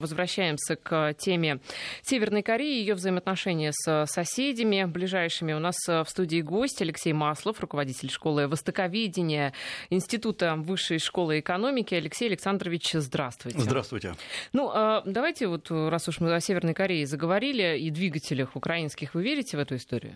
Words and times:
Возвращаемся 0.00 0.76
к 0.76 1.14
теме 1.14 1.58
Северной 2.02 2.42
Кореи, 2.42 2.78
ее 2.78 2.94
взаимоотношения 2.94 3.72
с 3.72 4.06
соседями 4.06 4.84
ближайшими. 4.84 5.52
У 5.54 5.58
нас 5.58 5.74
в 5.88 6.06
студии 6.06 6.40
гость 6.40 6.80
Алексей 6.80 7.12
Маслов, 7.12 7.58
руководитель 7.58 8.08
школы 8.08 8.46
востоковедения 8.46 9.54
Института 9.90 10.54
высшей 10.54 11.00
школы 11.00 11.40
экономики. 11.40 11.96
Алексей 11.96 12.28
Александрович, 12.28 12.92
здравствуйте. 12.92 13.58
Здравствуйте. 13.58 14.14
Ну, 14.52 14.72
давайте 15.04 15.48
вот, 15.48 15.68
раз 15.68 16.06
уж 16.06 16.20
мы 16.20 16.32
о 16.32 16.38
Северной 16.38 16.74
Корее 16.74 17.04
заговорили 17.04 17.76
и 17.76 17.90
двигателях 17.90 18.54
украинских, 18.54 19.14
вы 19.14 19.24
верите 19.24 19.56
в 19.56 19.60
эту 19.60 19.74
историю? 19.74 20.14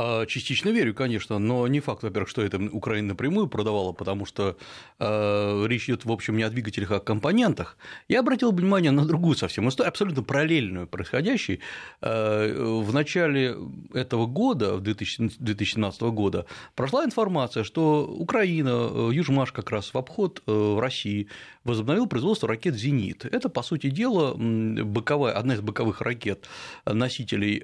А, 0.00 0.26
частично 0.26 0.68
верю, 0.68 0.94
конечно, 0.94 1.40
но 1.40 1.66
не 1.66 1.80
факт, 1.80 2.04
во-первых, 2.04 2.28
что 2.28 2.42
это 2.42 2.56
Украина 2.70 3.08
напрямую 3.08 3.48
продавала, 3.48 3.92
потому 3.92 4.26
что 4.26 4.56
э, 5.00 5.66
речь 5.66 5.88
идет, 5.88 6.04
в 6.04 6.12
общем, 6.12 6.36
не 6.36 6.44
о 6.44 6.50
двигателях, 6.50 6.92
а 6.92 6.96
о 6.96 7.00
компонентах. 7.00 7.76
Я 8.06 8.20
обратил 8.20 8.52
внимание 8.52 8.92
на 8.92 9.04
другую 9.04 9.34
совсем 9.34 9.68
историю, 9.68 9.88
абсолютно 9.88 10.22
параллельную 10.22 10.86
происходящей. 10.86 11.58
Э, 12.00 12.80
в 12.80 12.94
начале 12.94 13.56
этого 13.92 14.26
года, 14.26 14.76
в 14.76 14.82
2017 14.82 16.02
года, 16.02 16.46
прошла 16.76 17.04
информация, 17.04 17.64
что 17.64 18.06
Украина, 18.06 19.10
Южмаш 19.10 19.50
как 19.50 19.68
раз 19.72 19.92
в 19.92 19.98
обход 19.98 20.42
в 20.46 20.80
России 20.80 21.26
возобновил 21.64 22.06
производство 22.06 22.48
ракет 22.48 22.76
«Зенит». 22.76 23.24
Это, 23.24 23.48
по 23.48 23.62
сути 23.62 23.90
дела, 23.90 24.34
боковая, 24.36 25.32
одна 25.32 25.54
из 25.54 25.60
боковых 25.60 26.00
ракет 26.02 26.46
носителей 26.86 27.58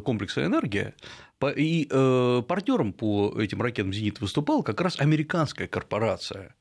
комплекса 0.00 0.44
«Энергия», 0.44 0.94
и 1.50 1.88
э, 1.90 2.42
партнером 2.46 2.92
по 2.92 3.34
этим 3.38 3.62
ракетам 3.62 3.92
«Зенит» 3.92 4.20
выступала 4.20 4.62
как 4.62 4.80
раз 4.80 5.00
американская 5.00 5.66
корпорация. 5.66 6.54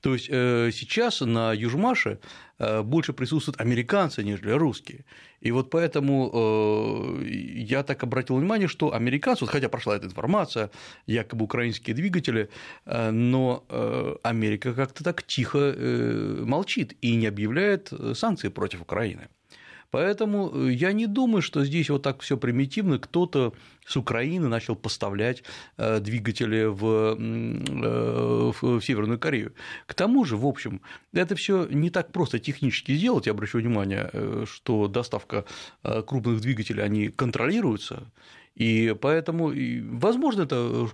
То 0.00 0.12
есть 0.14 0.28
э, 0.28 0.70
сейчас 0.72 1.20
на 1.20 1.52
Южмаше 1.52 2.18
э, 2.58 2.82
больше 2.82 3.12
присутствуют 3.12 3.60
американцы, 3.60 4.22
нежели 4.22 4.50
русские. 4.50 5.04
И 5.40 5.50
вот 5.50 5.70
поэтому 5.70 7.20
я 7.22 7.82
так 7.82 8.02
обратил 8.02 8.36
внимание, 8.36 8.66
что 8.66 8.94
американцы, 8.94 9.44
вот 9.44 9.50
хотя 9.50 9.68
прошла 9.68 9.96
эта 9.96 10.06
информация, 10.06 10.70
якобы 11.06 11.44
украинские 11.44 11.94
двигатели, 11.94 12.48
но 12.86 13.62
Америка 14.22 14.72
как-то 14.72 15.04
так 15.04 15.22
тихо 15.22 15.74
молчит 16.46 16.96
и 17.02 17.14
не 17.16 17.26
объявляет 17.26 17.92
санкции 18.14 18.48
против 18.48 18.80
Украины. 18.80 19.28
Поэтому 19.94 20.50
э, 20.52 20.72
я 20.72 20.92
не 20.92 21.06
думаю, 21.06 21.40
что 21.40 21.64
здесь 21.64 21.88
вот 21.88 22.02
так 22.02 22.20
все 22.20 22.36
примитивно. 22.36 22.98
Кто-то 22.98 23.52
с 23.86 23.96
Украины 23.96 24.48
начал 24.48 24.74
поставлять 24.74 25.44
э, 25.76 26.00
двигатели 26.00 26.62
э, 26.62 26.68
в, 26.68 28.52
в 28.60 28.82
Северную 28.82 29.20
Корею. 29.20 29.52
К 29.86 29.94
тому 29.94 30.24
же, 30.24 30.36
в 30.36 30.46
общем, 30.46 30.80
это 31.12 31.36
все 31.36 31.68
не 31.70 31.90
так 31.90 32.10
просто 32.10 32.40
технически 32.40 32.96
сделать. 32.96 33.26
Я 33.26 33.32
обращу 33.34 33.58
внимание, 33.58 34.10
что 34.46 34.88
доставка 34.88 35.44
крупных 35.82 36.40
двигателей, 36.40 36.82
они 36.82 37.10
контролируются. 37.10 38.02
И 38.54 38.94
поэтому, 39.00 39.52
возможно, 39.98 40.42
это 40.42 40.88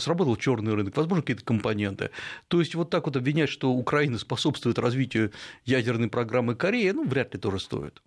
сработал 0.00 0.36
черный 0.36 0.74
рынок, 0.74 0.96
возможно, 0.96 1.22
какие-то 1.22 1.44
компоненты. 1.44 2.10
То 2.48 2.60
есть 2.60 2.74
вот 2.74 2.90
так 2.90 3.06
вот 3.06 3.16
обвинять, 3.16 3.48
что 3.48 3.70
Украина 3.70 4.18
способствует 4.18 4.78
развитию 4.78 5.32
ядерной 5.64 6.08
программы 6.08 6.56
Кореи, 6.56 6.90
ну, 6.90 7.04
вряд 7.06 7.34
ли 7.34 7.40
тоже 7.40 7.60
стоит. 7.60 8.02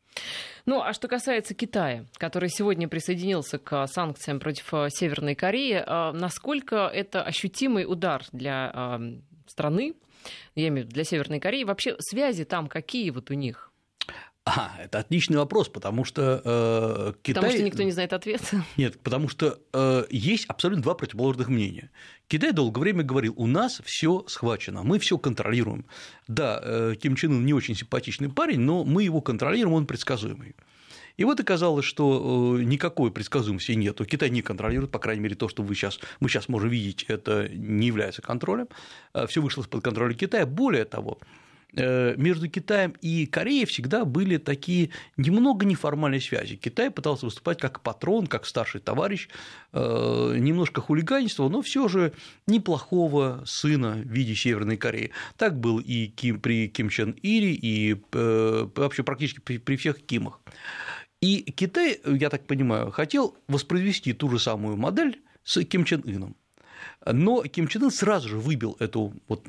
Ну, 0.65 0.81
а 0.81 0.93
что 0.93 1.07
касается 1.07 1.53
Китая, 1.53 2.05
который 2.17 2.49
сегодня 2.49 2.87
присоединился 2.87 3.57
к 3.59 3.87
санкциям 3.87 4.39
против 4.39 4.73
э, 4.73 4.87
Северной 4.89 5.35
Кореи, 5.35 5.83
э, 5.85 6.11
насколько 6.11 6.87
это 6.87 7.23
ощутимый 7.23 7.85
удар 7.85 8.23
для 8.31 8.71
э, 8.73 9.19
страны, 9.45 9.93
я 10.55 10.67
имею 10.67 10.85
в 10.85 10.89
виду 10.89 10.95
для 10.95 11.03
Северной 11.03 11.39
Кореи, 11.39 11.63
вообще 11.63 11.95
связи 11.99 12.43
там 12.43 12.67
какие 12.67 13.11
вот 13.11 13.31
у 13.31 13.33
них? 13.33 13.66
А, 14.47 14.71
это 14.79 14.99
отличный 14.99 15.37
вопрос, 15.37 15.67
потому 15.67 16.05
что 16.05 16.41
э, 16.43 17.13
Китай... 17.21 17.35
Потому 17.35 17.53
что 17.53 17.63
никто 17.63 17.83
не 17.83 17.91
знает 17.91 18.13
ответ. 18.13 18.41
Нет, 18.77 18.97
потому 19.01 19.27
что 19.27 19.59
э, 19.73 20.05
есть 20.09 20.45
абсолютно 20.45 20.83
два 20.83 20.95
противоположных 20.95 21.49
мнения. 21.49 21.91
Китай 22.29 22.53
долгое 22.53 22.79
время 22.79 23.03
говорил, 23.03 23.33
у 23.35 23.45
нас 23.45 23.81
все 23.83 24.23
схвачено, 24.27 24.83
мы 24.83 24.99
все 24.99 25.17
контролируем. 25.17 25.85
Да, 26.29 26.61
э, 26.63 26.95
Ким 27.01 27.17
Чен 27.17 27.33
Ын 27.33 27.45
не 27.45 27.53
очень 27.53 27.75
симпатичный 27.75 28.29
парень, 28.29 28.61
но 28.61 28.85
мы 28.85 29.03
его 29.03 29.19
контролируем, 29.19 29.75
он 29.75 29.85
предсказуемый. 29.85 30.55
И 31.17 31.25
вот 31.25 31.39
оказалось, 31.41 31.83
что 31.83 32.57
э, 32.57 32.63
никакой 32.63 33.11
предсказуемости 33.11 33.73
нет. 33.73 33.99
Китай 34.07 34.29
не 34.29 34.41
контролирует, 34.41 34.91
по 34.91 34.99
крайней 34.99 35.23
мере, 35.23 35.35
то, 35.35 35.49
что 35.49 35.61
вы 35.61 35.75
сейчас, 35.75 35.99
мы 36.21 36.29
сейчас 36.29 36.47
можем 36.47 36.69
видеть, 36.69 37.03
это 37.09 37.49
не 37.49 37.87
является 37.87 38.21
контролем. 38.21 38.69
Э, 39.13 39.27
все 39.27 39.41
вышло 39.41 39.61
из-под 39.61 39.83
контроля 39.83 40.13
Китая. 40.13 40.45
Более 40.45 40.85
того, 40.85 41.19
между 41.73 42.47
Китаем 42.49 42.95
и 43.01 43.25
Кореей 43.25 43.65
всегда 43.65 44.05
были 44.05 44.37
такие 44.37 44.89
немного 45.17 45.65
неформальные 45.65 46.21
связи. 46.21 46.55
Китай 46.55 46.89
пытался 46.89 47.25
выступать 47.25 47.59
как 47.59 47.81
патрон, 47.81 48.27
как 48.27 48.45
старший 48.45 48.81
товарищ, 48.81 49.27
э, 49.73 50.35
немножко 50.37 50.81
хулиганистого, 50.81 51.49
но 51.49 51.61
все 51.61 51.87
же 51.87 52.13
неплохого 52.47 53.43
сына 53.45 53.91
в 54.03 54.07
виде 54.07 54.33
Северной 54.33 54.77
Кореи. 54.77 55.11
Так 55.37 55.59
был 55.59 55.79
и 55.79 56.07
Ким, 56.07 56.39
при 56.39 56.67
Ким 56.67 56.89
Чен 56.89 57.11
Ире, 57.11 57.53
и 57.53 58.01
э, 58.13 58.67
вообще 58.75 59.03
практически 59.03 59.39
при, 59.39 59.75
всех 59.75 59.99
Кимах. 60.05 60.39
И 61.21 61.51
Китай, 61.51 61.99
я 62.05 62.29
так 62.29 62.47
понимаю, 62.47 62.91
хотел 62.91 63.37
воспроизвести 63.47 64.13
ту 64.13 64.29
же 64.29 64.39
самую 64.39 64.77
модель 64.77 65.21
с 65.43 65.63
Ким 65.63 65.83
Чен 65.83 66.01
Ыном. 66.05 66.35
Но 67.05 67.43
Ким 67.43 67.67
Чен 67.67 67.83
Ын 67.83 67.91
сразу 67.91 68.29
же 68.29 68.37
выбил 68.37 68.75
эту 68.79 69.13
вот 69.27 69.45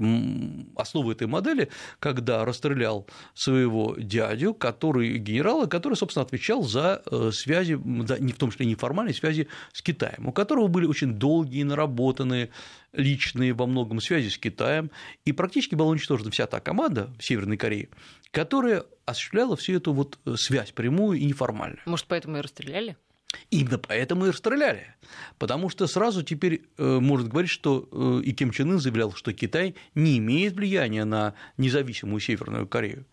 основу 0.76 1.10
этой 1.10 1.26
модели, 1.26 1.68
когда 1.98 2.44
расстрелял 2.44 3.06
своего 3.34 3.96
дядю, 3.98 4.54
который 4.54 5.18
генерала, 5.18 5.66
который, 5.66 5.94
собственно, 5.94 6.24
отвечал 6.24 6.62
за 6.62 7.02
э, 7.10 7.30
связи, 7.32 7.78
за, 8.06 8.22
не 8.22 8.32
в 8.32 8.36
том 8.36 8.50
числе 8.50 8.66
неформальные 8.66 9.14
связи 9.14 9.48
с 9.72 9.82
Китаем, 9.82 10.28
у 10.28 10.32
которого 10.32 10.68
были 10.68 10.86
очень 10.86 11.14
долгие, 11.14 11.62
наработанные 11.62 12.50
личные 12.92 13.52
во 13.52 13.66
многом 13.66 14.00
связи 14.00 14.28
с 14.28 14.38
Китаем, 14.38 14.90
и 15.24 15.32
практически 15.32 15.74
была 15.74 15.90
уничтожена 15.90 16.30
вся 16.30 16.46
та 16.46 16.60
команда 16.60 17.10
в 17.18 17.24
Северной 17.24 17.56
Корее, 17.56 17.88
которая 18.30 18.84
осуществляла 19.04 19.56
всю 19.56 19.74
эту 19.74 19.92
вот 19.92 20.18
э, 20.24 20.34
связь 20.36 20.72
прямую 20.72 21.18
и 21.18 21.24
неформальную. 21.24 21.80
Может, 21.86 22.06
поэтому 22.06 22.38
и 22.38 22.40
расстреляли? 22.40 22.96
Именно 23.50 23.78
поэтому 23.78 24.26
и 24.26 24.30
расстреляли. 24.30 24.94
Потому 25.38 25.68
что 25.68 25.86
сразу 25.86 26.22
теперь 26.22 26.62
э, 26.76 26.98
может 27.00 27.28
говорить, 27.28 27.50
что 27.50 27.88
э, 27.90 28.22
и 28.24 28.32
Ким 28.32 28.50
Чен 28.50 28.72
Ын 28.72 28.78
заявлял, 28.78 29.12
что 29.12 29.32
Китай 29.32 29.74
не 29.94 30.18
имеет 30.18 30.54
влияния 30.54 31.04
на 31.04 31.34
независимую 31.56 32.20
Северную 32.20 32.66
Корею. 32.66 33.04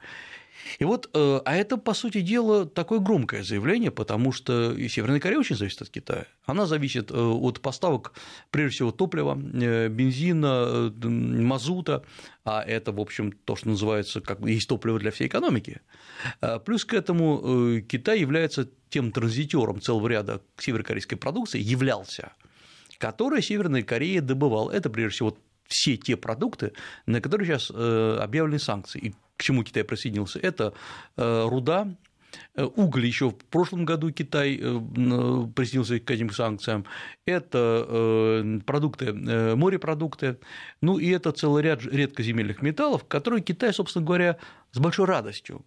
И 0.80 0.84
вот, 0.84 1.10
э, 1.14 1.40
а 1.46 1.56
это, 1.56 1.78
по 1.78 1.94
сути 1.94 2.22
дела, 2.22 2.66
такое 2.66 3.00
громкое 3.00 3.44
заявление, 3.44 3.92
потому 3.92 4.32
что 4.32 4.76
Северная 4.88 5.20
Корея 5.20 5.40
очень 5.40 5.56
зависит 5.56 5.82
от 5.82 5.90
Китая. 5.90 6.26
Она 6.46 6.66
зависит 6.66 7.12
от 7.12 7.62
поставок, 7.62 8.14
прежде 8.52 8.76
всего, 8.76 8.92
топлива, 8.92 9.36
бензина, 9.36 10.94
мазута, 11.02 12.04
а 12.44 12.64
это, 12.64 12.92
в 12.92 13.00
общем, 13.00 13.32
то, 13.32 13.56
что 13.56 13.70
называется, 13.70 14.22
как 14.22 14.40
есть 14.42 14.68
топливо 14.68 15.00
для 15.00 15.12
всей 15.12 15.28
экономики. 15.28 15.82
Плюс 16.66 16.86
к 16.86 16.94
этому 16.94 17.82
Китай 17.88 18.20
является 18.20 18.70
тем 18.90 19.12
транзитером 19.12 19.82
целого 19.82 20.08
ряда 20.08 20.42
северокорейской 20.58 21.18
продукции 21.18 21.60
являлся, 21.60 22.32
который 22.98 23.42
Северная 23.42 23.84
Корея 23.84 24.22
добывала. 24.22 24.72
Это, 24.72 24.90
прежде 24.90 25.16
всего, 25.16 25.38
все 25.68 25.98
те 25.98 26.16
продукты, 26.16 26.74
на 27.06 27.22
которые 27.22 27.48
сейчас 27.48 27.72
э, 27.74 28.18
объявлены 28.22 28.60
санкции. 28.60 29.00
И 29.00 29.14
к 29.38 29.44
чему 29.44 29.64
Китай 29.64 29.84
присоединился? 29.84 30.40
Это 30.40 30.74
э, 31.18 31.48
руда, 31.48 31.96
э, 32.56 32.64
Уголь 32.64 33.06
еще 33.06 33.32
в 33.32 33.38
прошлом 33.46 33.86
году 33.86 34.12
Китай 34.12 34.58
присоединился 34.58 36.00
к 36.00 36.10
этим 36.12 36.30
санкциям. 36.32 36.86
Это 37.26 38.62
продукты, 38.66 39.14
морепродукты, 39.14 40.38
ну 40.82 40.98
и 40.98 41.10
это 41.10 41.32
целый 41.32 41.64
ряд 41.64 41.84
редкоземельных 41.84 42.62
металлов, 42.62 43.06
которые 43.06 43.42
Китай, 43.42 43.74
собственно 43.74 44.06
говоря, 44.06 44.38
с 44.72 44.80
большой 44.80 45.06
радостью 45.06 45.64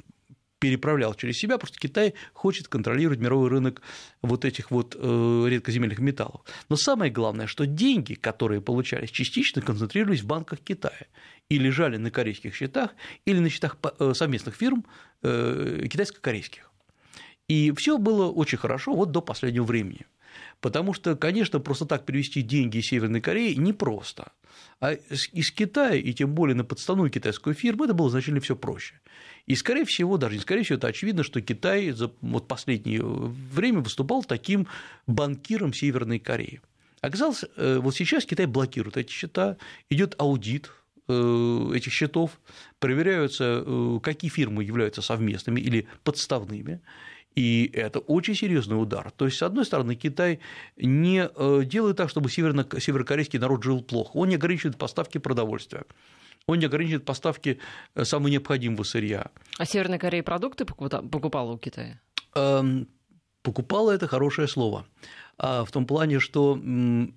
переправлял 0.58 1.14
через 1.14 1.38
себя, 1.38 1.58
просто 1.58 1.78
Китай 1.78 2.14
хочет 2.32 2.68
контролировать 2.68 3.20
мировой 3.20 3.48
рынок 3.48 3.82
вот 4.22 4.44
этих 4.44 4.70
вот 4.70 4.96
э, 4.98 5.46
редкоземельных 5.48 5.98
металлов. 5.98 6.42
Но 6.68 6.76
самое 6.76 7.10
главное, 7.10 7.46
что 7.46 7.66
деньги, 7.66 8.14
которые 8.14 8.60
получались, 8.60 9.10
частично 9.10 9.62
концентрировались 9.62 10.22
в 10.22 10.26
банках 10.26 10.60
Китая 10.60 11.06
и 11.48 11.58
лежали 11.58 11.96
на 11.96 12.10
корейских 12.10 12.54
счетах 12.54 12.90
или 13.24 13.38
на 13.38 13.48
счетах 13.48 13.76
э, 13.98 14.12
совместных 14.14 14.56
фирм 14.56 14.84
э, 15.22 15.86
китайско-корейских. 15.90 16.70
И 17.48 17.72
все 17.72 17.98
было 17.98 18.30
очень 18.30 18.58
хорошо 18.58 18.94
вот 18.94 19.10
до 19.10 19.22
последнего 19.22 19.64
времени. 19.64 20.06
Потому 20.60 20.92
что, 20.92 21.16
конечно, 21.16 21.60
просто 21.60 21.86
так 21.86 22.04
перевести 22.04 22.42
деньги 22.42 22.78
из 22.78 22.86
Северной 22.86 23.20
Кореи 23.20 23.54
непросто. 23.54 24.32
А 24.80 24.92
из 24.92 25.52
Китая, 25.52 25.94
и 25.94 26.12
тем 26.12 26.34
более 26.34 26.56
на 26.56 26.64
подставную 26.64 27.10
китайскую 27.10 27.54
фирму, 27.54 27.84
это 27.84 27.94
было 27.94 28.10
значительно 28.10 28.40
все 28.40 28.56
проще. 28.56 29.00
И, 29.48 29.56
скорее 29.56 29.86
всего, 29.86 30.18
даже 30.18 30.34
не 30.34 30.42
скорее 30.42 30.62
всего, 30.62 30.76
это 30.76 30.88
очевидно, 30.88 31.22
что 31.22 31.40
Китай 31.40 31.90
за 31.90 32.12
вот 32.20 32.46
последнее 32.46 33.02
время 33.02 33.80
выступал 33.80 34.22
таким 34.22 34.68
банкиром 35.06 35.72
Северной 35.72 36.18
Кореи. 36.18 36.60
Оказалось, 37.00 37.46
э, 37.56 37.78
вот 37.78 37.96
сейчас 37.96 38.26
Китай 38.26 38.44
блокирует 38.44 38.98
эти 38.98 39.10
счета, 39.10 39.56
идет 39.90 40.14
аудит 40.18 40.70
этих 41.10 41.90
счетов, 41.90 42.38
проверяются, 42.80 43.64
какие 44.02 44.30
фирмы 44.30 44.62
являются 44.62 45.00
совместными 45.00 45.58
или 45.58 45.88
подставными. 46.04 46.82
И 47.34 47.70
это 47.72 48.00
очень 48.00 48.34
серьезный 48.34 48.74
удар. 48.74 49.10
То 49.12 49.24
есть, 49.24 49.38
с 49.38 49.42
одной 49.42 49.64
стороны, 49.64 49.94
Китай 49.94 50.40
не 50.76 51.30
делает 51.64 51.96
так, 51.96 52.10
чтобы 52.10 52.28
северокорейский 52.28 53.38
народ 53.38 53.62
жил 53.62 53.80
плохо. 53.80 54.18
Он 54.18 54.28
не 54.28 54.34
ограничивает 54.34 54.76
поставки 54.76 55.16
продовольствия 55.16 55.84
он 56.48 56.58
не 56.58 56.64
ограничивает 56.66 57.04
поставки 57.04 57.60
самого 58.02 58.28
необходимого 58.28 58.82
сырья. 58.82 59.30
А 59.58 59.66
Северная 59.66 59.98
Корея 59.98 60.22
продукты 60.22 60.64
покупала 60.64 61.52
у 61.52 61.58
Китая? 61.58 62.00
Эм, 62.34 62.88
покупала 63.42 63.92
это 63.92 64.08
хорошее 64.08 64.48
слово. 64.48 64.86
А 65.36 65.64
в 65.64 65.70
том 65.70 65.86
плане, 65.86 66.18
что 66.18 66.58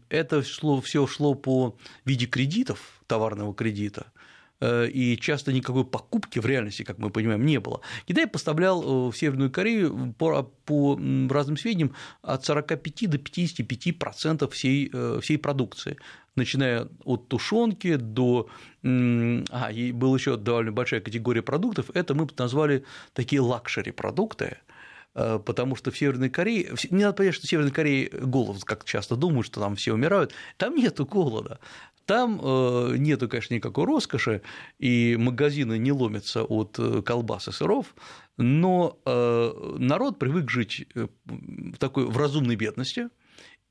это 0.10 0.42
все 0.42 1.08
шло 1.08 1.34
по 1.34 1.78
виде 2.06 2.26
кредитов, 2.28 3.02
товарного 3.08 3.56
кредита, 3.56 4.12
э, 4.16 4.20
и 4.62 5.18
часто 5.20 5.52
никакой 5.52 5.86
покупки 5.86 6.40
в 6.40 6.46
реальности, 6.46 6.84
как 6.84 6.98
мы 7.00 7.10
понимаем, 7.10 7.46
не 7.46 7.60
было. 7.60 7.82
Китай 8.06 8.28
поставлял 8.28 8.82
э, 8.82 9.12
в 9.12 9.18
Северную 9.18 9.52
Корею 9.52 10.14
по, 10.18 10.44
по 10.66 11.00
разным 11.30 11.58
сведениям 11.58 11.96
от 12.22 12.46
45 12.46 13.10
до 13.10 13.18
55% 13.18 14.50
всей, 14.50 14.90
э, 14.94 15.20
всей 15.22 15.38
продукции 15.38 15.98
начиная 16.36 16.88
от 17.04 17.28
тушенки 17.28 17.98
до... 17.98 18.48
А, 18.84 19.70
и 19.72 19.92
была 19.92 20.16
еще 20.16 20.38
довольно 20.38 20.72
большая 20.72 21.02
категория 21.02 21.42
продуктов, 21.42 21.92
это 21.94 22.16
мы 22.16 22.26
назвали 22.38 22.86
такие 23.14 23.42
luxury 23.42 23.92
продукты, 23.92 24.58
Э, 25.14 25.40
потому 25.44 25.76
что 25.76 25.92
в 25.92 25.98
Северной 25.98 26.30
Корее, 26.30 26.74
не 26.90 27.04
надо 27.04 27.18
понять, 27.18 27.36
что 27.36 27.46
в 27.46 27.50
Северной 27.50 27.72
Корее 27.72 28.10
голод, 28.10 28.64
как 28.64 28.86
часто 28.86 29.16
думают, 29.16 29.46
что 29.46 29.60
там 29.60 29.76
все 29.76 29.94
умирают, 29.94 30.34
там 30.58 30.76
нет 30.76 31.00
голода, 31.02 31.60
там 32.12 32.42
э, 32.44 32.96
нету, 32.98 33.30
конечно, 33.30 33.54
никакой 33.54 33.86
роскоши, 33.86 34.42
и 34.80 35.16
магазины 35.18 35.78
не 35.78 35.94
ломятся 35.94 36.44
от 36.44 36.76
э, 36.78 37.02
колбас 37.04 37.48
и 37.48 37.54
сыров, 37.54 37.96
но 38.36 38.98
народ 39.06 40.20
привык 40.20 40.50
жить 40.50 40.88
в 40.96 41.78
такой 41.78 42.06
в 42.06 42.18
разумной 42.18 42.56
бедности, 42.56 43.10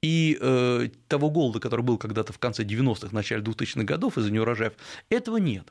и 0.01 0.91
того 1.09 1.31
голода, 1.31 1.61
который 1.61 1.83
был 1.83 1.99
когда-то 1.99 2.33
в 2.33 2.39
конце 2.39 2.63
90-х, 2.63 3.09
начале 3.13 3.43
2000-х 3.43 3.83
годов 3.83 4.17
из-за 4.17 4.31
неурожаев, 4.31 4.75
этого 5.09 5.39
нет. 5.39 5.67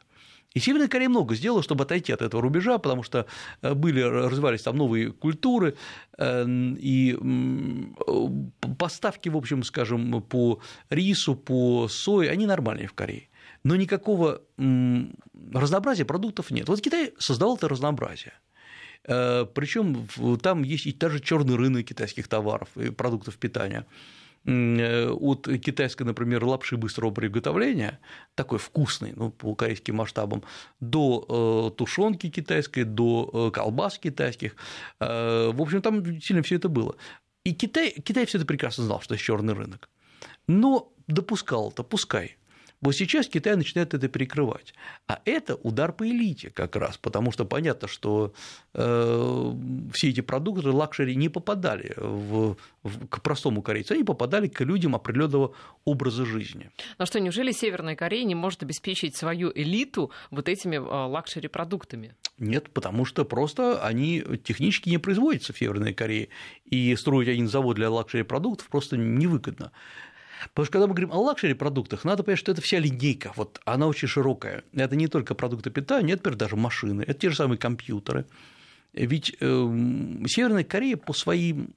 И 0.54 0.60
Северная 0.60 0.88
Корея 0.88 1.10
много 1.10 1.36
сделала, 1.36 1.62
чтобы 1.62 1.84
отойти 1.84 2.12
от 2.12 2.22
этого 2.22 2.42
рубежа, 2.42 2.80
потому 2.80 3.04
что 3.04 3.28
э, 3.62 3.74
были, 3.74 4.01
развивались 4.01 4.63
там 4.63 4.78
новые 4.78 5.12
культуры, 5.12 5.75
э, 6.18 6.46
и 6.80 7.18
поставки, 8.78 9.30
в 9.30 9.38
общем, 9.38 9.63
скажем, 9.63 10.22
по 10.24 10.60
рису, 10.90 11.36
по 11.36 11.88
сое, 11.88 12.31
они 12.31 12.46
нормальные 12.48 12.88
в 12.88 12.94
Корее. 12.94 13.30
Но 13.63 13.75
никакого 13.75 14.42
разнообразия 15.54 16.06
продуктов 16.06 16.50
нет. 16.50 16.68
Вот 16.68 16.81
Китай 16.81 17.13
создавал 17.19 17.57
это 17.57 17.68
разнообразие. 17.68 18.34
Э, 19.06 19.46
Причем 19.54 20.07
там 20.42 20.63
есть 20.63 20.88
и 20.88 20.94
даже 20.94 21.19
черный 21.19 21.56
рынок 21.56 21.86
китайских 21.86 22.28
товаров 22.28 22.69
и 22.75 22.90
продуктов 22.90 23.38
питания. 23.38 23.86
Э, 24.50 25.10
от 25.12 25.48
китайской, 25.63 26.04
например, 26.04 26.44
лапши 26.44 26.75
быстрого 26.75 27.12
приготовления, 27.12 28.00
такой 28.34 28.57
вкусный, 28.57 29.13
ну, 29.16 29.30
по 29.30 29.54
корейским 29.54 29.98
масштабам, 29.98 30.44
до 30.80 31.72
э, 31.72 31.78
тушенки 31.78 32.30
китайской, 32.30 32.84
до 32.84 33.30
э, 33.31 33.51
колбас 33.51 34.00
китайских. 34.00 34.56
В 35.00 35.62
общем, 35.62 35.81
там 35.81 36.19
сильно 36.19 36.42
все 36.42 36.56
это 36.56 36.68
было. 36.68 36.96
И 37.44 37.54
Китай, 37.54 37.92
Китай 37.92 38.25
все 38.25 38.40
это 38.40 38.48
прекрасно 38.48 38.86
знал, 38.86 39.01
что 39.01 39.13
это 39.13 39.24
черный 39.24 39.54
рынок. 39.54 39.88
Но 40.48 40.92
допускал 41.07 41.69
это, 41.69 41.84
пускай. 41.84 42.38
Вот 42.81 42.95
сейчас 42.95 43.27
Китай 43.27 43.55
начинает 43.55 43.93
это 43.93 44.07
перекрывать. 44.07 44.73
А 45.07 45.19
это 45.25 45.55
удар 45.55 45.91
по 45.91 46.07
элите 46.07 46.49
как 46.49 46.75
раз, 46.77 46.97
потому 46.97 47.31
что 47.31 47.43
понятно, 47.45 47.87
что 47.87 48.33
э, 48.73 49.53
все 49.93 50.09
эти 50.09 50.21
продукты 50.21 50.69
luxury 50.69 51.15
не 51.15 51.27
попадали 51.27 51.93
в, 51.97 52.55
в, 52.83 53.07
к 53.07 53.21
простому 53.21 53.61
корейцу, 53.61 53.95
они 53.95 54.03
попадали 54.03 54.47
к 54.47 54.61
людям 54.61 54.95
определенного 54.95 55.53
образа 55.83 56.25
жизни. 56.25 56.71
Но 56.97 57.05
что, 57.05 57.19
неужели 57.19 57.51
Северная 57.51 57.95
Корея 57.95 58.23
не 58.23 58.35
может 58.35 58.63
обеспечить 58.63 59.15
свою 59.15 59.51
элиту 59.53 60.11
вот 60.31 60.47
этими 60.47 60.77
э, 60.77 60.79
luxury- 60.80 61.32
продуктами? 61.32 62.15
Нет, 62.37 62.71
потому 62.71 63.03
что 63.03 63.25
просто 63.25 63.85
они 63.85 64.23
технически 64.43 64.89
не 64.89 64.97
производятся 64.97 65.51
в 65.51 65.57
Северной 65.57 65.93
Корее, 65.93 66.29
и 66.63 66.95
строить 66.95 67.27
один 67.27 67.49
завод 67.49 67.75
для 67.75 67.89
luxury- 67.89 68.24
продуктов 68.24 68.68
просто 68.69 68.95
невыгодно. 68.95 69.71
Потому 70.50 70.65
что 70.65 70.71
когда 70.74 70.88
мы 70.88 70.94
говорим 70.94 71.12
о 71.12 71.19
luxury 71.19 71.53
продуктах, 71.53 72.03
надо 72.03 72.24
понять, 72.24 72.39
что 72.39 72.51
это 72.51 72.62
вся 72.62 72.80
линейка, 72.80 73.31
вот 73.36 73.59
она 73.65 73.88
очень 73.88 74.07
широкая. 74.07 74.63
Это 74.74 74.95
не 74.95 75.07
только 75.07 75.36
продукты 75.36 75.69
питания, 75.69 76.13
это, 76.13 76.21
например, 76.21 76.38
даже 76.38 76.56
машины, 76.56 77.01
это 77.01 77.13
те 77.13 77.30
же 77.30 77.36
самые 77.36 77.57
компьютеры. 77.57 78.25
Ведь 78.94 79.36
э, 79.39 79.45
Северная 80.27 80.63
Корея 80.63 80.97
по, 80.97 81.13
своим, 81.13 81.75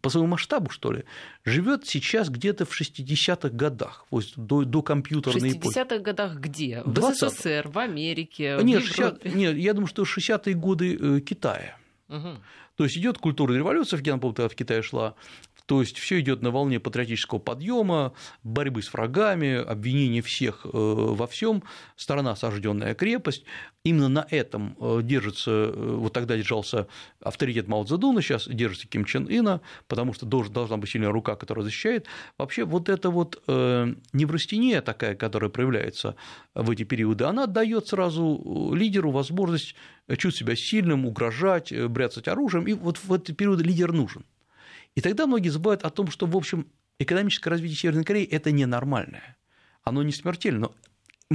по 0.00 0.08
своему 0.08 0.28
масштабу, 0.28 0.70
что 0.70 0.92
ли, 0.92 1.04
живет 1.44 1.86
сейчас 1.86 2.28
где-то 2.28 2.64
в 2.64 2.80
60-х 2.80 3.48
годах, 3.48 4.06
до, 4.36 4.64
до 4.64 4.82
компьютерной 4.82 5.52
эпохи. 5.52 5.74
В 5.74 5.76
60-х 5.76 5.98
годах 5.98 6.36
где? 6.36 6.82
В 6.84 6.92
20 6.92 7.32
СССР, 7.32 7.68
в 7.68 7.78
Америке? 7.78 8.56
Нет, 8.62 8.82
в 8.82 8.86
60, 8.86 9.24
нет, 9.34 9.56
я 9.56 9.72
думаю, 9.72 9.88
что 9.88 10.04
60-е 10.04 10.54
годы 10.54 10.96
э, 10.96 11.20
Китая. 11.20 11.76
Угу. 12.08 12.38
То 12.76 12.84
есть 12.84 12.96
идет 12.96 13.18
культурная 13.18 13.58
революция, 13.58 13.98
в 13.98 14.06
напомню, 14.06 14.48
в 14.48 14.54
Китае 14.54 14.82
шла, 14.82 15.14
то 15.66 15.80
есть 15.80 15.98
все 15.98 16.20
идет 16.20 16.42
на 16.42 16.50
волне 16.50 16.78
патриотического 16.78 17.38
подъема, 17.38 18.12
борьбы 18.42 18.82
с 18.82 18.92
врагами, 18.92 19.54
обвинения 19.54 20.20
всех 20.20 20.64
э, 20.64 20.68
во 20.72 21.26
всем, 21.26 21.62
страна 21.96 22.32
осажденная 22.32 22.94
крепость. 22.94 23.44
Именно 23.82 24.08
на 24.08 24.26
этом 24.30 24.76
э, 24.78 25.00
держится, 25.02 25.50
э, 25.50 25.96
вот 25.96 26.12
тогда 26.12 26.36
держался 26.36 26.86
авторитет 27.20 27.66
Мао 27.66 27.84
Цзэдуна, 27.84 28.20
сейчас 28.20 28.46
держится 28.46 28.86
Ким 28.86 29.06
Чен 29.06 29.26
Ына, 29.26 29.62
потому 29.88 30.12
что 30.12 30.26
должна 30.26 30.76
быть 30.76 30.90
сильная 30.90 31.10
рука, 31.10 31.34
которая 31.34 31.64
защищает. 31.64 32.06
Вообще 32.36 32.64
вот 32.64 32.88
эта 32.88 33.10
вот 33.10 33.42
неврастения 33.46 34.80
такая, 34.80 35.14
которая 35.14 35.50
проявляется 35.50 36.16
в 36.54 36.70
эти 36.70 36.84
периоды, 36.84 37.24
она 37.24 37.46
дает 37.46 37.88
сразу 37.88 38.72
лидеру 38.74 39.10
возможность 39.10 39.74
чувствовать 40.08 40.36
себя 40.36 40.56
сильным, 40.56 41.06
угрожать, 41.06 41.72
бряцать 41.88 42.28
оружием, 42.28 42.66
и 42.66 42.72
вот 42.72 42.98
в 42.98 43.12
эти 43.12 43.32
периоды 43.32 43.64
лидер 43.64 43.92
нужен. 43.92 44.24
И 44.94 45.00
тогда 45.00 45.26
многие 45.26 45.48
забывают 45.48 45.82
о 45.82 45.90
том, 45.90 46.10
что, 46.10 46.26
в 46.26 46.36
общем, 46.36 46.66
экономическое 46.98 47.50
развитие 47.50 47.76
Северной 47.76 48.04
Кореи– 48.04 48.24
это 48.30 48.52
ненормальное. 48.52 49.36
Оно 49.82 50.02
не 50.02 50.12
смертельно, 50.12 50.60
но 50.60 50.74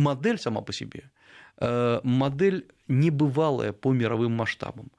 модель 0.01 0.39
сама 0.39 0.61
по 0.61 0.73
себе, 0.73 1.11
э, 1.57 1.99
модель 2.03 2.67
небывалая 2.87 3.73
по 3.73 3.91
мировым 3.91 4.31
масштабам. 4.31 4.91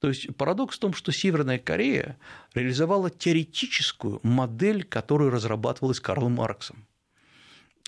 То 0.00 0.08
есть 0.08 0.36
парадокс 0.36 0.76
в 0.76 0.80
том, 0.80 0.92
что 0.94 1.12
Северная 1.12 1.58
Корея 1.58 2.18
реализовала 2.54 3.10
теоретическую 3.10 4.20
модель, 4.22 4.84
которую 4.84 5.30
разрабатывалась 5.30 6.00
Карлом 6.00 6.32
Марксом 6.32 6.87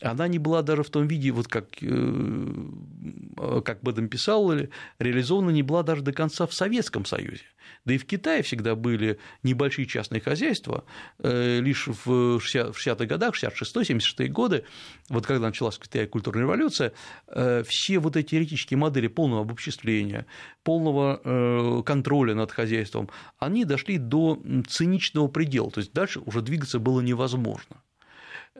она 0.02 0.28
не 0.28 0.38
была 0.38 0.62
даже 0.62 0.82
в 0.82 0.90
том 0.90 1.06
виде, 1.06 1.30
вот 1.30 1.48
как, 1.48 1.66
э, 1.82 3.60
как 3.64 3.80
об 3.82 4.08
писал, 4.08 4.52
реализована 4.98 5.50
не 5.50 5.62
была 5.62 5.82
даже 5.82 6.02
до 6.02 6.12
конца 6.12 6.46
в 6.46 6.54
Советском 6.54 7.04
Союзе. 7.04 7.44
Да 7.84 7.94
и 7.94 7.98
в 7.98 8.06
Китае 8.06 8.42
всегда 8.42 8.74
были 8.74 9.18
небольшие 9.42 9.86
частные 9.86 10.20
хозяйства, 10.20 10.84
э, 11.18 11.60
лишь 11.60 11.86
в 11.86 12.38
60-х 12.38 13.06
годах, 13.06 13.34
66-76 13.34 14.28
годы, 14.28 14.64
вот 15.08 15.26
когда 15.26 15.46
началась 15.46 15.78
в 15.78 16.06
культурная 16.06 16.42
революция, 16.42 16.92
э, 17.28 17.62
все 17.66 17.98
вот 17.98 18.16
эти 18.16 18.30
теоретические 18.30 18.78
модели 18.78 19.06
полного 19.08 19.42
обобществления, 19.42 20.26
полного 20.62 21.82
контроля 21.82 22.34
над 22.34 22.52
хозяйством, 22.52 23.08
они 23.38 23.64
дошли 23.64 23.98
до 23.98 24.40
циничного 24.68 25.28
предела, 25.28 25.70
то 25.70 25.80
есть 25.80 25.92
дальше 25.92 26.20
уже 26.20 26.42
двигаться 26.42 26.78
было 26.78 27.00
невозможно. 27.00 27.76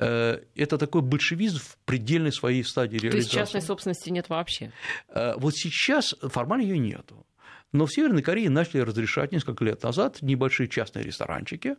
Э, 0.01 0.39
это 0.57 0.79
такой 0.79 1.03
большевизм 1.03 1.59
в 1.59 1.77
предельной 1.85 2.33
своей 2.33 2.65
стадии 2.65 2.97
реализации. 2.97 3.11
То 3.11 3.17
есть 3.19 3.31
частной 3.31 3.63
собственности 3.63 4.09
нет 4.11 4.29
вообще? 4.29 4.73
Э, 5.09 5.35
вот 5.37 5.55
сейчас 5.55 6.15
формально 6.23 6.63
ее 6.63 6.79
нету. 6.79 7.27
Но 7.73 7.87
в 7.87 7.93
Северной 7.93 8.23
Корее 8.23 8.51
начали 8.51 8.81
разрешать 8.81 9.31
несколько 9.31 9.65
лет 9.65 9.83
назад 9.83 10.23
небольшие 10.23 10.69
частные 10.69 11.05
ресторанчики, 11.05 11.77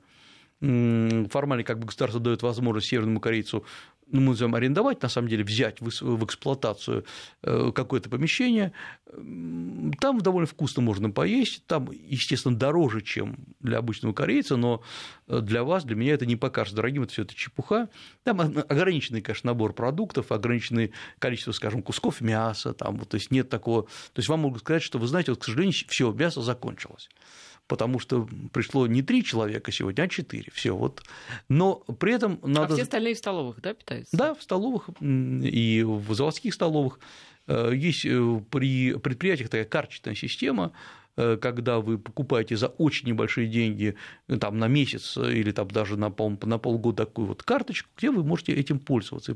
формально 0.61 1.63
как 1.63 1.79
бы 1.79 1.87
государство 1.87 2.21
дает 2.21 2.43
возможность 2.43 2.87
северному 2.87 3.19
корейцу 3.19 3.65
ну, 4.11 4.21
мы 4.21 4.27
называем 4.29 4.55
арендовать, 4.55 5.01
на 5.01 5.09
самом 5.09 5.27
деле 5.27 5.43
взять 5.43 5.81
в 5.81 6.25
эксплуатацию 6.25 7.05
э, 7.43 7.71
какое-то 7.73 8.09
помещение, 8.09 8.73
там 9.99 10.19
довольно 10.21 10.47
вкусно 10.47 10.81
можно 10.81 11.09
поесть, 11.09 11.65
там, 11.67 11.89
естественно, 11.91 12.55
дороже, 12.55 13.01
чем 13.01 13.37
для 13.59 13.79
обычного 13.79 14.13
корейца, 14.13 14.55
но 14.55 14.81
э, 15.27 15.39
для 15.41 15.63
вас, 15.63 15.83
для 15.83 15.95
меня 15.95 16.13
это 16.13 16.25
не 16.25 16.35
покажется 16.35 16.75
дорогим, 16.75 17.03
это 17.03 17.11
все 17.11 17.23
это 17.23 17.35
чепуха. 17.35 17.89
Там 18.23 18.39
ограниченный, 18.39 19.21
конечно, 19.21 19.47
набор 19.47 19.73
продуктов, 19.73 20.31
ограниченное 20.31 20.91
количество, 21.19 21.51
скажем, 21.51 21.81
кусков 21.81 22.21
мяса, 22.21 22.73
там, 22.73 22.99
то 22.99 23.15
есть 23.15 23.31
нет 23.31 23.49
такого, 23.49 23.83
то 23.83 24.19
есть 24.19 24.29
вам 24.29 24.41
могут 24.41 24.61
сказать, 24.61 24.83
что 24.83 24.97
вы 24.97 25.07
знаете, 25.07 25.31
вот, 25.31 25.41
к 25.41 25.45
сожалению, 25.45 25.73
все 25.87 26.11
мясо 26.11 26.41
закончилось 26.41 27.09
потому 27.71 27.99
что 27.99 28.27
пришло 28.51 28.85
не 28.85 29.01
три 29.01 29.23
человека 29.23 29.71
сегодня, 29.71 30.03
а 30.03 30.07
четыре. 30.09 30.51
Все 30.53 30.75
вот. 30.75 31.01
Но 31.47 31.75
при 31.99 32.13
этом 32.13 32.37
надо... 32.43 32.73
А 32.73 32.75
все 32.75 32.81
остальные 32.81 33.15
в 33.15 33.17
столовых, 33.17 33.61
да, 33.61 33.73
питаются? 33.73 34.17
Да, 34.17 34.35
в 34.35 34.43
столовых 34.43 34.89
и 34.99 35.81
в 35.87 36.13
заводских 36.13 36.53
столовых. 36.53 36.99
Э, 37.47 37.71
есть 37.73 38.03
э, 38.03 38.41
при 38.49 38.95
предприятиях 38.95 39.47
такая 39.47 39.63
карточная 39.63 40.15
система, 40.15 40.73
когда 41.15 41.79
вы 41.79 41.97
покупаете 41.97 42.55
за 42.55 42.67
очень 42.67 43.07
небольшие 43.09 43.47
деньги 43.47 43.95
там, 44.39 44.57
на 44.57 44.67
месяц 44.67 45.17
или 45.17 45.51
там, 45.51 45.69
даже 45.69 45.97
на, 45.97 46.09
пол, 46.09 46.37
на 46.41 46.57
полгода 46.57 47.05
такую 47.05 47.27
вот 47.27 47.43
карточку, 47.43 47.89
где 47.97 48.11
вы 48.11 48.23
можете 48.23 48.53
этим 48.53 48.79
пользоваться. 48.79 49.35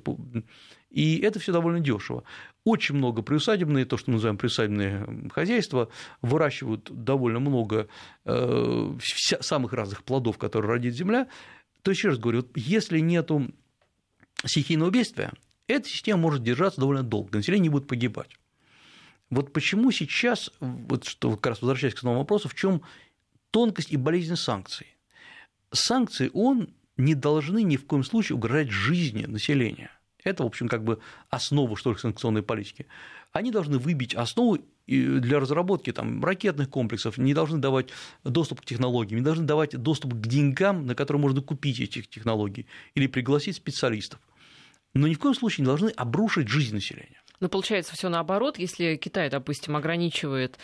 И 0.89 1.19
это 1.19 1.39
все 1.39 1.51
довольно 1.51 1.81
дешево. 1.81 2.23
Очень 2.63 2.95
много 2.95 3.21
приусадебные, 3.21 3.85
то, 3.85 3.97
что 3.97 4.11
мы 4.11 4.15
называем 4.15 4.37
приусадебные 4.37 5.29
хозяйства, 5.31 5.89
выращивают 6.21 6.89
довольно 6.91 7.39
много 7.39 7.87
самых 8.23 9.73
разных 9.73 10.03
плодов, 10.03 10.37
которые 10.37 10.71
родит 10.71 10.93
земля. 10.93 11.27
То 11.81 11.91
есть, 11.91 11.99
еще 11.99 12.09
раз 12.09 12.17
говорю, 12.17 12.45
если 12.55 12.99
нету 12.99 13.51
стихийного 14.45 14.89
бедствия, 14.89 15.33
эта 15.67 15.87
система 15.89 16.19
может 16.21 16.43
держаться 16.43 16.79
довольно 16.79 17.03
долго, 17.03 17.37
население 17.37 17.63
не 17.63 17.69
будет 17.69 17.87
погибать. 17.87 18.29
Вот 19.29 19.53
почему 19.53 19.91
сейчас, 19.91 20.51
вот 20.59 21.05
что 21.05 21.31
как 21.31 21.47
раз 21.47 21.61
возвращаясь 21.61 21.93
к 21.93 21.97
основному 21.97 22.23
вопросу, 22.23 22.47
в 22.47 22.55
чем 22.55 22.81
тонкость 23.51 23.91
и 23.91 23.97
болезнь 23.97 24.35
санкций? 24.35 24.87
Санкции 25.71 26.29
он 26.33 26.69
не 26.97 27.15
должны 27.15 27.63
ни 27.63 27.77
в 27.77 27.85
коем 27.85 28.03
случае 28.03 28.37
угрожать 28.37 28.69
жизни 28.69 29.25
населения. 29.25 29.91
Это, 30.23 30.43
в 30.43 30.47
общем, 30.47 30.67
как 30.67 30.83
бы 30.83 30.99
основа, 31.29 31.75
что 31.75 31.91
ли, 31.91 31.97
санкционной 31.97 32.41
политики. 32.41 32.87
Они 33.31 33.51
должны 33.51 33.77
выбить 33.77 34.15
основу 34.15 34.59
для 34.87 35.39
разработки 35.39 35.91
там, 35.91 36.23
ракетных 36.23 36.69
комплексов, 36.69 37.17
не 37.17 37.33
должны 37.33 37.57
давать 37.57 37.89
доступ 38.23 38.61
к 38.61 38.65
технологиям, 38.65 39.19
не 39.19 39.25
должны 39.25 39.45
давать 39.45 39.75
доступ 39.75 40.13
к 40.13 40.27
деньгам, 40.27 40.85
на 40.85 40.95
которые 40.95 41.21
можно 41.21 41.41
купить 41.41 41.79
эти 41.79 42.01
технологии, 42.03 42.67
или 42.93 43.07
пригласить 43.07 43.55
специалистов– 43.55 44.19
но 44.95 45.07
ни 45.07 45.13
в 45.13 45.19
коем 45.19 45.35
случае 45.35 45.63
не 45.63 45.67
должны 45.67 45.89
обрушить 45.89 46.47
жизнь 46.47 46.73
населения. 46.73 47.21
Ну, 47.39 47.49
получается, 47.49 47.93
все 47.93 48.09
наоборот. 48.09 48.57
Если 48.57 48.95
Китай, 48.95 49.29
допустим, 49.29 49.75
ограничивает 49.75 50.57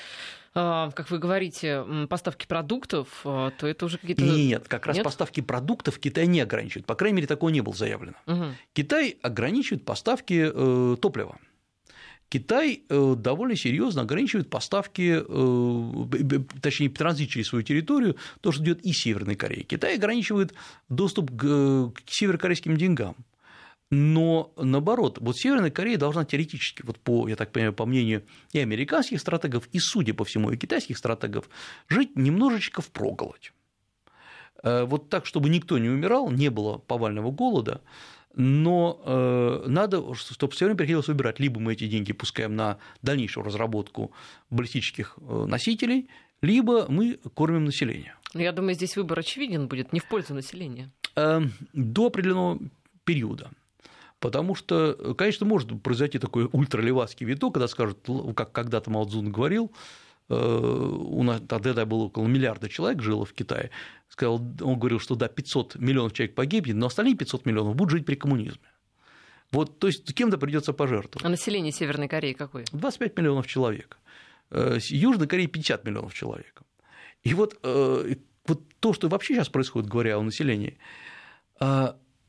а, 0.54 0.92
как 0.92 1.10
вы 1.10 1.18
говорите, 1.18 1.86
поставки 2.10 2.46
продуктов, 2.46 3.22
а, 3.24 3.51
то 3.51 3.68
это 3.68 3.86
уже 3.86 3.98
какие-то... 3.98 4.24
Нет, 4.24 4.68
как 4.68 4.86
раз 4.86 4.98
Нет? 4.98 5.06
поставки 5.06 5.40
продуктов 5.40 5.98
Китай 5.98 6.28
не 6.28 6.42
ограничивает. 6.42 6.86
По 6.86 6.96
крайней 6.96 7.18
мере, 7.18 7.28
такого 7.28 7.50
не 7.51 7.62
было 7.62 7.74
заявлено. 7.74 8.18
Угу. 8.28 8.46
Китай 8.74 9.18
ограничивает 9.22 9.86
поставки 9.86 10.51
э, 10.54 10.98
топлива. 10.98 11.38
Китай 12.28 12.84
э, 12.88 13.16
довольно 13.18 13.56
серьезно 13.56 14.01
ограничивает 14.01 14.50
поставки, 14.50 15.22
э, 15.25 16.40
точнее, 16.62 16.90
транзит 16.90 17.30
через 17.30 17.48
свою 17.48 17.63
территорию, 17.63 18.18
то, 18.42 18.51
что 18.51 18.63
идет 18.63 18.82
из 18.82 18.98
Северной 18.98 19.36
Кореи. 19.36 19.63
Китай 19.63 19.96
ограничивает 19.96 20.54
доступ 20.90 21.32
к 21.32 21.94
северокорейским 22.08 22.75
деньгам. 22.75 23.16
Но 23.91 24.53
наоборот, 24.55 25.17
вот 25.19 25.38
Северная 25.38 25.69
Корея 25.69 25.98
должна 25.98 26.24
теоретически, 26.24 26.81
вот 26.83 26.98
по, 26.98 27.27
я 27.27 27.36
так 27.36 27.51
понимаю, 27.51 27.74
по 27.74 27.86
мнению 27.86 28.24
и 28.53 28.60
американских 28.60 29.19
стратегов, 29.19 29.67
и, 29.74 29.79
судя 29.79 30.13
по 30.13 30.24
всему, 30.24 30.50
и 30.50 30.57
китайских 30.57 30.98
стратегов, 30.98 31.50
жить 31.89 32.15
немножечко 32.15 32.81
в 32.81 32.89
проголодь. 32.89 33.51
Э, 34.63 34.86
вот 34.86 35.10
так, 35.10 35.25
чтобы 35.25 35.50
никто 35.50 35.77
не 35.77 35.89
умирал, 35.89 36.31
не 36.31 36.50
было 36.50 36.77
повального 36.77 37.31
голода, 37.31 37.81
но 38.33 39.01
э, 39.05 39.65
надо, 39.67 40.13
чтобы 40.13 40.53
все 40.53 40.65
время 40.65 40.77
приходилось 40.77 41.10
выбирать, 41.10 41.41
либо 41.41 41.60
мы 41.60 41.74
эти 41.74 41.86
деньги 41.86 42.13
пускаем 42.13 42.55
на 42.55 42.77
дальнейшую 43.01 43.43
разработку 43.43 44.13
баллистических 44.50 45.17
э, 45.17 45.45
носителей, 45.48 46.07
либо 46.41 46.86
мы 46.88 47.19
кормим 47.33 47.65
население. 47.65 48.15
Я 48.33 48.53
думаю, 48.53 48.74
здесь 48.75 48.95
выбор 48.95 49.19
очевиден 49.19 49.67
будет, 49.67 49.91
не 49.91 50.00
в 50.00 50.07
пользу 50.07 50.33
населения. 50.33 50.91
До 51.13 52.05
определенного 52.05 52.57
периода. 53.03 53.51
Потому 54.22 54.54
что, 54.54 55.16
конечно, 55.18 55.48
может 55.48 55.82
произойти 55.82 56.20
такой 56.20 56.48
ультралевацкий 56.51 57.25
виток, 57.25 57.56
когда 57.56 57.68
скажут, 57.68 58.08
как 58.36 58.51
когда-то 58.51 58.92
Мао 58.92 59.04
Цзун 59.06 59.32
говорил, 59.32 59.74
э, 60.30 60.36
у 60.36 61.24
нас 61.24 61.42
тогда 61.50 61.86
было 61.88 62.04
около 62.04 62.28
миллиарда 62.28 62.70
человек 62.70 63.01
жило 63.01 63.25
в 63.25 63.34
Китае, 63.34 63.72
сказал, 64.10 64.36
он 64.36 64.78
говорил, 64.78 65.00
что 65.00 65.16
да, 65.16 65.28
500 65.28 65.75
миллионов 65.78 66.13
человек 66.13 66.36
погибнет, 66.36 66.75
но 66.75 66.86
остальные 66.86 67.16
500 67.16 67.48
миллионов 67.48 67.75
будут 67.75 67.94
жить 67.94 68.06
при 68.06 68.13
коммунизме. 68.13 68.62
Вот, 69.51 69.80
то 69.80 69.88
есть 69.88 70.13
кем-то 70.13 70.38
придется 70.38 70.72
пожертвовать. 70.72 71.25
А 71.25 71.30
население 71.30 71.72
Северной 71.72 72.08
Кореи 72.08 72.34
какое? 72.34 72.66
25 72.74 73.18
миллионов 73.18 73.48
человек. 73.48 73.98
Э, 74.51 74.78
Южной 74.80 75.28
Кореи 75.28 75.48
50 75.48 75.84
миллионов 75.84 76.13
человек. 76.13 76.62
И 77.24 77.34
вот, 77.34 77.58
э, 77.63 78.16
вот 78.46 78.62
то, 78.80 78.94
что 78.94 79.10
вообще 79.10 79.34
сейчас 79.34 79.50
происходит, 79.50 79.90
говоря 79.90 80.20
о 80.20 80.22
населении, 80.22 80.78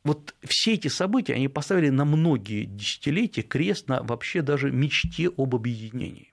вот 0.05 0.35
все 0.43 0.75
эти 0.75 0.89
события, 0.89 1.35
они 1.35 1.49
поставили 1.49 1.89
на 1.89 2.05
многие 2.05 2.65
десятилетия 2.65 3.43
крест 3.43 3.89
на 3.89 4.03
вообще 4.03 4.43
даже 4.43 4.71
мечте 4.71 5.31
об 5.37 5.55
объединении. 5.55 6.33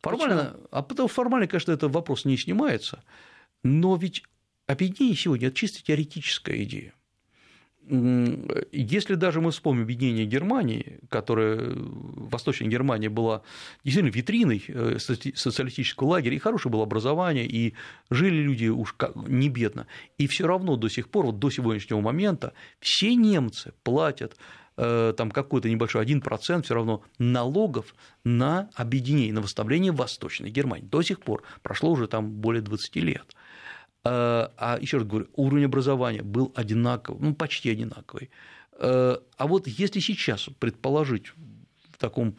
Формально, 0.00 0.44
Почему? 0.44 0.68
а 0.70 0.82
потому 0.82 1.08
формально, 1.08 1.46
конечно, 1.46 1.72
этот 1.72 1.92
вопрос 1.92 2.24
не 2.24 2.36
снимается, 2.36 3.04
но 3.62 3.94
ведь 3.96 4.24
объединение 4.66 5.16
сегодня– 5.16 5.48
это 5.48 5.56
чисто 5.56 5.82
теоретическая 5.82 6.62
идея. 6.64 6.94
Если 7.88 9.16
даже 9.16 9.40
мы 9.40 9.50
вспомним 9.50 9.82
объединение 9.82 10.24
Германии, 10.24 11.00
которая 11.08 11.56
в 11.74 12.30
Восточной 12.30 12.68
Германии 12.68 13.08
была 13.08 13.42
действительно 13.82 14.12
витриной 14.12 14.64
э, 14.68 14.98
социалистического 14.98 16.08
лагеря, 16.08 16.36
и 16.36 16.38
хорошее 16.38 16.70
было 16.70 16.84
образование, 16.84 17.44
и 17.44 17.74
жили 18.08 18.36
люди 18.36 18.66
уж 18.66 18.94
не 19.26 19.48
бедно, 19.48 19.88
и 20.16 20.28
все 20.28 20.46
равно 20.46 20.76
до 20.76 20.88
сих 20.88 21.08
пор, 21.08 21.26
вот 21.26 21.40
до 21.40 21.50
сегодняшнего 21.50 22.00
момента, 22.00 22.52
все 22.78 23.16
немцы 23.16 23.72
платят 23.82 24.36
э, 24.76 25.12
там 25.16 25.32
какой-то 25.32 25.68
небольшой 25.68 26.04
1% 26.04 26.62
все 26.62 26.74
равно 26.74 27.02
налогов 27.18 27.96
на 28.22 28.70
объединение, 28.74 29.32
на 29.32 29.40
восстановление 29.40 29.90
Восточной 29.90 30.50
Германии. 30.50 30.86
До 30.86 31.02
сих 31.02 31.20
пор, 31.20 31.42
прошло 31.62 31.90
уже 31.90 32.06
там 32.06 32.30
более 32.30 32.62
20 32.62 32.96
лет. 32.96 33.34
Э, 34.04 34.48
а 34.56 34.78
еще 34.80 34.98
раз 34.98 35.06
говорю, 35.06 35.28
уровень 35.34 35.66
образования 35.66 36.22
был 36.22 36.52
одинаковый, 36.56 37.20
ну, 37.22 37.34
почти 37.34 37.70
одинаковый. 37.70 38.30
Э, 38.78 39.16
а 39.36 39.46
вот 39.46 39.68
если 39.68 40.00
сейчас 40.00 40.48
предположить 40.58 41.32
в 41.90 41.98
таком 41.98 42.36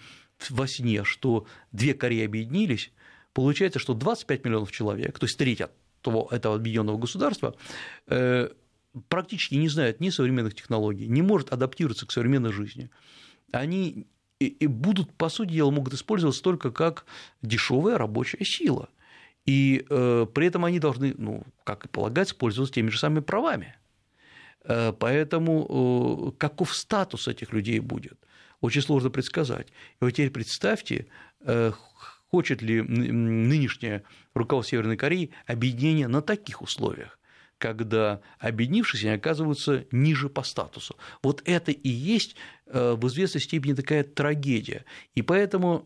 во 0.50 0.68
сне, 0.68 1.06
что 1.06 1.48
две 1.72 1.94
Кореи 1.94 2.26
объединились, 2.26 2.92
получается, 3.32 3.80
что 3.80 3.94
25 3.94 4.44
миллионов 4.44 4.72
человек, 4.72 5.18
то 5.18 5.26
есть 5.26 5.38
треть 5.38 5.62
от 5.62 5.72
того, 6.02 6.28
этого 6.32 6.56
объединенного 6.56 6.98
государства, 6.98 7.56
э, 8.08 8.50
практически 9.08 9.56
не 9.56 9.70
знают 9.70 10.02
ни 10.02 10.10
современных 10.10 10.56
технологий, 10.56 11.08
не 11.08 11.22
может 11.22 11.54
адаптироваться 11.54 12.06
к 12.06 12.12
современной 12.12 12.52
жизни. 12.52 12.90
Они 13.54 14.08
и 14.40 14.68
будут, 14.68 15.14
по 15.14 15.30
сути 15.30 15.52
дела, 15.52 15.72
могут 15.72 15.94
использоваться 15.94 16.44
только 16.44 16.72
как 16.72 17.06
дешевая 17.42 17.98
рабочая 17.98 18.44
сила– 18.44 18.90
и 19.46 19.86
э, 19.90 20.26
при 20.34 20.48
этом 20.48 20.66
они 20.66 20.80
должны, 20.80 21.14
ну, 21.18 21.44
как 21.64 21.86
и 21.86 21.90
полагать, 21.90 22.36
пользоваться 22.38 22.74
теми 22.74 22.90
же 22.90 23.00
самыми 23.00 23.20
правами. 23.20 23.76
Э, 24.64 24.94
поэтому 24.98 26.34
э, 26.34 26.38
каков 26.38 26.76
статус 26.76 27.28
этих 27.28 27.52
людей 27.52 27.80
будет, 27.80 28.18
очень 28.62 28.82
сложно 28.82 29.10
предсказать. 29.10 29.68
И 29.70 30.04
вот 30.04 30.12
теперь 30.12 30.32
представьте, 30.32 31.08
хочет 32.30 32.62
ли 32.62 32.82
нынешнее 32.82 34.04
руководство 34.34 34.78
Северной 34.78 34.96
Кореи 34.96 35.32
объединение 35.46 36.08
на 36.08 36.22
таких 36.22 36.62
условиях 36.62 37.20
когда 37.60 38.20
объединившись, 38.40 39.06
они 39.06 39.14
оказываются 39.14 39.86
ниже 39.90 40.28
по 40.28 40.44
статусу. 40.44 40.98
Вот 41.22 41.42
это 41.46 41.72
и 41.72 41.88
есть 41.88 42.36
в 42.66 43.08
известной 43.08 43.40
степени 43.40 43.74
такая 43.74 44.04
трагедия. 44.04 44.84
И 45.16 45.22
поэтому 45.22 45.86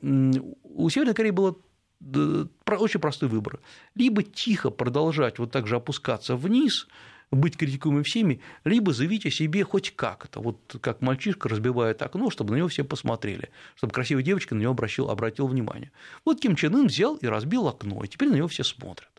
у 0.64 0.90
Северной 0.90 1.14
Кореи 1.14 1.30
было 1.30 1.56
очень 2.00 3.00
простой 3.00 3.30
выбор. 3.30 3.60
Либо 3.96 4.24
тихо 4.24 4.70
продолжать 4.70 5.40
вот 5.40 5.52
так 5.52 5.68
же 5.68 5.76
опускаться 5.76 6.36
вниз, 6.36 6.88
быть 7.32 7.58
критикуемым 7.58 8.04
всеми, 8.04 8.42
либо 8.64 8.94
заявить 8.94 9.26
о 9.26 9.32
себе 9.32 9.64
хоть 9.64 9.96
как-то, 9.96 10.40
вот 10.40 10.78
как 10.82 11.02
мальчишка 11.02 11.50
разбивает 11.50 12.02
окно, 12.02 12.30
чтобы 12.30 12.54
на 12.54 12.58
него 12.58 12.68
все 12.68 12.84
посмотрели, 12.84 13.50
чтобы 13.76 13.94
красивая 13.94 14.24
девочка 14.24 14.56
на 14.56 14.62
него 14.62 14.72
обратил, 14.72 15.10
обратил 15.10 15.48
внимание. 15.48 15.92
Вот 16.24 16.40
Ким 16.40 16.56
Чен 16.56 16.76
Ын 16.76 16.88
взял 16.88 17.16
и 17.18 17.28
разбил 17.28 17.68
окно, 17.68 18.04
и 18.04 18.08
теперь 18.08 18.30
на 18.30 18.36
него 18.36 18.48
все 18.48 18.64
смотрят. 18.64 19.10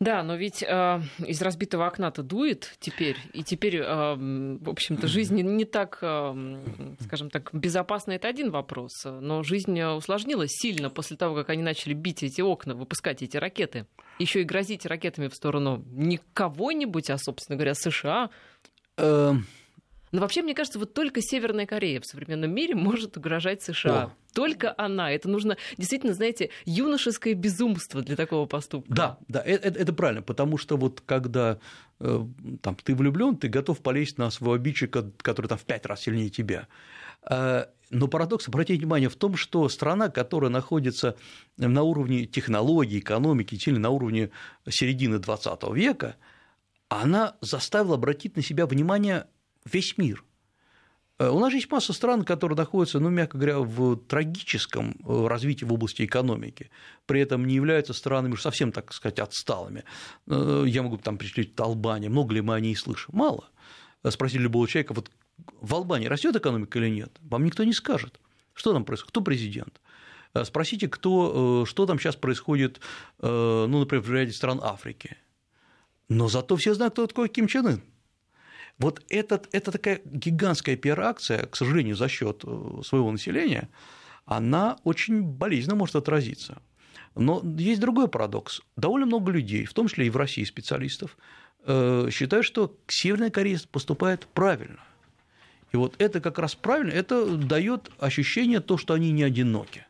Да, 0.00 0.22
но 0.22 0.36
ведь 0.36 0.62
э, 0.62 1.02
из 1.26 1.42
разбитого 1.42 1.86
окна-то 1.86 2.22
дует 2.22 2.76
теперь, 2.78 3.16
и 3.32 3.42
теперь, 3.42 3.78
э, 3.78 4.14
в 4.14 4.70
общем-то, 4.70 5.08
жизнь 5.08 5.34
не, 5.34 5.42
не 5.42 5.64
так, 5.64 5.98
э, 6.02 6.94
скажем 7.00 7.30
так, 7.30 7.50
безопасна. 7.52 8.12
Это 8.12 8.28
один 8.28 8.52
вопрос, 8.52 8.92
но 9.04 9.42
жизнь 9.42 9.80
усложнилась 9.82 10.52
сильно 10.52 10.88
после 10.88 11.16
того, 11.16 11.34
как 11.34 11.50
они 11.50 11.62
начали 11.62 11.94
бить 11.94 12.22
эти 12.22 12.40
окна, 12.40 12.76
выпускать 12.76 13.22
эти 13.22 13.36
ракеты, 13.36 13.86
еще 14.20 14.42
и 14.42 14.44
грозить 14.44 14.86
ракетами 14.86 15.26
в 15.26 15.34
сторону 15.34 15.84
не 15.90 16.20
кого-нибудь, 16.32 17.10
а, 17.10 17.18
собственно 17.18 17.56
говоря, 17.56 17.74
США. 17.74 18.30
Но 20.12 20.20
вообще, 20.20 20.42
мне 20.42 20.54
кажется, 20.54 20.78
вот 20.78 20.94
только 20.94 21.20
Северная 21.20 21.66
Корея 21.66 22.00
в 22.00 22.06
современном 22.06 22.52
мире 22.52 22.74
может 22.74 23.16
угрожать 23.16 23.62
США. 23.62 24.04
О. 24.04 24.12
Только 24.34 24.74
она. 24.76 25.10
Это 25.10 25.28
нужно 25.28 25.56
действительно, 25.76 26.14
знаете, 26.14 26.50
юношеское 26.64 27.34
безумство 27.34 28.02
для 28.02 28.16
такого 28.16 28.46
поступка. 28.46 28.94
Да, 28.94 29.18
да, 29.28 29.40
это, 29.40 29.68
это 29.68 29.92
правильно, 29.92 30.22
потому 30.22 30.58
что 30.58 30.76
вот 30.76 31.00
когда 31.00 31.58
э, 32.00 32.26
там, 32.62 32.76
ты 32.76 32.94
влюблен, 32.94 33.36
ты 33.36 33.48
готов 33.48 33.80
полезть 33.80 34.18
на 34.18 34.30
своего 34.30 34.54
обидчика, 34.54 35.10
который 35.22 35.46
там 35.46 35.58
в 35.58 35.64
пять 35.64 35.86
раз 35.86 36.02
сильнее 36.02 36.28
тебя. 36.28 36.68
Э, 37.28 37.66
но 37.90 38.06
парадокс, 38.06 38.48
обратите 38.48 38.78
внимание, 38.78 39.08
в 39.08 39.16
том, 39.16 39.36
что 39.36 39.68
страна, 39.68 40.08
которая 40.08 40.50
находится 40.50 41.16
на 41.56 41.82
уровне 41.82 42.26
технологий, 42.26 42.98
экономики, 42.98 43.58
или 43.66 43.78
на 43.78 43.90
уровне 43.90 44.30
середины 44.68 45.18
20 45.18 45.62
века, 45.72 46.16
она 46.88 47.36
заставила 47.40 47.94
обратить 47.94 48.36
на 48.36 48.42
себя 48.42 48.66
внимание 48.66 49.26
весь 49.72 49.98
мир. 49.98 50.24
Э, 51.18 51.30
у 51.30 51.38
нас 51.38 51.52
есть 51.52 51.70
масса 51.70 51.92
стран, 51.92 52.24
которые 52.24 52.56
находятся, 52.56 53.00
ну, 53.00 53.10
мягко 53.10 53.38
говоря, 53.38 53.58
в 53.58 53.96
трагическом 53.96 54.96
э, 55.04 55.26
развитии 55.26 55.64
в 55.64 55.72
области 55.72 56.04
экономики, 56.04 56.70
при 57.06 57.20
этом 57.20 57.44
не 57.44 57.54
являются 57.54 57.92
странами 57.92 58.32
уж 58.32 58.42
совсем, 58.42 58.72
так 58.72 58.92
сказать, 58.92 59.18
отсталыми. 59.18 59.84
Э, 60.26 60.64
я 60.66 60.82
могу 60.82 60.96
там 60.98 61.18
перечислить 61.18 61.58
Албания, 61.58 62.08
много 62.08 62.34
ли 62.34 62.40
мы 62.40 62.54
о 62.54 62.60
ней 62.60 62.76
слышим? 62.76 63.14
Мало. 63.16 63.48
Спросили 64.08 64.42
любого 64.42 64.68
человека, 64.68 64.94
вот 64.94 65.10
в 65.60 65.74
Албании 65.74 66.06
растет 66.06 66.36
экономика 66.36 66.78
или 66.78 66.88
нет? 66.88 67.16
Вам 67.20 67.44
никто 67.44 67.64
не 67.64 67.72
скажет. 67.72 68.20
Что 68.54 68.72
там 68.72 68.84
происходит? 68.84 69.10
Кто 69.10 69.20
президент? 69.20 69.80
Спросите, 70.44 70.88
кто, 70.88 71.64
что 71.66 71.86
там 71.86 71.98
сейчас 71.98 72.14
происходит, 72.14 72.80
ну, 73.20 73.66
например, 73.66 74.04
в 74.04 74.12
ряде 74.12 74.32
стран 74.32 74.60
Африки. 74.62 75.16
Но 76.08 76.28
зато 76.28 76.56
все 76.56 76.74
знают, 76.74 76.92
кто 76.92 77.06
такой 77.06 77.28
Ким 77.28 77.48
Чен 77.48 77.66
Ын. 77.66 77.82
Вот 78.78 79.02
этот, 79.08 79.48
это 79.52 79.72
такая 79.72 80.00
гигантская 80.04 80.76
пиар-акция, 80.76 81.46
к 81.46 81.56
сожалению, 81.56 81.96
за 81.96 82.08
счет 82.08 82.44
э, 82.44 82.80
своего 82.84 83.10
населения, 83.10 83.68
она 84.24 84.76
очень 84.84 85.22
болезненно 85.22 85.74
может 85.76 85.96
отразиться. 85.96 86.62
Но 87.16 87.42
есть 87.58 87.80
другой 87.80 88.06
парадокс. 88.08 88.60
Довольно 88.76 89.06
много 89.06 89.32
людей, 89.32 89.64
в 89.64 89.72
том 89.72 89.88
числе 89.88 90.06
и 90.06 90.10
в 90.10 90.16
России 90.16 90.44
специалистов, 90.44 91.16
э, 91.64 92.08
считают, 92.12 92.46
что 92.46 92.76
Северная 92.86 93.30
Корея 93.30 93.58
поступает 93.72 94.28
правильно. 94.32 94.80
И 95.72 95.76
вот 95.76 95.96
это 95.98 96.20
как 96.20 96.38
раз 96.38 96.54
правильно, 96.54 96.92
это 96.92 97.36
дает 97.36 97.90
ощущение 97.98 98.60
то, 98.60 98.78
что 98.78 98.94
они 98.94 99.10
не 99.10 99.24
одиноки. 99.24 99.87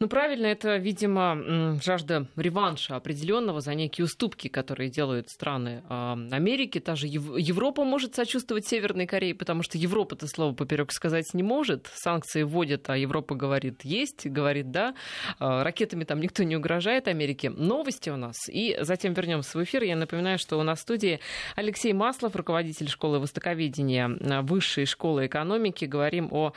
Ну, 0.00 0.08
правильно, 0.08 0.46
это, 0.46 0.76
видимо, 0.76 1.78
жажда 1.82 2.26
реванша 2.36 2.96
определенного 2.96 3.60
за 3.60 3.74
некие 3.74 4.04
уступки, 4.04 4.48
которые 4.48 4.90
делают 4.90 5.30
страны 5.30 5.84
а, 5.88 6.18
Америки. 6.32 6.80
Та 6.80 6.96
же 6.96 7.06
Европа 7.06 7.84
может 7.84 8.14
сочувствовать 8.14 8.66
Северной 8.66 9.06
Корее, 9.06 9.34
потому 9.34 9.62
что 9.62 9.78
Европа 9.78 10.14
это 10.16 10.26
слово 10.26 10.52
поперек 10.52 10.92
сказать 10.92 11.32
не 11.32 11.42
может. 11.42 11.88
Санкции 11.94 12.42
вводят, 12.42 12.90
а 12.90 12.96
Европа 12.96 13.36
говорит 13.36 13.84
есть, 13.84 14.26
говорит 14.26 14.72
да. 14.72 14.94
А, 15.38 15.62
ракетами 15.62 16.04
там 16.04 16.20
никто 16.20 16.42
не 16.42 16.56
угрожает 16.56 17.06
Америке. 17.06 17.50
Новости 17.50 18.10
у 18.10 18.16
нас. 18.16 18.48
И 18.48 18.76
затем 18.80 19.12
вернемся 19.12 19.56
в 19.56 19.62
эфир. 19.62 19.84
Я 19.84 19.96
напоминаю, 19.96 20.38
что 20.38 20.58
у 20.58 20.64
нас 20.64 20.80
в 20.80 20.82
студии 20.82 21.20
Алексей 21.54 21.92
Маслов, 21.92 22.34
руководитель 22.34 22.88
школы 22.88 23.20
востоковедения 23.20 24.10
а, 24.20 24.42
Высшей 24.42 24.86
школы 24.86 25.26
экономики. 25.26 25.84
Говорим 25.84 26.28
о 26.32 26.52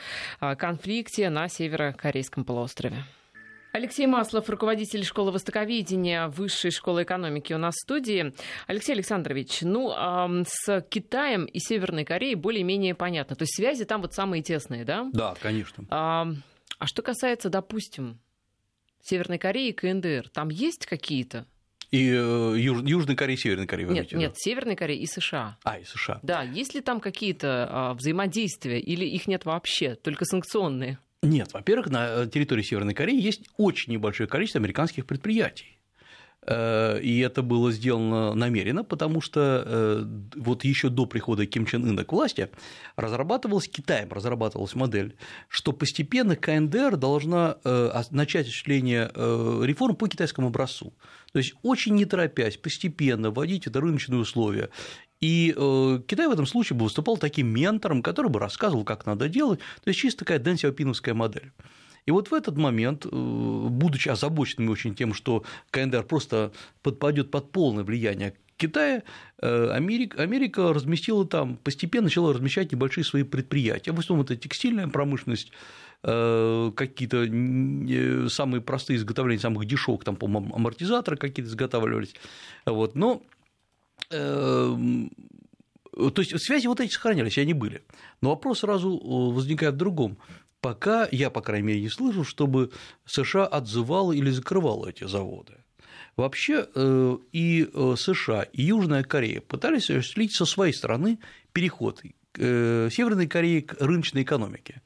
конфликте 0.56 1.30
на 1.30 1.48
Северокорейском 1.48 2.44
полуострове. 2.44 3.04
Алексей 3.72 4.06
Маслов, 4.06 4.48
руководитель 4.48 5.04
школы 5.04 5.30
востоковедения 5.30 6.28
Высшей 6.28 6.70
школы 6.70 7.02
экономики 7.02 7.52
у 7.52 7.58
нас 7.58 7.74
в 7.74 7.82
студии. 7.82 8.32
Алексей 8.66 8.92
Александрович, 8.92 9.60
ну, 9.62 9.90
с 10.46 10.80
Китаем 10.88 11.44
и 11.44 11.58
Северной 11.58 12.04
Кореей 12.04 12.34
более-менее 12.34 12.94
понятно. 12.94 13.36
То 13.36 13.42
есть 13.42 13.56
связи 13.56 13.84
там 13.84 14.00
вот 14.00 14.14
самые 14.14 14.42
тесные, 14.42 14.84
да? 14.84 15.08
Да, 15.12 15.34
конечно. 15.40 15.84
А, 15.90 16.28
а 16.78 16.86
что 16.86 17.02
касается, 17.02 17.50
допустим, 17.50 18.18
Северной 19.02 19.38
Кореи 19.38 19.68
и 19.68 19.72
КНДР, 19.72 20.28
там 20.30 20.48
есть 20.48 20.86
какие-то 20.86 21.46
и 21.90 22.10
э, 22.10 22.54
Юж, 22.58 22.82
Южной 22.82 23.16
Кореи, 23.16 23.36
Северной 23.36 23.66
Кореи. 23.66 23.86
Нет, 23.86 24.12
нет, 24.12 24.34
Северной 24.36 24.76
Кореи 24.76 24.98
и 24.98 25.06
США. 25.06 25.56
А, 25.64 25.78
и 25.78 25.84
США. 25.84 26.20
Да, 26.22 26.42
есть 26.42 26.74
ли 26.74 26.82
там 26.82 27.00
какие-то 27.00 27.66
а, 27.70 27.94
взаимодействия 27.94 28.78
или 28.78 29.06
их 29.06 29.26
нет 29.26 29.46
вообще, 29.46 29.94
только 29.94 30.26
санкционные? 30.26 30.98
Нет, 31.22 31.52
во-первых, 31.52 31.90
на 31.90 32.22
э, 32.22 32.26
территории 32.28 32.62
Северной 32.62 32.94
Кореи 32.94 33.20
есть 33.20 33.42
очень 33.56 33.92
небольшое 33.92 34.28
количество 34.28 34.60
американских 34.60 35.04
предприятий. 35.04 35.80
Э, 36.46 37.00
и 37.00 37.18
это 37.18 37.42
было 37.42 37.72
сделано 37.72 38.34
намеренно, 38.34 38.84
потому 38.84 39.20
что 39.20 39.64
э, 39.66 40.04
вот 40.36 40.62
еще 40.62 40.90
до 40.90 41.06
прихода 41.06 41.44
Ким 41.44 41.66
Чен 41.66 41.84
Ына 41.84 42.04
к 42.04 42.12
власти 42.12 42.50
разрабатывалась 42.94 43.68
Китаем, 43.68 44.12
разрабатывалась 44.12 44.76
модель, 44.76 45.16
что 45.48 45.72
постепенно 45.72 46.36
КНДР 46.36 46.96
должна 46.96 47.56
начать 48.10 48.46
осуществление 48.46 49.10
реформ 49.66 49.96
по 49.96 50.06
китайскому 50.06 50.48
образцу. 50.48 50.94
То 51.32 51.40
есть 51.40 51.54
очень 51.62 51.96
не 51.96 52.04
торопясь, 52.04 52.56
постепенно 52.56 53.32
вводить 53.32 53.66
это 53.66 53.80
рыночные 53.80 54.20
условия 54.20 54.70
и 55.20 55.52
э, 55.56 56.00
Китай 56.06 56.28
в 56.28 56.30
этом 56.30 56.46
случае 56.46 56.76
бы 56.76 56.84
выступал 56.84 57.16
таким 57.16 57.48
ментором, 57.48 58.02
который 58.02 58.30
бы 58.30 58.38
рассказывал, 58.38 58.84
как 58.84 59.04
надо 59.06 59.28
делать, 59.28 59.58
то 59.82 59.88
есть 59.88 59.98
чисто 59.98 60.20
такая 60.20 60.38
Дэн 60.38 60.56
Сяопиновская 60.56 61.14
модель. 61.14 61.50
И 62.06 62.10
вот 62.10 62.30
в 62.30 62.34
этот 62.34 62.56
момент, 62.56 63.04
э, 63.04 63.08
будучи 63.10 64.08
озабоченными 64.08 64.70
очень 64.70 64.94
тем, 64.94 65.14
что 65.14 65.44
КНДР 65.70 66.04
просто 66.04 66.52
подпадет 66.82 67.30
под 67.30 67.50
полное 67.50 67.84
влияние 67.84 68.34
Китая, 68.56 69.02
э, 69.40 69.70
Америка, 69.70 70.22
Америка 70.22 70.72
разместила 70.72 71.26
там, 71.26 71.56
постепенно 71.56 72.04
начала 72.04 72.32
размещать 72.32 72.72
небольшие 72.72 73.04
свои 73.04 73.24
предприятия. 73.24 73.92
В 73.92 73.98
основном 73.98 74.24
это 74.24 74.36
текстильная 74.36 74.88
промышленность, 74.88 75.52
какие-то 76.00 77.24
самые 78.30 78.60
простые 78.60 78.98
изготовления 78.98 79.40
самых 79.40 79.66
дешевых, 79.66 80.04
там, 80.04 80.14
по-моему, 80.14 80.54
амортизаторы 80.54 81.16
какие-то 81.16 81.50
изготавливались. 81.50 82.14
Вот. 82.66 82.94
Но 82.94 83.24
то 85.98 86.22
есть 86.22 86.40
связи 86.40 86.66
вот 86.66 86.80
эти 86.80 86.92
сохранялись, 86.92 87.38
они 87.38 87.54
были. 87.54 87.82
Но 88.20 88.30
вопрос 88.30 88.60
сразу 88.60 88.96
э, 88.96 89.34
возникает 89.34 89.74
в 89.74 89.78
другом. 89.78 90.18
Пока 90.60 91.08
я, 91.10 91.30
по 91.30 91.40
крайней 91.40 91.66
мере, 91.66 91.80
не 91.80 91.88
слышу, 91.88 92.24
чтобы 92.24 92.70
США 93.06 93.46
отзывало 93.46 94.12
или 94.12 94.30
закрывало 94.30 94.88
эти 94.88 95.04
заводы. 95.04 95.54
Вообще 96.16 96.66
э, 96.74 97.18
и 97.32 97.68
э, 97.72 97.94
США, 97.96 98.42
и 98.42 98.62
Южная 98.62 99.04
Корея 99.04 99.40
пытались 99.40 99.90
осуществить 99.90 100.32
со 100.32 100.46
своей 100.46 100.72
стороны 100.72 101.18
переход 101.52 102.02
Северной 102.34 103.26
Кореи 103.26 103.60
к 103.60 103.74
рыночной 103.80 104.22
экономике. 104.22 104.82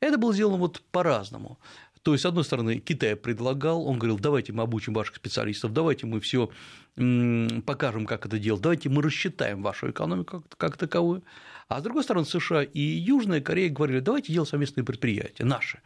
Это 0.00 0.18
было 0.18 0.32
сделано 0.32 0.56
вот 0.56 0.82
по-разному. 0.90 1.58
То 2.06 2.12
есть, 2.12 2.22
с 2.22 2.26
одной 2.26 2.44
стороны, 2.44 2.78
Китай 2.78 3.16
предлагал, 3.16 3.84
он 3.84 3.98
говорил, 3.98 4.16
давайте 4.16 4.52
мы 4.52 4.62
обучим 4.62 4.94
ваших 4.94 5.16
специалистов, 5.16 5.72
давайте 5.72 6.06
мы 6.06 6.20
все 6.20 6.50
покажем, 6.94 8.06
как 8.06 8.26
это 8.26 8.38
делать, 8.38 8.62
давайте 8.62 8.88
мы 8.88 9.02
рассчитаем 9.02 9.60
вашу 9.60 9.90
экономику 9.90 10.44
как, 10.56 10.76
таковую. 10.76 11.24
А 11.66 11.80
с 11.80 11.82
другой 11.82 12.04
стороны, 12.04 12.24
США 12.24 12.62
и 12.62 12.80
Южная 12.80 13.40
Корея 13.40 13.70
говорили, 13.70 13.98
давайте 13.98 14.32
делать 14.32 14.48
совместные 14.48 14.84
предприятия, 14.84 15.42
наши. 15.42 15.80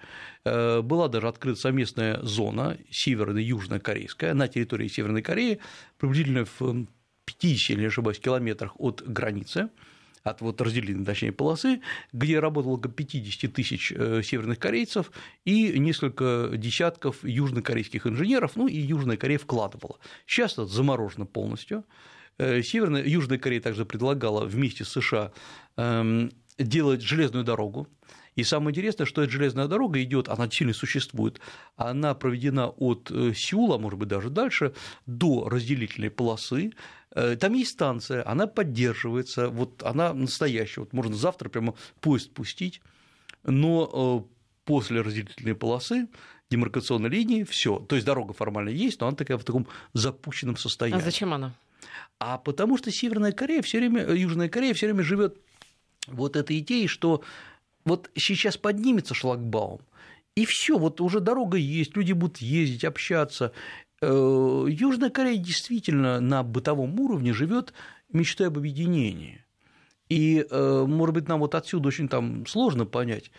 Э, 0.44 0.82
была 0.82 1.08
даже 1.08 1.26
открыта 1.26 1.58
совместная 1.58 2.20
зона 2.20 2.76
северная 2.90 3.42
южная 3.42 3.80
корейская 3.80 4.34
на 4.34 4.46
территории 4.46 4.88
Северной 4.88 5.22
Кореи, 5.22 5.58
приблизительно 5.96 6.44
в 6.44 6.84
50, 7.24 7.70
или 7.70 7.80
не 7.80 7.86
ошибаюсь, 7.86 8.20
километрах 8.20 8.78
от 8.78 9.02
границы 9.06 9.70
от 10.22 10.40
вот 10.40 10.60
разделенной, 10.60 11.04
точнее, 11.04 11.32
полосы, 11.32 11.80
где 12.12 12.38
работало 12.40 12.72
около 12.72 12.92
50 12.92 13.52
тысяч 13.52 13.92
э, 13.92 14.22
северных 14.22 14.58
корейцев 14.58 15.10
и 15.44 15.78
несколько 15.78 16.50
десятков 16.54 17.24
южнокорейских 17.24 18.06
инженеров, 18.06 18.52
ну 18.56 18.66
и 18.68 18.76
Южная 18.76 19.16
Корея 19.16 19.38
вкладывала. 19.38 19.98
Сейчас 20.26 20.52
это 20.52 20.66
заморожено 20.66 21.26
полностью. 21.26 21.84
Э, 22.38 22.62
Северная, 22.62 23.04
Южная 23.04 23.38
Корея 23.38 23.60
также 23.60 23.84
предлагала 23.84 24.44
вместе 24.44 24.84
с 24.84 24.88
США 24.88 25.32
эм, 25.76 26.30
делать 26.58 27.02
железную 27.02 27.44
дорогу, 27.44 27.88
и 28.40 28.44
самое 28.44 28.72
интересное, 28.72 29.06
что 29.06 29.22
эта 29.22 29.32
железная 29.32 29.66
дорога 29.66 30.02
идет, 30.02 30.28
она 30.28 30.50
сильно 30.50 30.72
существует, 30.72 31.40
она 31.76 32.14
проведена 32.14 32.68
от 32.68 33.10
э, 33.10 33.32
Сеула, 33.34 33.78
может 33.78 33.98
быть, 33.98 34.08
даже 34.08 34.30
дальше, 34.30 34.72
до 35.06 35.48
разделительной 35.48 36.10
полосы, 36.10 36.72
Э, 37.12 37.36
там 37.36 37.54
есть 37.54 37.72
станция, 37.72 38.26
она 38.26 38.46
поддерживается, 38.46 39.48
вот 39.48 39.82
она 39.82 40.12
настоящая, 40.14 40.82
вот 40.82 40.92
можно 40.92 41.14
завтра 41.14 41.48
прямо 41.48 41.74
поезд 42.00 42.32
пустить, 42.32 42.80
но 43.42 44.26
э, 44.26 44.32
после 44.64 45.00
разделительной 45.00 45.54
полосы 45.54 46.08
демаркационной 46.50 47.08
линии 47.08 47.42
все, 47.42 47.78
то 47.78 47.96
есть 47.96 48.06
дорога 48.06 48.32
формально 48.32 48.70
есть, 48.70 49.00
но 49.00 49.08
она 49.08 49.16
такая 49.16 49.38
в 49.38 49.44
таком 49.44 49.66
запущенном 49.92 50.56
состоянии. 50.56 51.00
А 51.00 51.04
зачем 51.04 51.32
она? 51.34 51.52
А 52.18 52.38
потому 52.38 52.76
что 52.76 52.90
Северная 52.92 53.32
Корея 53.32 53.62
все 53.62 53.78
время, 53.78 54.08
Южная 54.12 54.48
Корея 54.48 54.74
все 54.74 54.86
время 54.86 55.02
живет 55.02 55.38
вот 56.06 56.36
этой 56.36 56.58
идеей, 56.58 56.86
что 56.86 57.22
вот 57.84 58.10
сейчас 58.14 58.56
поднимется 58.56 59.14
шлагбаум, 59.14 59.80
и 60.34 60.44
все, 60.44 60.78
вот 60.78 61.00
уже 61.00 61.20
дорога 61.20 61.56
есть, 61.56 61.96
люди 61.96 62.12
будут 62.12 62.38
ездить, 62.38 62.84
общаться, 62.84 63.52
Э, 64.02 64.64
Южная 64.66 65.10
Корея 65.10 65.36
действительно 65.36 66.20
на 66.20 66.42
бытовом 66.42 66.98
уровне 66.98 67.34
живет 67.34 67.74
мечтой 68.10 68.46
об 68.46 68.56
объединении. 68.56 69.44
И, 70.08 70.44
может 70.50 71.14
быть, 71.14 71.28
нам 71.28 71.38
вот 71.38 71.54
отсюда 71.54 71.86
очень 71.86 72.08
там 72.08 72.44
сложно 72.46 72.84
понять, 72.84 73.30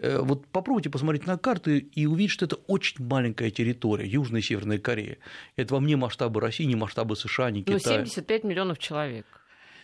Э, 0.00 0.20
вот 0.20 0.46
попробуйте 0.46 0.88
посмотреть 0.88 1.26
на 1.26 1.36
карты 1.36 1.78
и 1.78 2.06
увидеть, 2.06 2.30
что 2.32 2.46
это 2.46 2.56
очень 2.66 3.04
маленькая 3.04 3.50
территория, 3.50 4.06
Южная 4.06 4.40
и 4.40 4.44
Северная 4.44 4.78
Корея. 4.78 5.18
Это 5.56 5.74
вам 5.74 5.86
не 5.86 5.96
масштабы 5.96 6.40
России, 6.40 6.64
не 6.64 6.76
масштабы 6.76 7.16
США, 7.16 7.50
не 7.50 7.62
ну, 7.66 7.78
Китая. 7.78 8.00
Ну, 8.00 8.06
75 8.06 8.44
миллионов 8.44 8.78
человек. 8.78 9.26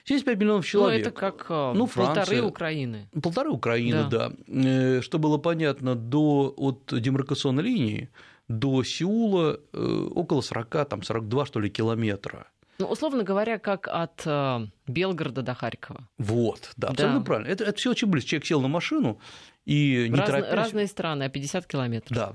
75 0.07 0.39
миллионов 0.39 0.67
человек. 0.67 1.05
Ну, 1.05 1.11
это 1.11 1.19
как 1.19 1.47
э, 1.49 1.73
ну, 1.75 1.87
Франция, 1.87 2.15
полторы 2.15 2.43
Украины. 2.43 3.09
Полторы 3.23 3.51
Украины, 3.51 4.07
да. 4.09 4.29
да. 4.29 4.33
Э, 4.47 5.01
что 5.03 5.19
было 5.19 5.39
понятно, 5.39 5.95
до, 5.95 6.55
от 6.57 6.93
демаркационной 6.93 7.63
линии 7.63 8.11
до 8.49 8.85
Сеула 8.85 9.59
около 9.73 10.41
40, 10.41 10.89
там 10.89 11.03
42, 11.03 11.47
что 11.47 11.59
ли, 11.59 11.69
километра. 11.69 12.47
Ну, 12.79 12.87
условно 12.87 13.23
говоря, 13.23 13.59
как 13.59 13.89
от 13.89 14.23
э, 14.27 14.67
Белгорода 14.87 15.43
до 15.43 15.55
Харькова. 15.55 16.09
Вот, 16.19 16.73
да, 16.77 16.89
абсолютно 16.89 17.21
да. 17.21 17.25
правильно. 17.25 17.49
Это, 17.49 17.65
это 17.65 17.79
все 17.79 17.91
очень 17.91 18.09
близко. 18.09 18.31
Человек 18.31 18.47
сел 18.47 18.61
на 18.61 18.69
машину 18.69 19.19
и 19.65 20.09
не 20.09 20.17
Раз, 20.17 20.27
торопясь... 20.29 20.53
Разные 20.53 20.87
страны, 20.87 21.23
а 21.25 21.29
50 21.29 21.67
километров. 21.67 22.17
Да. 22.17 22.33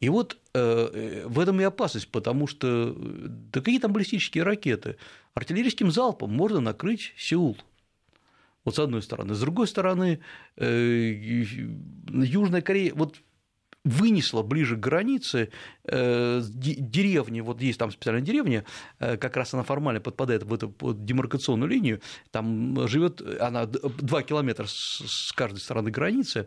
И 0.00 0.08
вот 0.08 0.38
э, 0.54 1.24
в 1.26 1.38
этом 1.38 1.60
и 1.60 1.64
опасность, 1.64 2.08
потому 2.08 2.46
что 2.46 2.94
да 2.96 3.60
какие 3.60 3.78
там 3.78 3.92
баллистические 3.92 4.44
ракеты? 4.44 4.96
Артиллерийским 5.34 5.90
залпом 5.90 6.32
можно 6.32 6.60
накрыть 6.60 7.14
Сеул. 7.16 7.56
Вот 8.64 8.76
с 8.76 8.78
одной 8.78 9.02
стороны. 9.02 9.34
С 9.34 9.40
другой 9.40 9.66
стороны, 9.66 10.20
э, 10.56 11.12
Южная 12.10 12.60
Корея, 12.60 12.92
вот 12.94 13.16
вынесла 13.82 14.42
ближе 14.42 14.76
к 14.76 14.80
границе 14.80 15.50
э, 15.84 16.42
деревни, 16.44 17.40
вот 17.40 17.62
есть 17.62 17.78
там 17.78 17.90
специальная 17.90 18.22
деревня, 18.22 18.66
э, 18.98 19.16
как 19.16 19.36
раз 19.36 19.54
она 19.54 19.62
формально 19.62 20.00
подпадает 20.00 20.42
в 20.42 20.52
эту 20.52 20.68
под 20.68 21.06
демаркационную 21.06 21.70
линию, 21.70 22.02
там 22.30 22.86
живет 22.86 23.22
она 23.40 23.64
2 23.64 24.22
километра 24.22 24.66
с 24.68 25.32
каждой 25.34 25.60
стороны 25.60 25.90
границы, 25.90 26.46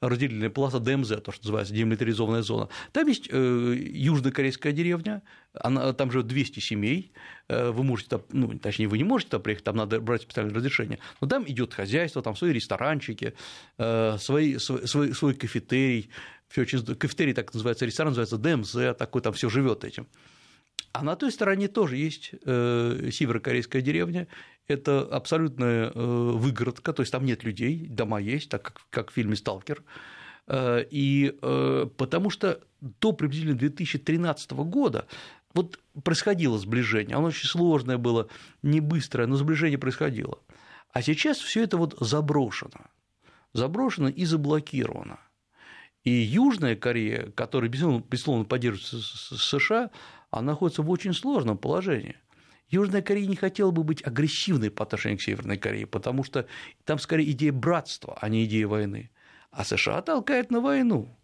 разделительная 0.00 0.50
полоса 0.50 0.80
ДМЗ, 0.80 1.20
то, 1.22 1.30
что 1.30 1.44
называется 1.44 1.72
демилитаризованная 1.74 2.42
зона. 2.42 2.68
Там 2.90 3.06
есть 3.06 3.28
южнокорейская 3.28 4.72
деревня, 4.72 5.22
она, 5.54 5.92
там 5.92 6.10
живет 6.10 6.26
200 6.26 6.60
семей, 6.60 7.12
э, 7.48 7.70
вы 7.70 7.84
можете 7.84 8.10
там, 8.10 8.22
ну, 8.30 8.58
точнее, 8.58 8.88
вы 8.88 8.98
не 8.98 9.04
можете 9.04 9.30
туда 9.30 9.42
приехать, 9.42 9.64
там 9.64 9.76
надо 9.76 10.00
брать 10.00 10.22
специальное 10.22 10.54
разрешение, 10.54 10.98
но 11.20 11.28
там 11.28 11.44
идет 11.46 11.74
хозяйство, 11.74 12.22
там 12.22 12.36
свои 12.36 12.52
ресторанчики, 12.52 13.34
э, 13.78 14.16
свои, 14.18 14.58
свой, 14.58 14.86
свой, 14.86 15.34
кафетерий, 15.34 16.10
все 16.48 16.62
очень 16.62 16.84
кафетерий 16.96 17.34
так 17.34 17.52
называется, 17.54 17.86
ресторан 17.86 18.14
называется 18.14 18.38
ДМЗ, 18.38 18.96
такой 18.96 19.22
там 19.22 19.32
все 19.32 19.48
живет 19.48 19.84
этим. 19.84 20.06
А 20.92 21.02
на 21.02 21.16
той 21.16 21.32
стороне 21.32 21.68
тоже 21.68 21.96
есть 21.96 22.32
э, 22.44 23.10
северокорейская 23.10 23.82
деревня. 23.82 24.28
Это 24.68 25.00
абсолютная 25.00 25.90
э, 25.90 25.92
выгородка, 25.92 26.92
то 26.92 27.02
есть 27.02 27.10
там 27.10 27.24
нет 27.24 27.42
людей, 27.42 27.86
дома 27.88 28.20
есть, 28.20 28.48
так 28.48 28.62
как, 28.62 28.86
как 28.90 29.10
в 29.10 29.14
фильме 29.14 29.34
«Сталкер». 29.34 29.82
Э, 30.46 30.84
и 30.88 31.36
э, 31.40 31.86
потому 31.96 32.30
что 32.30 32.60
до 32.80 33.12
приблизительно 33.12 33.56
2013 33.56 34.52
года 34.52 35.06
вот 35.54 35.80
происходило 36.02 36.58
сближение, 36.58 37.16
оно 37.16 37.28
очень 37.28 37.48
сложное 37.48 37.96
было, 37.96 38.28
не 38.62 38.80
быстрое, 38.80 39.26
но 39.26 39.36
сближение 39.36 39.78
происходило. 39.78 40.40
А 40.92 41.02
сейчас 41.02 41.38
все 41.38 41.62
это 41.62 41.76
вот 41.76 41.96
заброшено, 42.00 42.86
заброшено 43.52 44.08
и 44.08 44.24
заблокировано. 44.24 45.18
И 46.02 46.10
Южная 46.10 46.76
Корея, 46.76 47.30
которая, 47.30 47.70
безусловно, 47.70 48.44
поддерживается 48.44 49.00
США, 49.38 49.90
она 50.30 50.52
находится 50.52 50.82
в 50.82 50.90
очень 50.90 51.14
сложном 51.14 51.56
положении. 51.56 52.16
Южная 52.68 53.02
Корея 53.02 53.26
не 53.26 53.36
хотела 53.36 53.70
бы 53.70 53.84
быть 53.84 54.06
агрессивной 54.06 54.70
по 54.70 54.82
отношению 54.84 55.18
к 55.18 55.22
Северной 55.22 55.56
Корее, 55.56 55.86
потому 55.86 56.24
что 56.24 56.46
там 56.84 56.98
скорее 56.98 57.30
идея 57.30 57.52
братства, 57.52 58.18
а 58.20 58.28
не 58.28 58.44
идея 58.44 58.66
войны. 58.66 59.10
А 59.50 59.64
США 59.64 60.02
толкает 60.02 60.50
на 60.50 60.60
войну. 60.60 61.16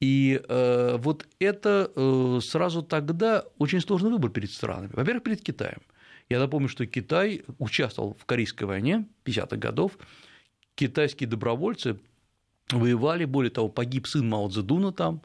И 0.00 0.40
э, 0.48 0.96
вот 0.98 1.26
это 1.40 1.90
э, 1.94 2.38
сразу 2.42 2.82
тогда 2.82 3.44
очень 3.58 3.80
сложный 3.80 4.10
выбор 4.10 4.30
перед 4.30 4.50
странами. 4.50 4.90
Во-первых, 4.92 5.24
перед 5.24 5.42
Китаем. 5.42 5.80
Я 6.28 6.38
напомню, 6.38 6.68
что 6.68 6.86
Китай 6.86 7.42
участвовал 7.58 8.16
в 8.20 8.24
Корейской 8.24 8.64
войне 8.64 9.06
50-х 9.24 9.56
годов. 9.56 9.98
Китайские 10.74 11.28
добровольцы 11.28 11.98
воевали, 12.70 13.24
более 13.24 13.50
того, 13.50 13.68
погиб 13.68 14.06
сын 14.06 14.28
Мао 14.28 14.48
Цзэдуна 14.48 14.92
там, 14.92 15.22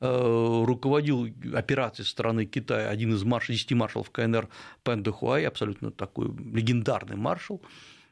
э, 0.00 0.64
руководил 0.66 1.28
операцией 1.54 2.06
страны 2.06 2.44
Китая 2.44 2.90
один 2.90 3.14
из 3.14 3.22
марш... 3.22 3.46
10 3.46 3.72
маршалов 3.72 4.10
КНР 4.10 4.48
Пен 4.82 5.02
Дэхуай, 5.02 5.46
абсолютно 5.46 5.92
такой 5.92 6.26
легендарный 6.26 7.16
маршал, 7.16 7.62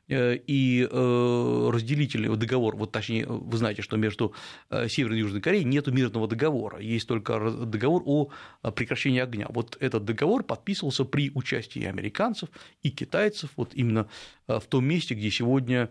и 0.08 0.88
э, 0.90 1.70
разделительный 1.70 2.34
договор, 2.34 2.76
вот 2.76 2.92
точнее, 2.92 3.26
вы 3.26 3.58
знаете, 3.58 3.82
что 3.82 3.98
между 3.98 4.32
э, 4.70 4.88
Северной 4.88 5.18
и 5.18 5.20
Южной 5.20 5.42
Кореей 5.42 5.64
нет 5.64 5.86
мирного 5.88 6.26
договора, 6.26 6.80
есть 6.80 7.06
только 7.06 7.50
договор 7.50 8.02
о 8.06 8.30
прекращении 8.72 9.20
огня. 9.20 9.46
Вот 9.50 9.76
этот 9.80 10.06
договор 10.06 10.44
подписывался 10.44 11.04
при 11.04 11.30
участии 11.34 11.84
американцев 11.84 12.48
и 12.82 12.90
китайцев, 12.90 13.50
вот 13.56 13.74
именно 13.74 14.08
в 14.46 14.62
том 14.62 14.86
месте, 14.86 15.14
где 15.14 15.30
сегодня 15.30 15.90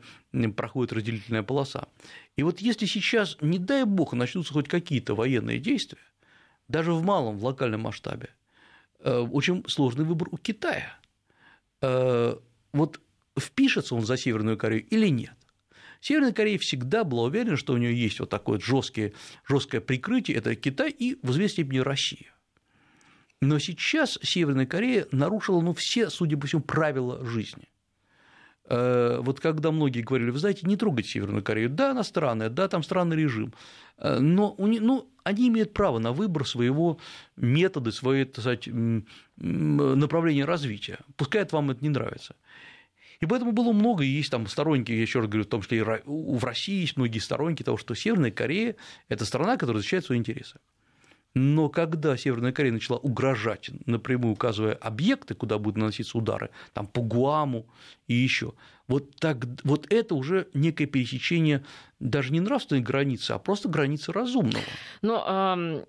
проходит 0.56 0.94
разделительная 0.94 1.44
полоса. 1.44 1.88
И 2.36 2.44
вот 2.44 2.60
если 2.60 2.88
сейчас, 2.88 3.38
не 3.42 3.60
дай 3.60 3.84
бог, 3.84 4.14
начнутся 4.14 4.54
хоть 4.54 4.68
какие-то 4.68 5.14
военные 5.14 5.60
действия, 5.60 6.02
даже 6.68 6.92
в 6.92 7.04
малом, 7.04 7.38
в 7.38 7.46
локальном 7.46 7.82
масштабе, 7.82 8.30
очень 9.00 9.64
сложный 9.68 10.06
выбор 10.06 10.30
у 10.32 10.38
Китая. 10.38 10.98
Вот 11.82 13.00
впишется 13.38 13.96
он 13.96 14.06
за 14.06 14.18
Северную 14.18 14.58
Корею 14.58 14.86
или 14.88 15.08
нет. 15.08 15.34
Северная 16.02 16.34
Корея 16.34 16.58
всегда 16.58 17.04
была 17.04 17.24
уверена, 17.24 17.58
что 17.58 17.74
у 17.74 17.78
нее 17.78 17.96
есть 17.96 18.20
вот 18.20 18.30
такое 18.30 18.60
жесткое, 18.60 19.14
жесткое 19.48 19.82
прикрытие, 19.82 20.38
это 20.38 20.56
Китай 20.56 20.92
и 20.92 21.18
в 21.22 21.32
известной 21.32 21.64
степени 21.64 21.80
Россия. 21.80 22.34
Но 23.42 23.60
сейчас 23.60 24.18
Северная 24.22 24.66
Корея 24.66 25.08
нарушила 25.12 25.62
ну, 25.62 25.74
все, 25.74 26.10
судя 26.10 26.38
по 26.38 26.48
всему, 26.48 26.62
правила 26.62 27.24
жизни. 27.26 27.68
Э, 28.70 29.20
вот 29.22 29.40
когда 29.40 29.72
многие 29.72 30.02
говорили, 30.02 30.32
вы 30.32 30.40
знаете, 30.40 30.68
не 30.68 30.76
трогать 30.76 31.08
Северную 31.08 31.44
Корею, 31.44 31.70
да, 31.70 31.92
она 31.92 32.04
странная, 32.04 32.50
да, 32.50 32.68
там 32.68 32.84
странный 32.84 33.16
режим, 33.16 33.54
э, 33.98 34.20
но 34.20 34.54
у 34.58 34.68
них, 34.68 34.82
ну, 34.82 35.10
они 35.24 35.48
имеют 35.50 35.74
право 35.74 36.00
на 36.00 36.12
выбор 36.14 36.48
своего 36.48 37.00
метода, 37.36 37.92
своего 37.92 38.26
направления 39.38 40.46
развития. 40.46 41.00
Пускай 41.16 41.44
это 41.44 41.56
вам 41.56 41.72
это 41.72 41.84
не 41.84 41.90
нравится. 41.90 42.36
И 43.20 43.26
поэтому 43.26 43.52
было 43.52 43.72
много, 43.74 44.04
и 44.04 44.08
есть 44.08 44.32
там 44.32 44.48
сторонники, 44.48 44.92
я 44.92 45.02
еще 45.02 45.20
раз 45.20 45.30
говорю, 45.30 45.46
в 45.46 45.50
том 45.50 45.62
числе 45.62 45.80
и 45.80 45.82
в 45.82 46.44
России 46.44 46.82
есть 46.82 46.98
многие 46.98 47.20
сторонники 47.20 47.64
того, 47.64 47.78
что 47.78 47.96
Северная 47.96 48.32
Корея– 48.32 48.76
это 49.10 49.26
страна, 49.26 49.58
которая 49.58 49.82
защищает 49.82 50.06
свои 50.06 50.18
интересы. 50.18 50.60
Но 51.34 51.70
когда 51.70 52.18
Северная 52.18 52.52
Корея 52.52 52.74
начала 52.74 52.98
угрожать, 52.98 53.70
напрямую 53.86 54.34
указывая 54.34 54.74
объекты, 54.74 55.36
куда 55.36 55.60
будут 55.60 55.78
наноситься 55.78 56.18
удары, 56.18 56.50
там 56.74 56.88
по 56.88 57.02
Гуаму 57.02 57.68
и 58.08 58.16
еще, 58.16 58.54
вот, 58.88 59.16
так, 59.18 59.46
вот 59.64 59.86
это 59.92 60.16
уже 60.16 60.48
некое 60.54 60.86
пересечение 60.86 61.64
даже 62.00 62.34
не 62.34 62.40
нравственной 62.40 62.82
границы, 62.82 63.32
а 63.32 63.40
просто 63.40 63.70
границы 63.70 64.12
разумного. 64.12 64.64
Но, 65.02 65.86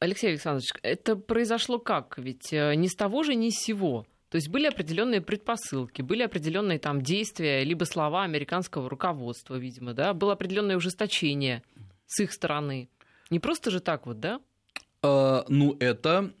Алексей 0.00 0.30
Александрович, 0.30 0.70
это 0.82 1.16
произошло 1.16 1.78
как? 1.78 2.18
Ведь 2.18 2.52
э, 2.52 2.74
ни 2.76 2.86
с 2.86 2.94
того 2.94 3.24
же, 3.24 3.34
ни 3.34 3.50
с 3.50 3.56
сего. 3.56 4.06
То 4.30 4.36
есть 4.36 4.48
были 4.48 4.66
определенные 4.66 5.20
предпосылки, 5.20 6.02
были 6.02 6.22
определенные 6.22 6.78
там 6.78 7.00
действия, 7.00 7.64
либо 7.64 7.84
слова 7.84 8.24
американского 8.24 8.88
руководства, 8.90 9.54
видимо, 9.54 9.94
да, 9.94 10.12
было 10.12 10.34
определенное 10.34 10.76
ужесточение 10.76 11.62
с 12.06 12.20
их 12.20 12.32
стороны. 12.32 12.90
Не 13.30 13.40
просто 13.40 13.70
же 13.70 13.80
так 13.80 14.06
вот, 14.06 14.20
да? 14.20 14.40
А, 15.02 15.44
ну, 15.48 15.76
это 15.80 16.32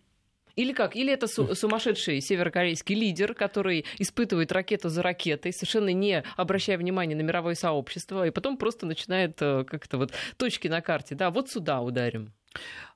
или 0.58 0.72
как? 0.72 0.96
Или 0.96 1.12
это 1.12 1.28
сумасшедший 1.28 2.20
северокорейский 2.20 2.96
лидер, 2.96 3.32
который 3.32 3.86
испытывает 3.98 4.50
ракету 4.50 4.88
за 4.88 5.02
ракетой, 5.02 5.52
совершенно 5.52 5.90
не 5.90 6.24
обращая 6.36 6.76
внимания 6.76 7.14
на 7.14 7.20
мировое 7.20 7.54
сообщество, 7.54 8.26
и 8.26 8.32
потом 8.32 8.56
просто 8.56 8.84
начинает 8.84 9.40
э, 9.40 9.62
как-то 9.64 9.98
вот 9.98 10.12
точки 10.36 10.66
на 10.66 10.80
карте. 10.80 11.14
Да, 11.14 11.30
вот 11.30 11.48
сюда 11.48 11.80
ударим. 11.80 12.32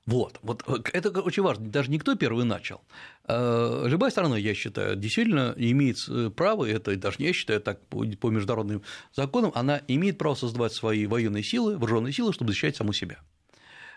Вот, 0.05 0.39
вот 0.41 0.63
э, 0.67 0.89
это 0.91 1.21
очень 1.21 1.43
важно. 1.43 1.69
Даже 1.69 1.89
никто 1.89 2.15
первый 2.15 2.43
начал. 2.43 2.81
Э, 3.27 3.85
любая 3.87 4.11
страна, 4.11 4.37
я 4.37 4.53
считаю, 4.53 4.97
действительно 4.97 5.53
имеет 5.55 5.97
э, 6.09 6.29
право, 6.29 6.65
это 6.65 6.95
даже 6.97 7.17
не 7.19 7.27
я 7.27 7.33
считаю 7.33 7.61
так 7.61 7.79
по 7.87 8.03
международным 8.03 8.83
законам, 9.13 9.51
она 9.55 9.81
имеет 9.87 10.17
право 10.17 10.35
создавать 10.35 10.73
свои 10.73 11.05
военные 11.05 11.43
силы, 11.43 11.77
вооруженные 11.77 12.11
силы, 12.11 12.33
чтобы 12.33 12.51
защищать 12.51 12.75
саму 12.75 12.93
себя. 12.93 13.19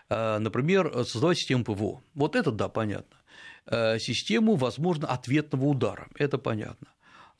Например, 0.09 1.03
создавать 1.03 1.37
систему 1.37 1.65
ПВО. 1.65 2.01
Вот 2.13 2.37
это 2.37 2.49
да, 2.51 2.69
понятно. 2.69 3.17
Систему, 3.99 4.55
возможно, 4.55 5.05
ответного 5.05 5.65
удара. 5.65 6.07
Это 6.17 6.37
понятно. 6.37 6.87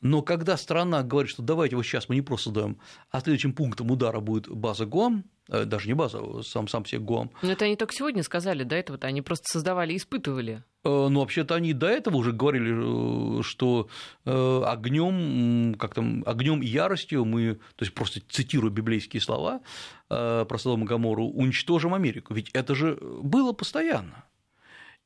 Но 0.00 0.22
когда 0.22 0.56
страна 0.56 1.02
говорит, 1.02 1.30
что 1.30 1.42
давайте 1.42 1.76
вот 1.76 1.84
сейчас 1.84 2.08
мы 2.08 2.14
не 2.14 2.22
просто 2.22 2.44
создаем, 2.44 2.78
а 3.10 3.20
следующим 3.20 3.52
пунктом 3.52 3.90
удара 3.90 4.20
будет 4.20 4.48
база 4.48 4.86
ГУАМ, 4.86 5.24
э, 5.48 5.64
даже 5.64 5.88
не 5.88 5.94
база, 5.94 6.20
а 6.22 6.42
сам, 6.42 6.68
сам 6.68 6.84
себе 6.84 7.00
ГУАМ. 7.00 7.30
Но 7.42 7.50
это 7.50 7.64
они 7.64 7.76
только 7.76 7.92
сегодня 7.92 8.22
сказали, 8.22 8.62
до 8.62 8.76
этого-то 8.76 9.06
они 9.08 9.22
просто 9.22 9.46
создавали 9.50 9.94
и 9.94 9.96
испытывали. 9.96 10.62
Ну, 10.84 11.20
вообще-то 11.20 11.56
они 11.56 11.72
до 11.74 11.88
этого 11.88 12.16
уже 12.16 12.32
говорили, 12.32 13.42
что 13.42 13.88
огнем, 14.24 15.74
как 15.74 15.94
там, 15.94 16.22
огнем 16.24 16.62
и 16.62 16.66
яростью 16.66 17.24
мы, 17.24 17.56
то 17.74 17.84
есть 17.84 17.92
просто 17.92 18.20
цитирую 18.28 18.70
библейские 18.70 19.20
слова 19.20 19.60
про 20.08 20.56
Содом 20.56 20.84
Гамору, 20.84 21.26
уничтожим 21.26 21.92
Америку. 21.92 22.32
Ведь 22.32 22.50
это 22.54 22.74
же 22.74 22.96
было 23.02 23.52
постоянно. 23.52 24.24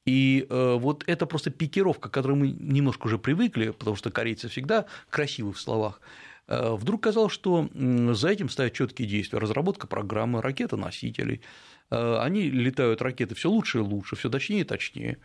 И 0.04 0.46
э, 0.48 0.76
вот 0.78 1.04
это 1.06 1.26
просто 1.26 1.50
пикировка, 1.50 2.08
к 2.08 2.12
которой 2.12 2.36
мы 2.36 2.48
немножко 2.50 3.06
уже 3.06 3.18
привыкли, 3.18 3.70
потому 3.70 3.96
что 3.96 4.10
корейцы 4.10 4.48
всегда 4.48 4.86
красивы 5.10 5.52
в 5.52 5.60
словах. 5.60 6.00
Э, 6.48 6.74
вдруг 6.74 7.02
казалось, 7.02 7.32
что 7.32 7.68
за 7.72 8.28
этим 8.28 8.48
стоят 8.48 8.72
четкие 8.72 9.06
действия, 9.06 9.38
разработка 9.38 9.86
программы, 9.86 10.42
ракетоносителей. 10.42 11.42
Э, 11.90 12.18
они 12.20 12.50
летают 12.50 13.00
ракеты 13.00 13.34
все 13.36 13.48
лучше 13.48 13.78
и 13.78 13.82
лучше, 13.82 14.16
все 14.16 14.28
точнее 14.28 14.62
и 14.62 14.64
точнее. 14.64 15.18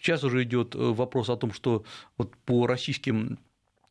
Сейчас 0.00 0.24
уже 0.24 0.42
идет 0.42 0.74
вопрос 0.74 1.28
о 1.30 1.36
том, 1.36 1.52
что 1.52 1.84
вот 2.18 2.36
по 2.44 2.66
российским 2.66 3.38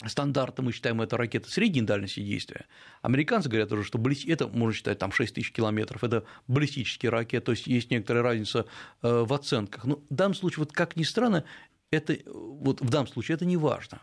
стандартом 0.06 0.66
мы 0.66 0.72
считаем 0.72 1.02
это 1.02 1.18
ракета 1.18 1.50
средней 1.50 1.82
дальности 1.82 2.20
действия. 2.20 2.66
Американцы 3.02 3.50
говорят 3.50 3.72
уже, 3.72 3.84
что 3.84 4.02
это 4.28 4.48
можно 4.48 4.74
считать 4.74 5.00
там 5.00 5.12
6 5.12 5.36
тысяч 5.36 5.52
километров, 5.52 6.04
это 6.04 6.26
баллистические 6.48 7.10
ракеты, 7.10 7.46
то 7.46 7.52
есть 7.52 7.68
есть 7.68 7.92
некоторая 7.92 8.24
разница 8.24 8.66
э, 9.02 9.24
в 9.26 9.34
оценках. 9.34 9.86
Но 9.86 9.98
в 10.10 10.14
данном 10.14 10.36
случае, 10.36 10.60
вот 10.60 10.74
как 10.74 10.96
ни 10.96 11.04
странно, 11.04 11.44
это, 11.92 12.18
вот 12.26 12.82
в 12.82 12.90
данном 12.90 13.08
случае 13.08 13.36
это 13.36 13.46
не 13.46 13.58
важно. 13.58 14.02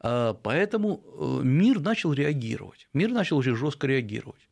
А, 0.00 0.34
поэтому 0.34 1.02
э, 1.04 1.40
мир 1.44 1.80
начал 1.80 2.12
реагировать, 2.12 2.88
мир 2.92 3.10
начал 3.10 3.38
очень 3.38 3.56
жестко 3.56 3.86
реагировать. 3.86 4.48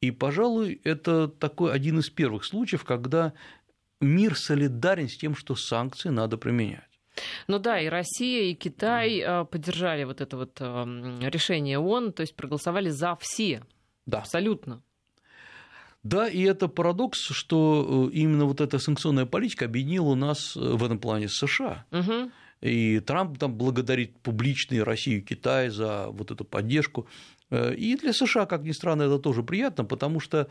И, 0.00 0.10
пожалуй, 0.10 0.80
это 0.84 1.28
такой 1.28 1.72
один 1.72 1.98
из 1.98 2.10
первых 2.10 2.44
случаев, 2.44 2.84
когда 2.84 3.32
мир 4.00 4.36
солидарен 4.36 5.08
с 5.08 5.16
тем, 5.16 5.34
что 5.34 5.56
санкции 5.56 6.10
надо 6.10 6.36
применять. 6.36 6.93
Ну 7.46 7.58
да, 7.58 7.80
и 7.80 7.88
Россия, 7.88 8.50
и 8.50 8.54
Китай 8.54 9.20
э, 9.20 9.44
поддержали 9.44 10.04
вот 10.04 10.20
это 10.20 10.36
вот 10.36 10.60
эм, 10.60 11.20
решение 11.20 11.78
ООН, 11.78 12.12
то 12.12 12.22
есть 12.22 12.34
проголосовали 12.34 12.90
за 12.90 13.16
все. 13.20 13.62
Да. 14.06 14.18
Абсолютно. 14.18 14.82
Да, 16.02 16.28
и 16.28 16.42
это 16.42 16.68
парадокс, 16.68 17.18
что 17.18 18.08
э, 18.10 18.14
именно 18.14 18.44
вот 18.44 18.60
эта 18.60 18.78
санкционная 18.78 19.26
политика 19.26 19.64
объединила 19.64 20.14
нас 20.14 20.56
э, 20.56 20.60
в 20.60 20.84
этом 20.84 20.98
плане 20.98 21.28
с 21.28 21.34
США. 21.34 21.84
Угу. 21.92 22.30
И 22.60 23.00
Трамп 23.00 23.38
там 23.38 23.54
благодарит 23.54 24.18
публично 24.20 24.74
и 24.74 24.80
Россию, 24.80 25.18
и 25.18 25.22
Китай 25.24 25.68
за 25.68 26.08
вот 26.08 26.30
эту 26.30 26.44
поддержку. 26.44 27.06
И 27.50 27.96
для 28.00 28.14
США, 28.14 28.46
как 28.46 28.62
ни 28.62 28.72
странно, 28.72 29.02
это 29.02 29.18
тоже 29.18 29.42
приятно, 29.42 29.84
потому 29.84 30.18
что 30.18 30.48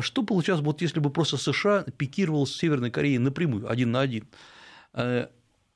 что 0.00 0.22
получалось, 0.22 0.62
вот 0.62 0.80
если 0.80 1.00
бы 1.00 1.10
просто 1.10 1.36
США 1.36 1.84
пикировал 1.98 2.46
с 2.46 2.56
Северной 2.56 2.92
Кореей 2.92 3.18
напрямую, 3.18 3.68
один 3.68 3.90
на 3.90 4.00
один, 4.00 4.28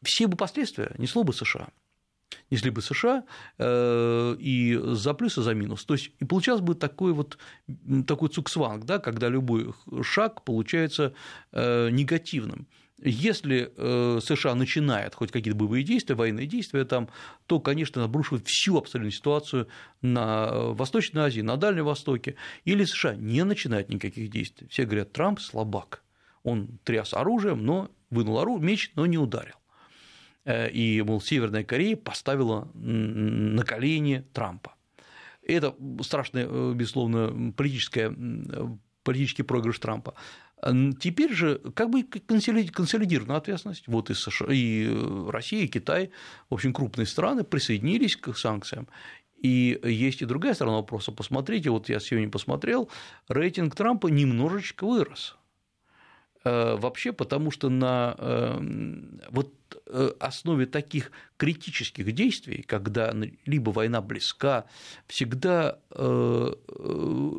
все 0.03 0.27
бы 0.27 0.37
последствия 0.37 0.95
несло 0.99 1.25
бы 1.25 1.33
США. 1.33 1.69
Несли 2.51 2.71
бы 2.71 2.83
США 2.83 3.25
э, 3.59 4.37
и 4.39 4.79
за 4.83 5.15
плюс, 5.15 5.39
и 5.39 5.43
за 5.43 5.55
минус. 5.55 5.85
То 5.85 5.95
есть, 5.95 6.11
и 6.19 6.25
получался 6.25 6.63
бы 6.63 6.75
такой 6.75 7.13
вот 7.13 7.39
такой 8.07 8.29
цуксванг, 8.29 8.85
да, 8.85 8.99
когда 8.99 9.29
любой 9.29 9.73
шаг 10.03 10.45
получается 10.45 11.15
э, 11.53 11.91
негативным. 11.91 12.67
Если 13.03 13.73
э, 13.75 14.21
США 14.23 14.55
начинает 14.55 15.15
хоть 15.15 15.33
какие-то 15.33 15.59
боевые 15.59 15.85
действия, 15.85 16.15
военные 16.15 16.47
действия 16.47 16.85
там, 16.85 17.09
то, 17.47 17.59
конечно, 17.59 18.05
обрушивает 18.05 18.47
всю 18.47 18.77
абсолютно 18.77 19.11
ситуацию 19.11 19.69
на 20.03 20.51
Восточной 20.73 21.23
Азии, 21.23 21.41
на 21.41 21.57
Дальнем 21.57 21.85
Востоке. 21.85 22.37
Или 22.65 22.85
США 22.85 23.15
не 23.15 23.43
начинает 23.45 23.89
никаких 23.89 24.29
действий. 24.29 24.69
Все 24.69 24.85
говорят, 24.85 25.13
Трамп 25.13 25.41
слабак. 25.41 26.03
Он 26.43 26.79
тряс 26.85 27.15
оружием, 27.15 27.65
но 27.65 27.91
вынул 28.11 28.39
оружие, 28.39 28.67
меч, 28.67 28.93
но 28.97 29.07
не 29.07 29.19
ударил. 29.19 29.55
Э, 30.51 30.69
и, 30.71 31.03
мол, 31.03 31.21
Северная 31.21 31.65
Корея 31.65 31.97
поставила 31.97 32.69
на 32.75 33.63
колени 33.63 34.25
Трампа. 34.33 34.75
Это 35.43 35.75
страшная, 36.03 36.47
э, 36.49 36.73
безусловно, 36.75 37.53
политическая, 37.53 38.15
политический 39.03 39.43
проигрыш 39.45 39.79
Трампа. 39.79 40.15
Теперь 41.01 41.33
же 41.33 41.59
как 41.75 41.89
бы 41.89 42.03
консолидирована 42.03 43.37
ответственность. 43.37 43.85
Вот 43.87 44.11
и, 44.11 44.15
США, 44.15 44.49
и 44.51 44.95
Россия, 45.29 45.65
и 45.65 45.69
Китай, 45.69 46.11
в 46.51 46.55
общем, 46.55 46.75
крупные 46.75 47.07
страны 47.07 47.45
присоединились 47.45 48.17
к 48.17 48.37
санкциям. 48.37 48.87
И 49.39 49.81
есть 49.83 50.21
и 50.21 50.27
другая 50.27 50.53
сторона 50.53 50.79
вопроса. 50.79 51.13
Посмотрите, 51.13 51.71
вот 51.71 51.89
я 51.89 51.99
сегодня 51.99 52.29
посмотрел, 52.29 52.91
рейтинг 53.29 53.75
Трампа 53.75 54.09
немножечко 54.09 54.87
вырос. 54.87 55.39
Э, 56.45 56.77
вообще, 56.77 57.13
потому 57.13 57.51
что 57.51 57.69
на 57.69 58.59
вот 59.31 59.53
Э, 59.87 60.13
основе 60.21 60.67
таких 60.67 61.11
критических 61.37 62.13
действий, 62.13 62.63
когда 62.63 63.13
либо 63.45 63.71
война 63.71 64.01
близка, 64.01 64.67
всегда 65.07 65.81
э, 65.91 66.53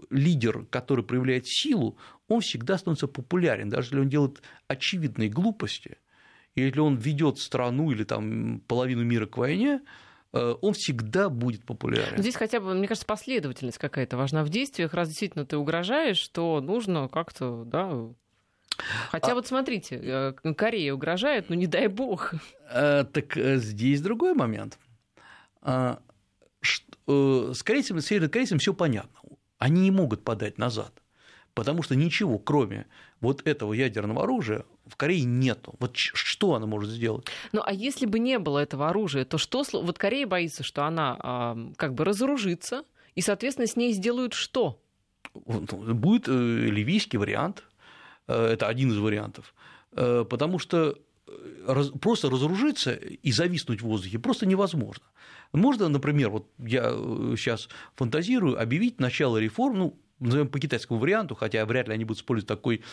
лидер, 0.10 0.66
который 0.70 1.06
проявляет 1.06 1.48
силу, 1.48 1.98
он 2.28 2.42
всегда 2.42 2.78
становится 2.78 3.08
популярен, 3.08 3.70
даже 3.70 3.88
если 3.88 4.00
он 4.00 4.10
делает 4.10 4.42
очевидные 4.68 5.30
глупости, 5.30 5.98
и 6.56 6.62
если 6.62 6.80
он 6.80 6.98
ведет 6.98 7.40
страну 7.40 7.92
или 7.92 8.04
там 8.04 8.62
половину 8.68 9.04
мира 9.04 9.26
к 9.26 9.38
войне, 9.38 9.82
он 10.34 10.74
всегда 10.74 11.30
будет 11.30 11.66
популярен. 11.66 12.18
Здесь 12.18 12.36
хотя 12.36 12.62
бы, 12.62 12.74
мне 12.74 12.88
кажется, 12.88 13.06
последовательность 13.06 13.78
какая-то 13.78 14.16
важна 14.16 14.44
в 14.44 14.50
действиях. 14.50 14.94
Раз 14.94 15.10
действительно 15.10 15.46
ты 15.46 15.58
угрожаешь, 15.58 16.18
что 16.18 16.62
нужно 16.62 17.10
как-то 17.10 17.64
да, 17.66 17.92
Хотя 19.10 19.32
а... 19.32 19.36
вот 19.36 19.48
смотрите, 19.48 20.00
э, 20.02 20.54
Корея 20.54 20.94
угрожает, 20.94 21.50
но 21.50 21.56
не 21.56 21.68
дай 21.68 21.88
бог. 21.88 22.34
А, 22.70 23.04
так 23.04 23.38
э, 23.38 23.58
здесь 23.58 24.02
другой 24.02 24.34
момент. 24.34 24.78
А, 25.62 26.00
что, 26.60 27.54
с 27.54 27.64
корейцами, 27.64 28.00
с 28.00 28.08
северокорейцами 28.08 28.60
все 28.60 28.74
понятно. 28.74 29.20
Они 29.58 29.82
не 29.82 29.92
могут 29.92 30.24
подать 30.24 30.58
назад, 30.58 30.92
потому 31.54 31.84
что 31.84 31.96
ничего, 31.96 32.40
кроме 32.40 32.88
вот 33.20 33.48
этого 33.48 33.74
ядерного 33.74 34.24
оружия, 34.24 34.66
в 34.88 34.96
Корее 34.96 35.24
нету. 35.24 35.76
Вот 35.80 35.96
что 35.96 36.56
она 36.56 36.66
может 36.66 36.90
сделать? 36.90 37.28
Ну, 37.52 37.62
а 37.64 37.72
если 37.72 38.06
бы 38.06 38.20
не 38.20 38.40
было 38.40 38.60
этого 38.60 38.90
оружия, 38.90 39.26
то 39.26 39.38
что... 39.38 39.64
Вот 39.72 39.98
Корея 39.98 40.26
боится, 40.26 40.64
что 40.64 40.84
она 40.84 41.56
как 41.78 41.94
бы 41.94 42.04
разоружится, 42.04 42.84
и, 43.16 43.22
соответственно, 43.22 43.68
с 43.68 43.76
ней 43.76 43.94
сделают 43.94 44.34
что? 44.34 44.82
Будет 45.34 46.28
ливийский 46.28 47.18
вариант, 47.18 47.64
это 48.28 48.68
один 48.68 48.92
из 48.92 48.98
вариантов. 48.98 49.54
Э, 49.94 50.26
потому 50.30 50.60
что 50.60 50.98
э, 51.28 51.84
просто 52.00 52.30
разоружиться 52.30 52.94
и 52.94 53.32
зависнуть 53.32 53.82
в 53.82 53.86
воздухе 53.86 54.20
просто 54.20 54.46
невозможно. 54.46 55.04
Можно, 55.54 55.90
например, 55.90 56.30
вот 56.30 56.48
я 56.60 56.92
сейчас 57.36 57.68
фантазирую, 57.96 58.62
объявить 58.62 59.00
начало 59.00 59.38
реформ, 59.38 59.78
ну, 59.78 60.00
назовем 60.20 60.48
по 60.48 60.60
китайскому 60.60 61.00
варианту, 61.00 61.36
хотя 61.36 61.66
вряд 61.66 61.88
ли 61.88 61.94
они 61.96 62.06
будут 62.06 62.20
использовать 62.20 62.48
такой 62.48 62.84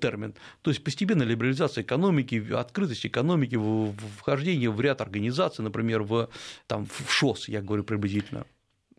термин, 0.00 0.34
то 0.62 0.70
есть 0.70 0.82
постепенно 0.82 1.24
либерализация 1.24 1.82
экономики, 1.82 2.52
открытость 2.54 3.04
экономики, 3.04 3.58
вхождение 4.16 4.70
в 4.70 4.80
ряд 4.80 5.00
организаций, 5.00 5.64
например, 5.64 6.04
в, 6.04 6.30
там, 6.68 6.86
в 6.86 7.10
ШОС, 7.10 7.48
я 7.48 7.60
говорю 7.62 7.82
приблизительно. 7.82 8.46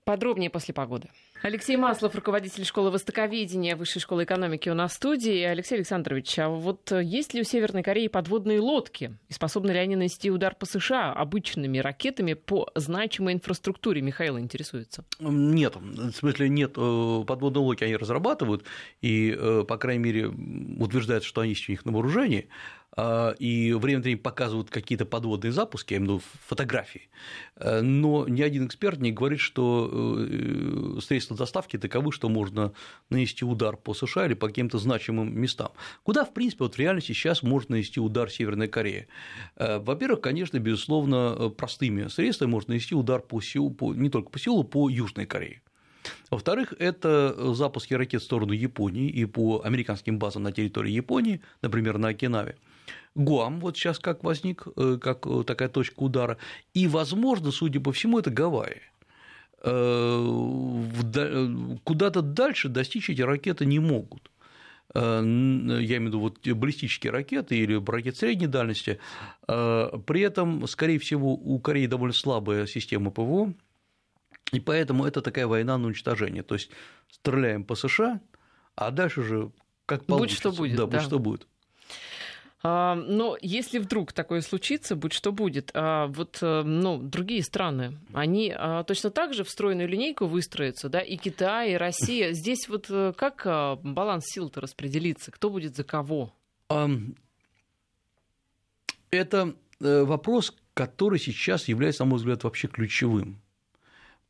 Подробнее 0.04 0.50
после 0.50 0.74
погоды. 0.74 1.10
Алексей 1.42 1.78
Маслов, 1.78 2.14
руководитель 2.16 2.66
школы 2.66 2.92
востоковедения 2.92 3.78
Высшей 3.78 4.02
школы 4.02 4.26
экономики 4.26 4.68
у 4.68 4.74
нас 4.74 4.92
в 4.92 4.96
студии. 4.96 5.42
Алексей 5.44 5.76
Александрович, 5.76 6.38
а 6.38 6.50
вот 6.50 6.92
есть 6.92 7.34
ли 7.34 7.40
у 7.40 7.44
Северной 7.46 7.82
Кореи 7.82 8.10
подводные 8.10 8.60
лодки? 8.60 9.18
И 9.30 9.34
способны 9.34 9.72
ли 9.72 9.78
они 9.78 9.96
нанести 9.96 10.30
удар 10.32 10.54
по 10.54 10.66
США 10.66 11.14
обычными 11.14 11.78
ракетами 11.78 12.34
по 12.34 12.70
значимой 12.76 13.34
инфраструктуре? 13.34 14.02
Михаил 14.02 14.38
интересуется. 14.38 15.06
Нет, 15.20 15.78
в 15.78 16.12
смысле 16.12 16.50
нет. 16.50 16.74
Э, 16.76 17.24
подводные 17.26 17.62
лодки 17.62 17.86
они 17.86 17.96
разрабатывают, 17.96 18.66
и, 19.02 19.32
э, 19.32 19.64
по 19.66 19.78
крайней 19.78 20.04
мере, 20.04 20.28
утверждают, 20.28 21.24
что 21.24 21.40
они 21.40 21.56
у 21.68 21.72
них 21.72 21.86
на 21.86 21.94
вооружении. 21.94 22.50
А, 22.98 23.32
и 23.40 23.74
время 23.74 24.00
от 24.00 24.04
времени 24.04 24.20
показывают 24.20 24.70
какие-то 24.70 25.06
подводные 25.06 25.52
запуски, 25.52 25.94
я 25.94 26.00
имею 26.00 26.14
в 26.14 26.14
виду 26.16 26.24
фотографии, 26.48 27.10
э, 27.58 27.82
но 27.82 28.28
ни 28.28 28.42
один 28.42 28.66
эксперт 28.66 29.00
не 29.00 29.12
говорит, 29.12 29.40
что 29.40 30.18
э, 30.18 31.00
средства 31.02 31.38
доставки 31.38 31.78
таковы, 31.78 32.12
что 32.12 32.30
можно 32.30 32.74
нанести 33.10 33.46
удар 33.46 33.78
по 33.78 33.94
США 33.94 34.26
или 34.26 34.34
по 34.34 34.48
каким-то 34.48 34.80
значимым 34.80 35.40
местам. 35.40 35.72
Куда, 36.04 36.26
в 36.26 36.34
принципе, 36.34 36.64
вот 36.64 36.76
в 36.76 36.80
реальности 36.80 37.14
сейчас 37.14 37.44
может 37.44 37.70
нанести 37.70 38.00
удар 38.00 38.30
Северная 38.30 38.68
Корея? 38.68 39.08
Э, 39.56 39.78
во-первых, 39.78 40.22
конечно, 40.22 40.58
безусловно, 40.58 41.54
простыми 41.56 42.08
средствами 42.08 42.50
можно 42.50 42.72
нанести 42.72 42.96
удар 42.96 43.22
по 43.22 43.40
Сеулу, 43.40 43.70
по, 43.72 43.94
не 43.94 44.10
только 44.10 44.30
по 44.30 44.40
Сеулу, 44.40 44.64
по 44.64 44.90
Южной 44.90 45.28
Корее. 45.28 45.62
Во-вторых, 46.30 46.74
это 46.80 47.54
запуски 47.54 47.94
ракет 47.94 48.22
в 48.22 48.26
сторону 48.26 48.54
Японии 48.54 49.10
и 49.10 49.26
по 49.26 49.62
американским 49.64 50.20
базам 50.20 50.44
на 50.44 50.52
территории 50.52 50.92
Японии, 50.92 51.42
например, 51.62 51.98
на 51.98 52.10
Окинаве. 52.10 52.56
Гуам 53.16 53.60
вот 53.60 53.78
сейчас 53.78 54.00
как 54.00 54.24
возник, 54.24 54.68
э, 54.76 54.98
как 55.02 55.26
э, 55.26 55.44
такая 55.46 55.70
точка 55.70 56.00
удара, 56.00 56.38
и, 56.74 56.88
возможно, 56.88 57.52
судя 57.52 57.80
по 57.80 57.92
всему, 57.92 58.20
это 58.20 58.30
Гавайи. 58.30 58.82
Э, 59.62 60.18
куда-то 61.84 62.22
дальше 62.22 62.70
достичь 62.70 63.10
эти 63.10 63.22
ракеты 63.22 63.66
не 63.66 63.80
могут. 63.80 64.32
я 64.96 65.22
имею 65.22 66.02
в 66.02 66.06
виду 66.06 66.20
вот 66.20 66.48
баллистические 66.48 67.12
ракеты 67.12 67.58
или 67.58 67.76
ракеты 67.86 68.18
средней 68.18 68.48
дальности, 68.48 69.00
при 69.46 70.22
этом, 70.22 70.66
скорее 70.68 70.98
всего, 70.98 71.34
у 71.34 71.60
Кореи 71.60 71.88
довольно 71.88 72.14
слабая 72.14 72.66
система 72.66 73.12
ПВО, 73.12 73.54
и 74.52 74.60
поэтому 74.60 75.06
это 75.06 75.22
такая 75.22 75.48
война 75.48 75.78
на 75.78 75.88
уничтожение. 75.88 76.44
То 76.44 76.56
есть 76.56 76.70
стреляем 77.10 77.64
по 77.64 77.76
США, 77.76 78.20
а 78.76 78.92
дальше 78.92 79.24
же 79.24 79.52
как 79.86 80.06
получится. 80.06 80.50
Будь 80.50 80.56
что 80.56 80.62
будет. 80.62 80.78
Да, 80.78 80.86
будь 80.86 81.02
что 81.02 81.20
будет. 81.20 81.48
А, 82.62 82.96
но 82.96 83.38
если 83.42 83.80
вдруг 83.80 84.12
такое 84.12 84.42
случится, 84.42 84.96
будь 84.96 85.14
что 85.14 85.32
будет, 85.32 85.72
а, 85.74 86.08
вот 86.08 86.40
э, 86.42 86.64
ну, 86.64 86.98
другие 86.98 87.42
страны, 87.42 87.98
они 88.14 88.54
а, 88.56 88.84
точно 88.84 89.12
так 89.12 89.34
же 89.34 89.46
в 89.46 89.50
стройную 89.50 89.88
линейку 89.88 90.26
выстроятся, 90.26 90.90
да, 90.90 91.00
и 91.00 91.16
Китай, 91.16 91.74
и 91.74 91.78
Россия. 91.78 92.32
Здесь 92.34 92.68
вот 92.68 92.88
э, 92.90 93.14
как 93.16 93.80
баланс 93.84 94.26
сил-то 94.28 94.60
распределится? 94.60 95.32
Кто 95.32 95.50
будет 95.50 95.76
за 95.76 95.86
кого? 95.86 96.34
Это 99.10 99.56
э, 99.80 100.04
вопрос, 100.04 100.54
который 100.74 101.18
сейчас 101.18 101.68
является, 101.68 102.04
на 102.04 102.10
мой 102.10 102.18
взгляд, 102.18 102.44
вообще 102.44 102.68
ключевым 102.68 103.42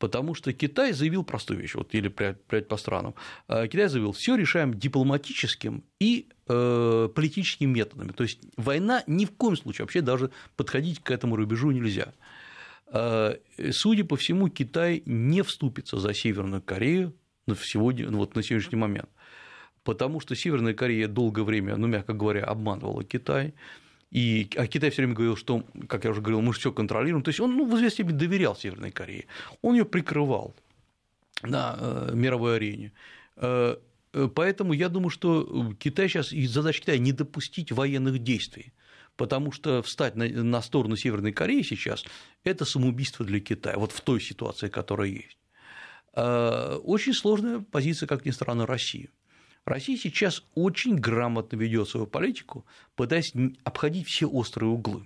потому 0.00 0.34
что 0.34 0.52
Китай 0.52 0.92
заявил 0.92 1.22
простую 1.24 1.60
вещь, 1.60 1.74
вот 1.74 1.94
или 1.94 2.08
прядь 2.08 2.66
по 2.66 2.76
странам. 2.76 3.14
А, 3.46 3.68
Китай 3.68 3.88
заявил, 3.88 4.12
все 4.12 4.34
решаем 4.34 4.74
дипломатическим 4.74 5.84
и 6.00 6.26
э, 6.48 7.08
политическими 7.14 7.70
методами. 7.70 8.12
То 8.12 8.24
есть 8.24 8.40
война 8.56 9.04
ни 9.06 9.26
в 9.26 9.32
коем 9.32 9.56
случае 9.56 9.84
вообще 9.84 10.00
даже 10.00 10.30
подходить 10.56 11.00
к 11.00 11.10
этому 11.10 11.36
рубежу 11.36 11.70
нельзя. 11.70 12.14
А, 12.86 13.36
судя 13.70 14.04
по 14.04 14.16
всему, 14.16 14.48
Китай 14.48 15.02
не 15.04 15.42
вступится 15.42 16.00
за 16.00 16.14
Северную 16.14 16.62
Корею 16.62 17.14
сегодня, 17.62 18.08
вот 18.10 18.34
на 18.34 18.42
сегодняшний 18.42 18.78
момент, 18.78 19.10
потому 19.84 20.20
что 20.20 20.34
Северная 20.34 20.72
Корея 20.72 21.08
долгое 21.08 21.42
время, 21.42 21.76
ну, 21.76 21.86
мягко 21.86 22.14
говоря, 22.14 22.44
обманывала 22.44 23.04
Китай. 23.04 23.52
И, 24.10 24.50
а 24.56 24.66
Китай 24.66 24.90
все 24.90 25.02
время 25.02 25.14
говорил, 25.14 25.36
что, 25.36 25.64
как 25.88 26.04
я 26.04 26.10
уже 26.10 26.20
говорил, 26.20 26.40
мы 26.40 26.52
же 26.52 26.58
все 26.58 26.72
контролируем. 26.72 27.22
То 27.22 27.28
есть 27.28 27.40
он 27.40 27.56
ну, 27.56 27.64
в 27.64 27.76
известной 27.76 27.90
степени 28.04 28.16
доверял 28.16 28.56
Северной 28.56 28.90
Корее. 28.90 29.26
Он 29.62 29.76
ее 29.76 29.84
прикрывал 29.84 30.56
на 31.42 31.76
э, 31.78 32.10
мировой 32.14 32.56
арене. 32.56 32.92
Э, 33.36 33.76
э, 34.12 34.28
поэтому 34.34 34.72
я 34.72 34.88
думаю, 34.88 35.10
что 35.10 35.74
Китай 35.78 36.08
сейчас, 36.08 36.32
и 36.32 36.46
задача 36.46 36.80
Китая 36.80 36.98
не 36.98 37.12
допустить 37.12 37.70
военных 37.70 38.18
действий. 38.18 38.72
Потому 39.16 39.52
что 39.52 39.82
встать 39.82 40.16
на, 40.16 40.28
на 40.28 40.62
сторону 40.62 40.96
Северной 40.96 41.32
Кореи 41.32 41.62
сейчас– 41.62 42.04
это 42.44 42.64
самоубийство 42.64 43.24
для 43.24 43.38
Китая, 43.38 43.76
вот 43.76 43.92
в 43.92 44.00
той 44.00 44.20
ситуации, 44.20 44.68
которая 44.68 45.08
есть. 45.08 45.36
Очень 46.14 47.12
сложная 47.12 47.60
позиция, 47.60 48.06
как 48.06 48.24
ни 48.24 48.30
странно, 48.30 48.66
России. 48.66 49.10
Россия 49.64 49.96
сейчас 49.96 50.42
очень 50.54 50.96
грамотно 50.96 51.56
ведет 51.56 51.88
свою 51.88 52.06
политику, 52.06 52.64
пытаясь 52.96 53.32
обходить 53.64 54.08
все 54.08 54.26
острые 54.26 54.70
углы. 54.70 55.04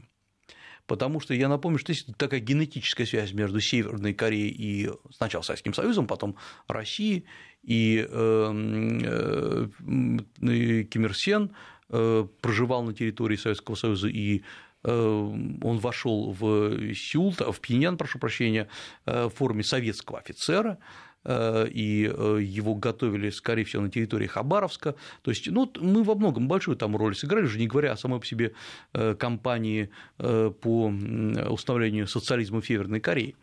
Потому 0.87 1.19
что 1.19 1.33
я 1.33 1.49
напомню, 1.49 1.79
что 1.79 1.93
есть 1.93 2.15
такая 2.17 2.41
генетическая 2.41 3.07
связь 3.07 3.33
между 3.33 3.61
Северной 3.61 4.13
Кореей 4.13 4.51
и 4.51 4.91
сначала 5.11 5.43
Советским 5.43 5.73
Союзом, 5.73 6.07
потом 6.07 6.37
Россией, 6.69 7.25
и, 7.63 8.07
э, 8.07 9.69
э, 9.87 10.85
Ким 10.85 11.05
Ир 11.07 11.17
Сен 11.17 11.53
э, 11.89 12.27
проживал 12.43 12.83
на 12.83 12.93
территории 12.93 13.37
Советского 13.37 13.75
Союза 13.77 14.09
и 14.09 14.43
он 14.87 15.79
вошел 15.79 16.33
в 16.33 16.93
Сеул, 16.95 17.31
в 17.31 17.59
Пхеньян, 17.59 17.97
прошу 17.97 18.19
прощения, 18.19 18.69
в 19.07 19.31
форме 19.31 19.65
советского 19.65 20.19
офицера, 20.19 20.77
Э, 20.77 21.14
и 21.27 22.13
э, 22.13 22.39
его 22.43 22.75
готовили, 22.75 23.31
скорее 23.31 23.65
всего, 23.65 23.83
на 23.83 23.91
территории 23.91 24.27
Хабаровска. 24.27 24.95
То 25.23 25.31
есть, 25.31 25.51
ну, 25.51 25.71
мы 25.81 26.03
во 26.03 26.15
многом 26.15 26.49
большую 26.49 26.77
там 26.77 26.97
роль 26.97 27.17
сыграли, 27.17 27.45
уже 27.45 27.59
не 27.59 27.67
говоря 27.67 27.93
о 27.93 27.97
самой 27.97 28.21
по 28.21 28.27
себе 28.27 28.53
э, 28.93 29.15
кампании 29.15 29.91
по 30.19 30.93
установлению 31.49 32.07
социализма 32.07 32.61
в 32.61 32.67
Северной 32.67 33.01
Корее. 33.01 33.35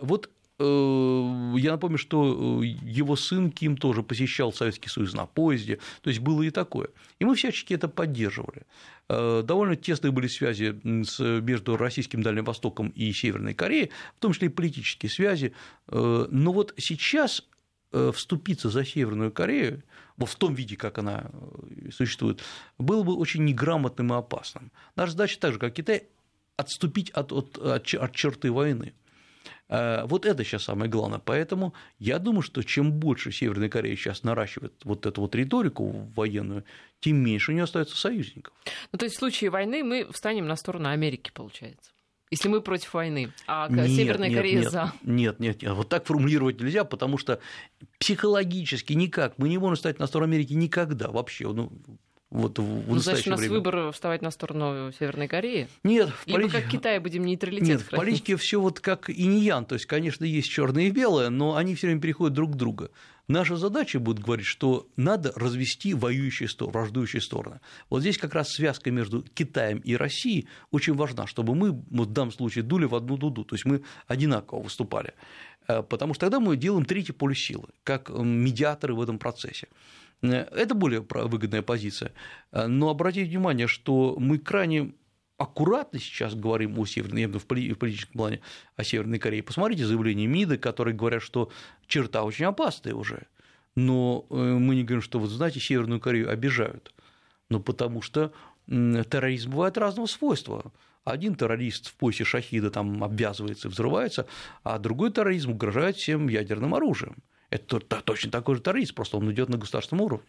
Вот 0.00 0.30
я 0.60 1.72
напомню, 1.72 1.96
что 1.96 2.62
его 2.62 3.16
сын 3.16 3.50
Ким 3.50 3.76
тоже 3.76 4.02
посещал 4.02 4.52
Советский 4.52 4.90
Союз 4.90 5.14
на 5.14 5.26
поезде, 5.26 5.78
то 6.02 6.10
есть 6.10 6.20
было 6.20 6.42
и 6.42 6.50
такое. 6.50 6.88
И 7.18 7.24
мы 7.24 7.34
всячески 7.34 7.72
это 7.72 7.88
поддерживали. 7.88 8.66
Э, 9.08 9.42
довольно 9.44 9.74
тесные 9.74 10.12
были 10.12 10.28
связи 10.28 10.78
между 10.84 11.76
российским 11.76 12.22
Дальним 12.22 12.44
Востоком 12.44 12.90
и 12.90 13.12
Северной 13.12 13.54
Кореей, 13.54 13.90
в 14.16 14.20
том 14.20 14.32
числе 14.32 14.46
и 14.46 14.50
политические 14.50 15.10
связи. 15.10 15.52
Э, 15.88 16.26
но 16.30 16.52
вот 16.52 16.74
сейчас 16.76 17.44
э, 17.92 18.12
вступиться 18.14 18.70
за 18.70 18.84
Северную 18.84 19.32
Корею, 19.32 19.82
в 20.16 20.36
том 20.36 20.54
виде, 20.54 20.76
как 20.76 20.98
она 20.98 21.30
существует, 21.90 22.40
было 22.78 23.02
бы 23.02 23.16
очень 23.16 23.44
неграмотным 23.44 24.12
и 24.12 24.16
опасным. 24.16 24.70
Наша 24.94 25.12
задача 25.12 25.40
так 25.40 25.54
же, 25.54 25.58
как 25.58 25.72
Китай, 25.72 26.04
отступить 26.56 27.10
от, 27.10 27.32
от, 27.32 27.58
от 27.58 28.14
черты 28.14 28.52
войны. 28.52 28.92
Э, 29.68 30.04
вот 30.06 30.26
это 30.26 30.44
сейчас 30.44 30.64
самое 30.64 30.90
главное. 30.90 31.20
Поэтому 31.24 31.74
я 31.98 32.18
думаю, 32.18 32.42
что 32.42 32.62
чем 32.62 32.92
больше 32.92 33.32
Северная 33.32 33.68
Корея 33.68 33.96
сейчас 33.96 34.22
наращивает 34.22 34.74
вот 34.84 35.06
эту 35.06 35.20
вот 35.22 35.34
риторику 35.34 36.10
военную, 36.14 36.64
тем 37.00 37.16
меньше 37.16 37.52
у 37.52 37.54
нее 37.54 37.64
остается 37.64 37.96
союзников. 37.96 38.52
Ну, 38.92 38.98
то 38.98 39.04
есть 39.04 39.16
в 39.16 39.18
случае 39.18 39.50
войны 39.50 39.82
мы 39.84 40.06
встанем 40.12 40.46
на 40.46 40.56
сторону 40.56 40.88
Америки, 40.88 41.30
получается. 41.32 41.92
Если 42.30 42.48
мы 42.48 42.60
против 42.60 42.94
войны, 42.94 43.32
а 43.48 43.68
нет, 43.68 43.88
Северная 43.88 44.28
нет, 44.28 44.38
Корея 44.38 44.60
нет, 44.60 44.70
за. 44.70 44.92
Нет, 45.02 45.40
нет, 45.40 45.62
нет, 45.62 45.72
вот 45.72 45.88
так 45.88 46.06
формулировать 46.06 46.60
нельзя, 46.60 46.84
потому 46.84 47.18
что 47.18 47.40
психологически 47.98 48.92
никак 48.92 49.36
мы 49.38 49.48
не 49.48 49.58
можем 49.58 49.76
стать 49.76 49.98
на 49.98 50.06
сторону 50.06 50.32
Америки 50.32 50.52
никогда 50.52 51.08
вообще. 51.10 51.52
Ну, 51.52 51.72
вот 52.30 52.60
в, 52.60 52.62
ну, 52.62 52.98
значит, 52.98 53.26
у 53.26 53.30
нас 53.30 53.40
время. 53.40 53.54
выбор 53.54 53.92
вставать 53.92 54.22
на 54.22 54.30
сторону 54.30 54.92
Северной 54.98 55.26
Кореи? 55.26 55.68
Нет, 55.82 56.10
в 56.10 56.26
Либо 56.26 56.38
политике... 56.38 56.60
как 56.60 56.70
Китай 56.70 56.98
будем 57.00 57.24
нейтралитет 57.24 57.66
Нет, 57.66 57.80
в 57.80 57.90
политике 57.90 58.36
все 58.36 58.60
вот 58.60 58.78
как 58.78 59.10
иньян, 59.10 59.64
то 59.64 59.74
есть, 59.74 59.86
конечно, 59.86 60.24
есть 60.24 60.48
черное 60.48 60.84
и 60.84 60.90
белое, 60.90 61.28
но 61.30 61.56
они 61.56 61.74
все 61.74 61.88
время 61.88 62.00
переходят 62.00 62.34
друг 62.34 62.52
к 62.52 62.54
другу. 62.54 62.90
Наша 63.26 63.56
задача 63.56 64.00
будет 64.00 64.20
говорить, 64.20 64.46
что 64.46 64.88
надо 64.96 65.32
развести 65.36 65.94
воюющие 65.94 66.48
стороны, 66.48 66.72
враждующие 66.72 67.22
стороны. 67.22 67.60
Вот 67.88 68.00
здесь 68.00 68.18
как 68.18 68.34
раз 68.34 68.48
связка 68.50 68.90
между 68.90 69.22
Китаем 69.22 69.78
и 69.78 69.94
Россией 69.94 70.48
очень 70.70 70.94
важна, 70.94 71.26
чтобы 71.26 71.54
мы 71.54 71.70
вот 71.90 72.08
в 72.08 72.12
данном 72.12 72.32
случае 72.32 72.64
дули 72.64 72.86
в 72.86 72.94
одну 72.94 73.16
дуду, 73.16 73.44
то 73.44 73.54
есть 73.54 73.64
мы 73.64 73.82
одинаково 74.06 74.62
выступали. 74.62 75.14
Э, 75.68 75.82
потому 75.82 76.14
что 76.14 76.26
тогда 76.26 76.40
мы 76.40 76.56
делаем 76.56 76.84
третий 76.84 77.12
поле 77.12 77.34
силы, 77.34 77.68
как 77.84 78.08
медиаторы 78.08 78.94
в 78.94 79.00
этом 79.00 79.18
процессе. 79.18 79.68
Э, 80.22 80.46
это 80.52 80.74
более 80.74 81.00
выгодная 81.00 81.62
позиция. 81.62 82.12
Э, 82.52 82.66
но 82.66 82.88
обратите 82.88 83.28
внимание, 83.28 83.66
что 83.66 84.16
мы 84.18 84.38
крайне 84.38 84.92
аккуратно 85.36 85.98
сейчас 85.98 86.34
говорим 86.34 86.78
о 86.78 86.84
Северной, 86.84 87.26
в 87.26 87.46
политическом 87.46 88.12
плане 88.12 88.40
о 88.76 88.84
Северной 88.84 89.18
Корее. 89.18 89.42
Посмотрите 89.42 89.86
заявление 89.86 90.26
МИДа, 90.26 90.58
которые 90.58 90.94
говорят, 90.94 91.22
что 91.22 91.50
черта 91.86 92.24
очень 92.24 92.44
опасная 92.44 92.94
уже. 92.94 93.26
Но 93.74 94.26
мы 94.28 94.74
не 94.74 94.84
говорим, 94.84 95.00
что, 95.00 95.18
вот 95.18 95.30
знаете, 95.30 95.58
Северную 95.58 96.00
Корею 96.00 96.30
обижают. 96.30 96.92
Но 97.48 97.58
потому 97.58 98.02
что 98.02 98.32
терроризм 98.66 99.52
бывает 99.52 99.78
разного 99.78 100.06
свойства. 100.06 100.72
Один 101.04 101.34
террорист 101.34 101.88
в 101.88 101.94
поясе 101.94 102.24
шахида 102.24 102.70
там 102.70 103.02
обвязывается 103.02 103.68
и 103.68 103.70
взрывается, 103.70 104.26
а 104.62 104.78
другой 104.78 105.10
терроризм 105.10 105.52
угрожает 105.52 105.96
всем 105.96 106.28
ядерным 106.28 106.74
оружием. 106.74 107.16
Это 107.50 107.80
точно 107.80 108.30
такой 108.30 108.56
же 108.56 108.62
терроризм, 108.62 108.94
просто 108.94 109.16
он 109.16 109.30
идет 109.32 109.48
на 109.48 109.58
государственном 109.58 110.04
уровне. 110.04 110.26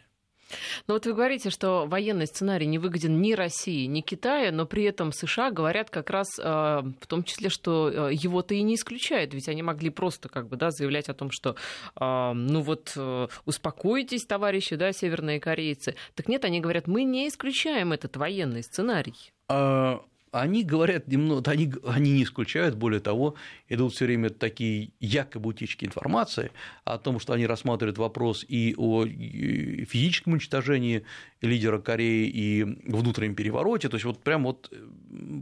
Но 0.88 0.96
вот 0.96 1.06
вы 1.06 1.14
говорите, 1.14 1.50
что 1.50 1.86
военный 1.88 2.28
сценарий 2.28 2.66
не 2.66 2.78
выгоден 2.78 3.22
ни 3.22 3.34
России, 3.34 3.86
ни 3.86 4.02
Китаю, 4.02 4.54
но 4.54 4.66
при 4.66 4.84
этом 4.84 5.12
США 5.12 5.52
говорят 5.52 5.90
как 5.90 6.10
раз 6.10 6.28
э, 6.38 6.44
в 6.44 7.08
том 7.08 7.24
числе, 7.24 7.50
что 7.50 8.10
э, 8.10 8.14
его-то 8.14 8.54
и 8.54 8.62
не 8.62 8.76
исключают, 8.76 9.34
ведь 9.34 9.48
они 9.50 9.64
могли 9.64 9.90
просто 9.90 10.30
как 10.30 10.48
бы, 10.48 10.58
да, 10.58 10.72
заявлять 10.72 11.10
о 11.10 11.14
том, 11.14 11.32
что 11.32 11.56
э, 12.00 12.34
ну 12.34 12.62
вот 12.62 12.98
успокойтесь, 13.46 14.26
товарищи, 14.26 14.76
да, 14.76 14.92
северные 14.92 15.40
корейцы. 15.40 15.96
Так 16.16 16.28
нет, 16.28 16.46
они 16.46 16.60
говорят, 16.60 16.88
мы 16.88 17.04
не 17.04 17.28
исключаем 17.28 17.94
этот 17.94 18.18
военный 18.18 18.64
сценарий. 18.64 19.32
А, 19.48 20.02
они 20.32 20.64
говорят 20.64 21.08
немного, 21.08 21.52
они, 21.52 21.72
они 21.86 22.12
не 22.14 22.24
исключают, 22.24 22.76
более 22.76 23.02
того, 23.02 23.36
идут 23.68 23.94
все 23.94 24.06
время 24.06 24.30
такие 24.30 24.92
якобы 25.00 25.50
утечки 25.50 25.86
информации 25.86 26.52
о 26.86 26.98
том, 26.98 27.20
что 27.20 27.34
они 27.34 27.46
рассматривают 27.46 27.98
вопрос 27.98 28.46
и 28.48 28.74
о 28.78 29.06
физическом 29.06 30.34
уничтожении 30.34 31.04
лидера 31.42 31.80
Кореи 31.80 32.28
и 32.28 32.64
внутреннем 32.64 33.36
перевороте, 33.36 33.90
то 33.90 33.96
есть 33.96 34.06
вот 34.06 34.24
прям 34.24 34.44
вот 34.44 34.72
э, 34.72 35.42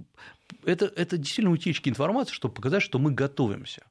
это, 0.65 0.91
это 0.95 1.17
действительно 1.17 1.51
утечки 1.51 1.89
информации, 1.89 2.33
чтобы 2.33 2.55
показать, 2.55 2.81
что 2.81 2.97
мы 2.97 3.11
готовимся. 3.11 3.83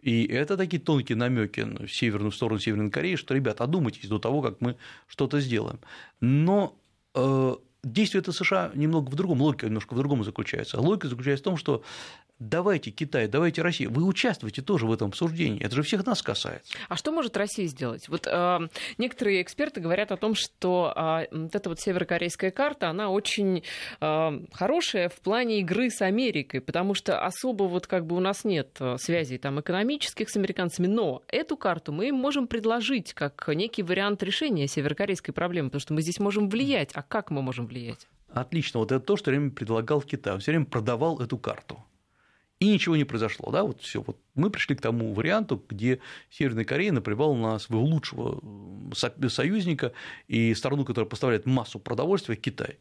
И 0.00 0.24
это 0.26 0.56
такие 0.56 0.80
тонкие 0.80 1.16
намеки 1.16 1.60
в 1.60 1.88
северную 1.88 2.30
сторону 2.30 2.60
Северной 2.60 2.90
Кореи, 2.90 3.16
что, 3.16 3.34
ребята, 3.34 3.64
одумайтесь 3.64 4.08
до 4.08 4.20
того, 4.20 4.40
как 4.40 4.60
мы 4.60 4.76
что-то 5.08 5.40
сделаем. 5.40 5.80
Но 6.20 6.78
э, 7.14 7.56
действие 7.84 8.20
это 8.20 8.32
США 8.32 8.70
немного 8.74 9.10
в 9.10 9.14
другом, 9.14 9.40
логика 9.42 9.66
немножко 9.66 9.94
в 9.94 9.98
другом 9.98 10.24
заключается. 10.24 10.80
Логика 10.80 11.08
заключается 11.08 11.42
в 11.42 11.44
том, 11.44 11.56
что 11.56 11.82
давайте 12.38 12.90
Китай, 12.90 13.28
давайте 13.28 13.62
Россия, 13.62 13.88
вы 13.88 14.04
участвуйте 14.04 14.62
тоже 14.62 14.86
в 14.86 14.92
этом 14.92 15.08
обсуждении, 15.08 15.62
это 15.62 15.74
же 15.74 15.82
всех 15.82 16.04
нас 16.06 16.22
касается. 16.22 16.74
А 16.88 16.96
что 16.96 17.12
может 17.12 17.36
Россия 17.36 17.66
сделать? 17.66 18.08
Вот 18.08 18.26
э, 18.26 18.58
некоторые 18.98 19.42
эксперты 19.42 19.80
говорят 19.80 20.12
о 20.12 20.16
том, 20.16 20.34
что 20.34 20.92
э, 20.94 21.26
вот 21.30 21.54
эта 21.54 21.68
вот 21.68 21.80
северокорейская 21.80 22.50
карта, 22.50 22.90
она 22.90 23.10
очень 23.10 23.62
э, 24.00 24.40
хорошая 24.52 25.08
в 25.08 25.20
плане 25.20 25.60
игры 25.60 25.90
с 25.90 26.02
Америкой, 26.02 26.60
потому 26.60 26.94
что 26.94 27.24
особо 27.24 27.64
вот 27.64 27.86
как 27.86 28.06
бы 28.06 28.16
у 28.16 28.20
нас 28.20 28.44
нет 28.44 28.76
э, 28.80 28.96
связей 28.98 29.38
там 29.38 29.60
экономических 29.60 30.28
с 30.28 30.36
американцами, 30.36 30.86
но 30.86 31.22
эту 31.28 31.56
карту 31.56 31.92
мы 31.92 32.08
им 32.08 32.16
можем 32.16 32.46
предложить 32.46 33.14
как 33.14 33.48
некий 33.48 33.82
вариант 33.82 34.22
решения 34.22 34.66
северокорейской 34.66 35.32
проблемы, 35.32 35.70
потому 35.70 35.80
что 35.80 35.94
мы 35.94 36.02
здесь 36.02 36.18
можем 36.18 36.48
влиять. 36.48 36.90
А 36.94 37.02
как 37.02 37.30
мы 37.30 37.42
можем 37.42 37.66
влиять? 37.66 38.06
Отлично, 38.28 38.80
вот 38.80 38.92
это 38.92 39.04
то, 39.04 39.16
что 39.16 39.30
время 39.30 39.50
предлагал 39.50 40.02
Китай, 40.02 40.34
он 40.34 40.40
все 40.40 40.50
время 40.50 40.66
продавал 40.66 41.20
эту 41.20 41.38
карту 41.38 41.85
и 42.58 42.72
ничего 42.72 42.96
не 42.96 43.04
произошло. 43.04 43.50
Да? 43.50 43.62
Вот 43.62 43.82
все. 43.82 44.00
Вот 44.00 44.18
мы 44.34 44.50
пришли 44.50 44.76
к 44.76 44.80
тому 44.80 45.12
варианту, 45.12 45.62
где 45.68 46.00
Северная 46.30 46.64
Корея 46.64 46.92
напрягала 46.92 47.34
нас 47.36 47.68
в 47.68 47.76
лучшего 47.76 48.40
союзника 48.94 49.92
и 50.28 50.54
страну, 50.54 50.84
которая 50.84 51.08
поставляет 51.08 51.46
массу 51.46 51.78
продовольствия, 51.78 52.36
Китай. 52.36 52.78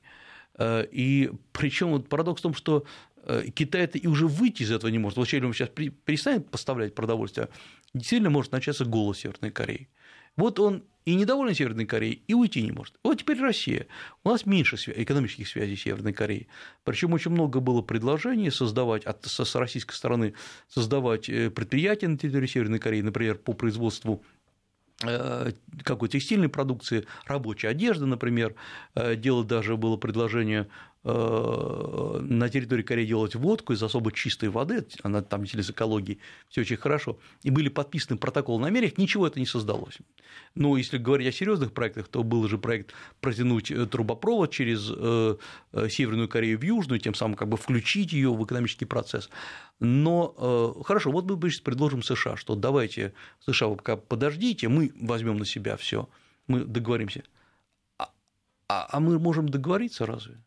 Э, 0.57 0.85
и 0.89 1.31
причем 1.51 1.89
вот 1.89 2.07
парадокс 2.07 2.39
в 2.39 2.43
том, 2.43 2.53
что 2.53 2.85
э, 3.23 3.47
Китай 3.53 3.83
это 3.83 3.97
и 3.97 4.07
уже 4.07 4.27
выйти 4.27 4.63
из 4.63 4.71
этого 4.71 4.89
не 4.89 4.99
может. 4.99 5.17
Вот 5.17 5.27
если 5.27 5.45
он 5.45 5.53
сейчас 5.53 5.69
перестанет 5.69 6.49
поставлять 6.49 6.95
продовольствие, 6.95 7.49
действительно 7.93 8.29
может 8.29 8.51
начаться 8.51 8.85
голод 8.85 9.17
Северной 9.17 9.51
Кореи. 9.51 9.89
Вот 10.37 10.59
он 10.59 10.83
и 11.05 11.13
недоволен 11.15 11.53
Северной 11.53 11.85
Кореей, 11.85 12.23
и 12.27 12.33
уйти 12.33 12.61
не 12.63 12.71
может. 12.71 12.95
Вот 13.03 13.19
теперь 13.19 13.39
Россия. 13.39 13.87
У 14.23 14.29
нас 14.29 14.45
меньше 14.45 14.75
экономических 14.75 15.47
связей 15.47 15.75
с 15.75 15.81
Северной 15.81 16.13
Кореей. 16.13 16.47
Причем 16.83 17.13
очень 17.13 17.31
много 17.31 17.59
было 17.59 17.81
предложений 17.81 18.49
создавать 18.49 19.05
от, 19.05 19.23
с 19.25 19.55
российской 19.55 19.93
стороны 19.93 20.33
создавать 20.67 21.29
э, 21.29 21.51
предприятия 21.51 22.07
на 22.07 22.17
территории 22.17 22.47
Северной 22.47 22.79
Кореи, 22.79 23.01
например, 23.01 23.37
по 23.37 23.53
производству 23.53 24.23
э, 25.03 25.51
какой 25.83 26.09
текстильной 26.09 26.49
продукции, 26.49 27.05
рабочей 27.27 27.67
одежды, 27.67 28.07
например. 28.07 28.55
Э, 28.95 29.15
дело 29.15 29.43
даже 29.43 29.77
было 29.77 29.97
предложение 29.97 30.67
на 31.05 32.49
территории 32.49 32.81
Кореи 32.81 33.05
делать 33.05 33.35
водку 33.35 33.73
из 33.73 33.83
особо 33.83 34.11
чистой 34.11 34.49
воды, 34.49 34.87
она 35.03 35.21
там 35.21 35.45
с 35.45 35.69
экологией, 35.69 36.19
все 36.49 36.61
очень 36.61 36.77
хорошо, 36.77 37.19
и 37.43 37.51
были 37.51 37.69
подписаны 37.69 38.17
протоколы 38.17 38.59
намерений, 38.61 38.93
ничего 38.97 39.27
это 39.27 39.39
не 39.39 39.45
создалось. 39.45 39.99
Но 40.55 40.77
если 40.77 40.97
говорить 40.97 41.27
о 41.27 41.31
серьезных 41.31 41.73
проектах, 41.73 42.07
то 42.07 42.23
был 42.23 42.47
же 42.47 42.57
проект 42.57 42.93
протянуть 43.21 43.69
э, 43.69 43.85
трубопровод 43.85 44.51
через 44.51 44.91
э, 44.91 45.37
Северную 45.89 46.27
Корею 46.27 46.57
в 46.57 46.63
Южную, 46.63 46.99
тем 46.99 47.13
самым 47.13 47.35
как 47.35 47.49
бы 47.49 47.57
включить 47.57 48.11
ее 48.11 48.33
в 48.33 48.43
экономический 48.43 48.85
процесс. 48.85 49.29
Но 49.79 50.73
хорошо, 50.85 51.11
вот 51.11 51.25
мы 51.29 51.37
предложим 51.37 52.01
США, 52.01 52.37
что 52.37 52.55
давайте, 52.55 53.13
США, 53.45 53.67
вы 53.67 53.75
пока 53.75 53.97
подождите, 53.97 54.69
мы 54.69 54.91
возьмем 54.99 55.37
на 55.37 55.45
себя 55.45 55.77
все, 55.77 56.09
мы 56.47 56.61
договоримся. 56.61 57.23
А, 57.97 58.09
а, 58.69 58.87
а 58.91 58.99
мы 58.99 59.19
можем 59.19 59.49
договориться 59.49 60.05
разве? 60.05 60.39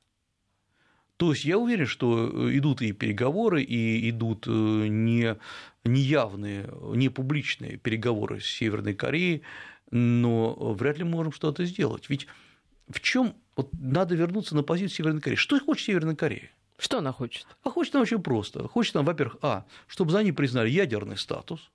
То 1.18 1.32
есть 1.32 1.44
я 1.44 1.58
уверен, 1.58 1.86
что 1.86 2.28
э, 2.28 2.56
идут 2.56 2.80
и 2.80 2.92
переговоры, 2.92 3.62
и 3.62 4.08
идут 4.08 4.46
э, 4.46 4.50
не 4.50 5.36
неявные, 5.84 6.70
не 6.94 7.08
публичные 7.08 7.76
переговоры 7.76 8.40
с 8.40 8.46
Северной 8.46 8.94
Кореей, 8.94 9.42
но 9.90 10.54
вряд 10.74 10.98
ли 10.98 11.04
мы 11.04 11.10
можем 11.10 11.32
что-то 11.32 11.64
сделать. 11.64 12.08
Ведь 12.08 12.28
в 12.88 13.00
чем 13.00 13.34
вот 13.56 13.70
надо 13.72 14.14
вернуться 14.14 14.54
на 14.54 14.62
позицию 14.62 14.96
Северной 14.96 15.20
Кореи? 15.20 15.36
Что 15.36 15.58
хочет 15.58 15.86
Северная 15.86 16.14
Корея? 16.14 16.50
Что 16.78 16.98
она 16.98 17.12
хочет? 17.12 17.46
А 17.64 17.70
хочет 17.70 17.96
она 17.96 18.02
очень 18.02 18.22
просто. 18.22 18.68
Хочет 18.68 18.94
она, 18.94 19.04
во-первых, 19.04 19.38
а, 19.42 19.64
чтобы 19.88 20.12
за 20.12 20.22
ней 20.22 20.32
признали 20.32 20.70
ядерный 20.70 21.16
статус, 21.16 21.72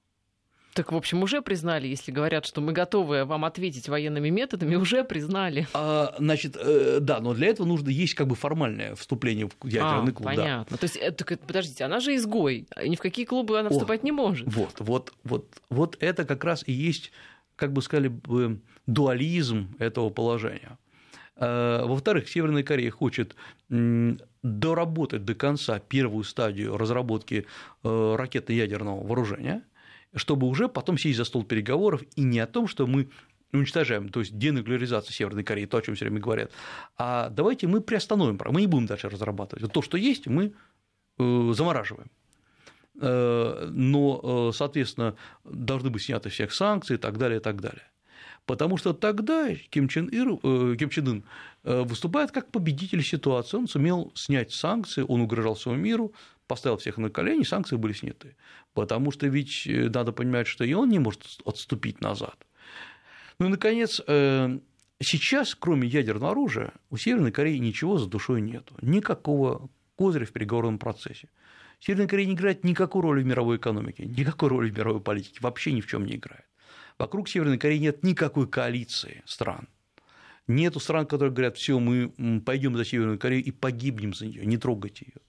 так, 0.74 0.92
в 0.92 0.96
общем, 0.96 1.24
уже 1.24 1.42
признали, 1.42 1.88
если 1.88 2.12
говорят, 2.12 2.46
что 2.46 2.62
мы 2.62 2.74
готовы 2.74 3.26
вам 3.26 3.46
ответить 3.46 3.88
военными 3.90 4.30
методами, 4.30 4.76
уже 4.76 5.04
признали. 5.04 5.68
А, 5.74 6.16
значит, 6.18 6.58
э, 6.60 7.00
да, 7.00 7.20
но 7.20 7.34
для 7.34 7.48
этого 7.48 7.68
нужно 7.68 7.90
есть 7.90 8.16
как 8.16 8.28
бы 8.28 8.36
формальное 8.36 8.96
вступление 8.96 9.48
в 9.48 9.68
ядерный 9.68 10.12
а, 10.12 10.16
клуб. 10.16 10.26
Понятно. 10.26 10.66
Да. 10.70 10.78
То 10.78 10.84
есть, 10.86 10.96
это, 10.96 11.26
подождите, 11.38 11.84
она 11.84 12.00
же 12.00 12.16
изгой, 12.16 12.68
ни 12.84 12.96
в 12.96 13.00
какие 13.00 13.26
клубы 13.26 13.60
она 13.60 13.70
вступать 13.70 14.02
О, 14.02 14.06
не 14.06 14.12
может. 14.12 14.48
Вот, 14.54 14.76
вот, 14.80 15.14
вот, 15.24 15.48
вот 15.70 15.98
это 16.00 16.26
как 16.26 16.44
раз 16.44 16.64
и 16.66 16.72
есть, 16.72 17.12
как 17.56 17.72
бы 17.72 17.82
сказали 17.82 18.08
бы, 18.08 18.60
дуализм 18.88 19.76
этого 19.80 20.10
положения. 20.10 20.78
А, 21.36 21.86
во-вторых, 21.86 22.30
Северная 22.30 22.64
Корея 22.64 22.92
хочет 22.92 23.36
доработать 23.70 25.26
до 25.26 25.36
конца 25.36 25.80
первую 25.80 26.24
стадию 26.24 26.78
разработки 26.78 27.46
э, 27.84 28.16
ракетно-ядерного 28.18 29.06
вооружения– 29.06 29.64
чтобы 30.16 30.48
уже 30.48 30.68
потом 30.68 30.98
сесть 30.98 31.18
за 31.18 31.26
стол 31.26 31.44
переговоров 31.44 32.04
и 32.16 32.22
не 32.22 32.40
о 32.40 32.48
том, 32.48 32.68
что 32.68 32.88
мы 32.88 33.10
уничтожаем, 33.52 34.10
то 34.10 34.20
есть 34.20 34.38
денуклеаризация 34.38 35.14
Северной 35.14 35.44
Кореи, 35.44 35.66
то, 35.66 35.78
о 35.78 35.82
чем 35.82 35.96
все 35.96 36.06
время 36.06 36.20
говорят, 36.20 36.52
а 36.98 37.30
давайте 37.30 37.68
мы 37.68 37.82
приостановим, 37.82 38.40
мы 38.46 38.62
не 38.62 38.68
будем 38.68 38.88
дальше 38.88 39.10
разрабатывать. 39.10 39.72
То, 39.72 39.82
что 39.82 39.98
есть, 39.98 40.28
мы 40.28 40.54
э, 41.20 41.52
замораживаем. 41.54 42.10
Э, 43.00 43.70
но, 43.72 44.50
э, 44.50 44.56
соответственно, 44.56 45.16
должны 45.44 45.90
быть 45.90 46.04
сняты 46.04 46.30
всех 46.30 46.54
санкций 46.54 46.96
и 46.96 47.00
так 47.00 47.18
далее, 47.18 47.40
и 47.40 47.44
так 47.44 47.62
далее. 47.62 47.84
Потому 48.46 48.76
что 48.76 48.94
тогда 48.94 49.54
Ким 49.70 49.88
Чен, 49.88 50.08
Ир, 50.08 50.76
Ким 50.78 50.90
Чен 50.90 51.08
Ын 51.08 51.24
выступает 51.64 52.32
как 52.32 52.52
победитель 52.52 53.02
ситуации. 53.02 53.56
Он 53.56 53.70
сумел 53.70 54.12
снять 54.16 54.52
санкции, 54.52 55.06
он 55.08 55.22
угрожал 55.22 55.54
всему 55.54 55.76
миру, 55.76 56.14
поставил 56.48 56.78
всех 56.78 56.98
на 56.98 57.10
колени, 57.10 57.44
санкции 57.44 57.76
были 57.76 57.94
сняты. 57.94 58.36
Потому 58.74 59.12
что 59.12 59.28
ведь 59.28 59.68
э, 59.68 59.90
надо 59.90 60.12
понимать, 60.12 60.48
что 60.48 60.64
и 60.64 60.74
он 60.74 60.90
не 60.90 61.00
может 61.00 61.24
отступить 61.46 62.02
назад. 62.02 62.36
Ну 63.40 63.48
и, 63.48 63.50
наконец, 63.50 64.02
э, 64.08 64.60
сейчас, 65.02 65.56
кроме 65.56 65.88
ядерного 65.88 66.32
оружия, 66.32 66.74
у 66.90 66.98
Северной 66.98 67.32
Кореи 67.32 67.58
ничего 67.58 67.98
за 67.98 68.08
душой 68.08 68.42
нет. 68.42 68.70
Никакого 68.82 69.70
козыря 69.96 70.26
в 70.26 70.32
переговорном 70.32 70.80
процессе. 70.80 71.30
Северная 71.80 72.08
Корея 72.08 72.28
не 72.28 72.34
играет 72.34 72.64
никакой 72.64 73.02
роли 73.02 73.24
в 73.24 73.26
мировой 73.26 73.58
экономике, 73.58 74.06
никакой 74.06 74.50
роли 74.50 74.70
в 74.70 74.78
мировой 74.78 75.02
политике, 75.02 75.40
вообще 75.42 75.74
ни 75.74 75.82
в 75.82 75.88
чем 75.88 76.06
не 76.06 76.16
играет. 76.16 76.46
Вокруг 76.98 77.28
Северной 77.28 77.58
Кореи 77.58 77.78
нет 77.78 78.04
никакой 78.04 78.48
коалиции 78.48 79.22
стран. 79.26 79.68
Нету 80.48 80.80
стран, 80.80 81.06
которые 81.06 81.34
говорят, 81.34 81.58
все, 81.58 81.80
мы 81.80 82.42
пойдем 82.46 82.78
за 82.78 82.86
Северную 82.86 83.20
Корею 83.20 83.44
и 83.44 83.52
погибнем 83.52 84.14
за 84.14 84.28
нее, 84.28 84.46
не 84.46 84.58
трогайте 84.58 85.08
ее. 85.08 85.22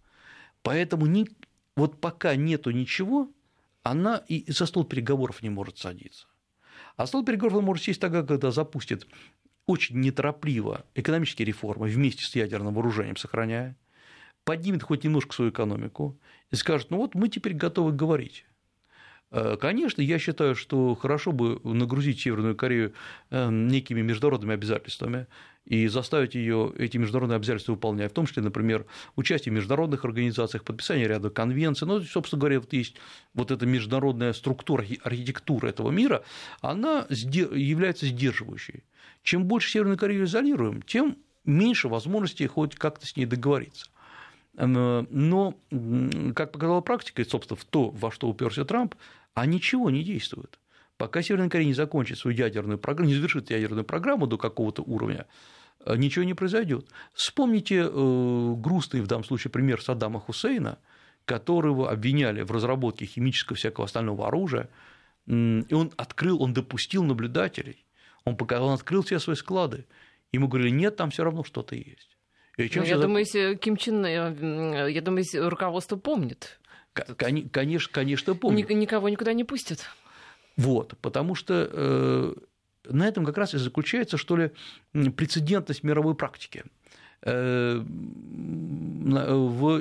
Поэтому 0.64 1.04
ни, 1.04 1.28
вот 1.76 2.00
пока 2.00 2.34
нету 2.36 2.70
ничего, 2.70 3.30
она 3.82 4.24
и 4.28 4.50
за 4.50 4.64
стол 4.64 4.84
переговоров 4.84 5.42
не 5.42 5.50
может 5.50 5.76
садиться. 5.76 6.26
А 6.96 7.06
стол 7.06 7.22
переговоров 7.22 7.58
он 7.58 7.64
может 7.64 7.84
сесть 7.84 8.00
тогда, 8.00 8.22
когда 8.22 8.50
запустит 8.50 9.06
очень 9.66 10.00
неторопливо 10.00 10.86
экономические 10.94 11.44
реформы 11.44 11.88
вместе 11.88 12.24
с 12.24 12.34
ядерным 12.34 12.72
вооружением 12.72 13.18
сохраняя, 13.18 13.76
поднимет 14.44 14.82
хоть 14.82 15.04
немножко 15.04 15.34
свою 15.34 15.50
экономику 15.50 16.18
и 16.50 16.56
скажет, 16.56 16.90
ну 16.90 16.96
вот 16.96 17.14
мы 17.14 17.28
теперь 17.28 17.52
готовы 17.52 17.92
говорить. 17.92 18.46
Э, 19.34 19.56
конечно, 19.60 20.00
я 20.00 20.20
считаю, 20.20 20.54
что 20.54 20.94
хорошо 20.94 21.32
бы 21.32 21.60
нагрузить 21.64 22.20
Северную 22.20 22.54
Корею 22.54 22.94
э, 23.30 23.50
некими 23.50 24.00
международными 24.00 24.54
обязательствами 24.54 25.26
и 25.66 25.88
заставить 25.88 26.36
ее 26.36 26.72
эти 26.78 26.98
международные 26.98 27.36
обязательства 27.36 27.72
выполнять, 27.72 28.12
в 28.12 28.14
том 28.14 28.26
числе, 28.26 28.44
например, 28.44 28.86
участие 29.16 29.50
в 29.50 29.56
международных 29.56 30.04
организациях, 30.04 30.62
подписание 30.62 31.08
ряда 31.08 31.30
конвенций. 31.30 31.88
Ну, 31.88 32.00
собственно 32.02 32.38
говоря, 32.38 32.60
вот 32.60 32.72
есть 32.72 32.94
вот 33.32 33.50
эта 33.50 33.66
международная 33.66 34.34
структура, 34.34 34.84
архитектура 35.02 35.66
этого 35.66 35.90
мира, 35.90 36.22
она 36.60 37.06
является 37.08 38.06
сдерживающей. 38.06 38.84
Чем 39.24 39.46
больше 39.46 39.70
Северную 39.70 39.98
Корею 39.98 40.26
изолируем, 40.26 40.80
тем 40.82 41.16
меньше 41.44 41.88
возможностей 41.88 42.46
хоть 42.46 42.76
как-то 42.76 43.06
с 43.06 43.16
ней 43.16 43.26
договориться. 43.26 43.86
Но, 44.56 45.58
как 46.36 46.52
показала 46.52 46.80
практика, 46.80 47.24
собственно, 47.24 47.58
в 47.58 47.64
то, 47.64 47.90
во 47.90 48.12
что 48.12 48.28
уперся 48.28 48.64
Трамп, 48.64 48.94
а 49.34 49.46
ничего 49.46 49.90
не 49.90 50.02
действует. 50.02 50.58
Пока 50.96 51.22
Северная 51.22 51.50
Корея 51.50 51.66
не 51.66 51.74
закончит 51.74 52.18
свою 52.18 52.36
ядерную 52.36 52.78
программу, 52.78 53.08
не 53.08 53.16
завершит 53.16 53.50
ядерную 53.50 53.84
программу 53.84 54.26
до 54.26 54.38
какого-то 54.38 54.82
уровня, 54.82 55.26
э, 55.84 55.96
ничего 55.96 56.24
не 56.24 56.34
произойдет. 56.34 56.86
Вспомните 57.12 57.82
э, 57.82 58.54
грустный 58.56 59.00
в 59.00 59.06
данном 59.06 59.24
случае 59.24 59.50
пример 59.50 59.82
Саддама 59.82 60.20
Хусейна, 60.20 60.78
которого 61.24 61.90
обвиняли 61.90 62.42
в 62.42 62.52
разработке 62.52 63.06
химического 63.06 63.56
всякого 63.56 63.86
остального 63.86 64.28
оружия, 64.28 64.68
и 65.26 65.72
он 65.72 65.90
открыл, 65.96 66.42
он 66.42 66.52
допустил 66.52 67.02
наблюдателей, 67.02 67.84
он, 68.24 68.36
пока 68.36 68.60
он 68.60 68.74
открыл 68.74 69.02
все 69.02 69.18
свои 69.18 69.36
склады, 69.36 69.86
ему 70.32 70.48
говорили, 70.48 70.70
нет, 70.70 70.96
там 70.96 71.10
все 71.10 71.24
равно 71.24 71.44
что-то 71.44 71.74
есть. 71.74 72.18
И 72.58 72.68
чем 72.68 72.82
ну, 72.82 72.88
я 72.88 72.98
думаю, 72.98 73.20
если 73.20 73.56
Ким 73.56 73.76
Чен, 73.76 74.04
э, 74.04 74.90
я 74.92 75.00
думаю, 75.00 75.24
руководство 75.48 75.96
помнит. 75.96 76.60
Конечно, 76.94 77.90
конечно, 77.92 78.34
помнит. 78.34 78.70
Никого 78.70 79.08
никуда 79.08 79.32
не 79.32 79.44
пустят. 79.44 79.84
Вот, 80.56 80.94
потому 81.00 81.34
что 81.34 81.68
э, 81.70 82.34
на 82.88 83.08
этом 83.08 83.24
как 83.24 83.36
раз 83.38 83.54
и 83.54 83.58
заключается, 83.58 84.16
что 84.16 84.36
ли, 84.36 84.52
прецедентность 84.92 85.82
мировой 85.82 86.14
практики. 86.14 86.64
в 87.22 87.30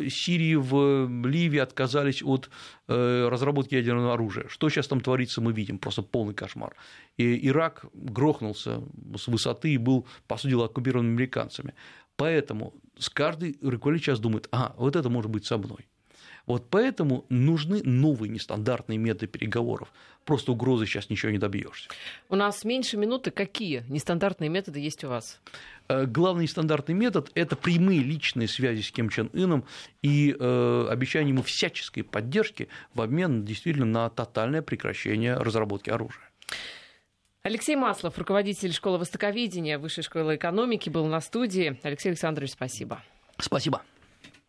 Сирии, 0.09 0.55
в 0.55 1.27
Ливии 1.27 1.59
отказались 1.59 2.23
от 2.23 2.49
разработки 2.87 3.75
ядерного 3.75 4.13
оружия. 4.13 4.47
Что 4.47 4.69
сейчас 4.69 4.87
там 4.87 5.01
творится, 5.01 5.41
мы 5.41 5.53
видим, 5.53 5.77
просто 5.77 6.01
полный 6.01 6.33
кошмар. 6.33 6.75
И 7.17 7.47
Ирак 7.47 7.85
грохнулся 7.93 8.81
с 9.15 9.27
высоты 9.27 9.73
и 9.73 9.77
был, 9.77 10.07
по 10.27 10.37
сути 10.37 10.51
дела, 10.51 10.65
оккупирован 10.65 11.05
американцами. 11.05 11.75
Поэтому 12.15 12.73
с 12.97 13.09
каждый 13.09 13.57
руководитель 13.61 14.05
сейчас 14.05 14.19
думает, 14.19 14.47
а, 14.51 14.73
вот 14.77 14.95
это 14.95 15.09
может 15.09 15.29
быть 15.31 15.45
со 15.45 15.57
мной. 15.57 15.87
Вот 16.45 16.69
поэтому 16.69 17.25
нужны 17.29 17.81
новые 17.83 18.29
нестандартные 18.29 18.97
методы 18.97 19.27
переговоров. 19.27 19.93
Просто 20.25 20.51
угрозы 20.51 20.85
сейчас 20.85 21.09
ничего 21.09 21.31
не 21.31 21.37
добьешься. 21.37 21.89
У 22.29 22.35
нас 22.35 22.63
меньше 22.63 22.97
минуты. 22.97 23.31
Какие 23.31 23.83
нестандартные 23.89 24.49
методы 24.49 24.79
есть 24.79 25.03
у 25.03 25.09
вас? 25.09 25.39
Э, 25.87 26.05
главный 26.05 26.43
нестандартный 26.43 26.95
метод– 26.95 27.31
это 27.35 27.55
прямые 27.55 27.99
личные 27.99 28.47
связи 28.47 28.81
с 28.81 28.91
Ким 28.91 29.09
Чен 29.09 29.29
Ыном 29.33 29.65
и 30.01 30.35
э, 30.37 30.87
обещание 30.89 31.33
ему 31.33 31.43
всяческой 31.43 32.03
поддержки 32.03 32.67
в 32.93 33.01
обмен 33.01 33.45
действительно 33.45 33.85
на 33.85 34.09
тотальное 34.09 34.61
прекращение 34.61 35.35
разработки 35.35 35.89
оружия. 35.89 36.29
Алексей 37.41 37.75
Маслов, 37.75 38.17
руководитель 38.17 38.71
школы 38.71 38.97
востоковедения 38.97 39.77
Высшей 39.77 40.03
школы 40.03 40.37
экономики, 40.37 40.89
был 40.89 41.05
на 41.07 41.19
студии. 41.19 41.77
Алексей 41.83 42.09
Александрович, 42.09 42.51
спасибо. 42.51 43.01
Спасибо. 43.37 43.81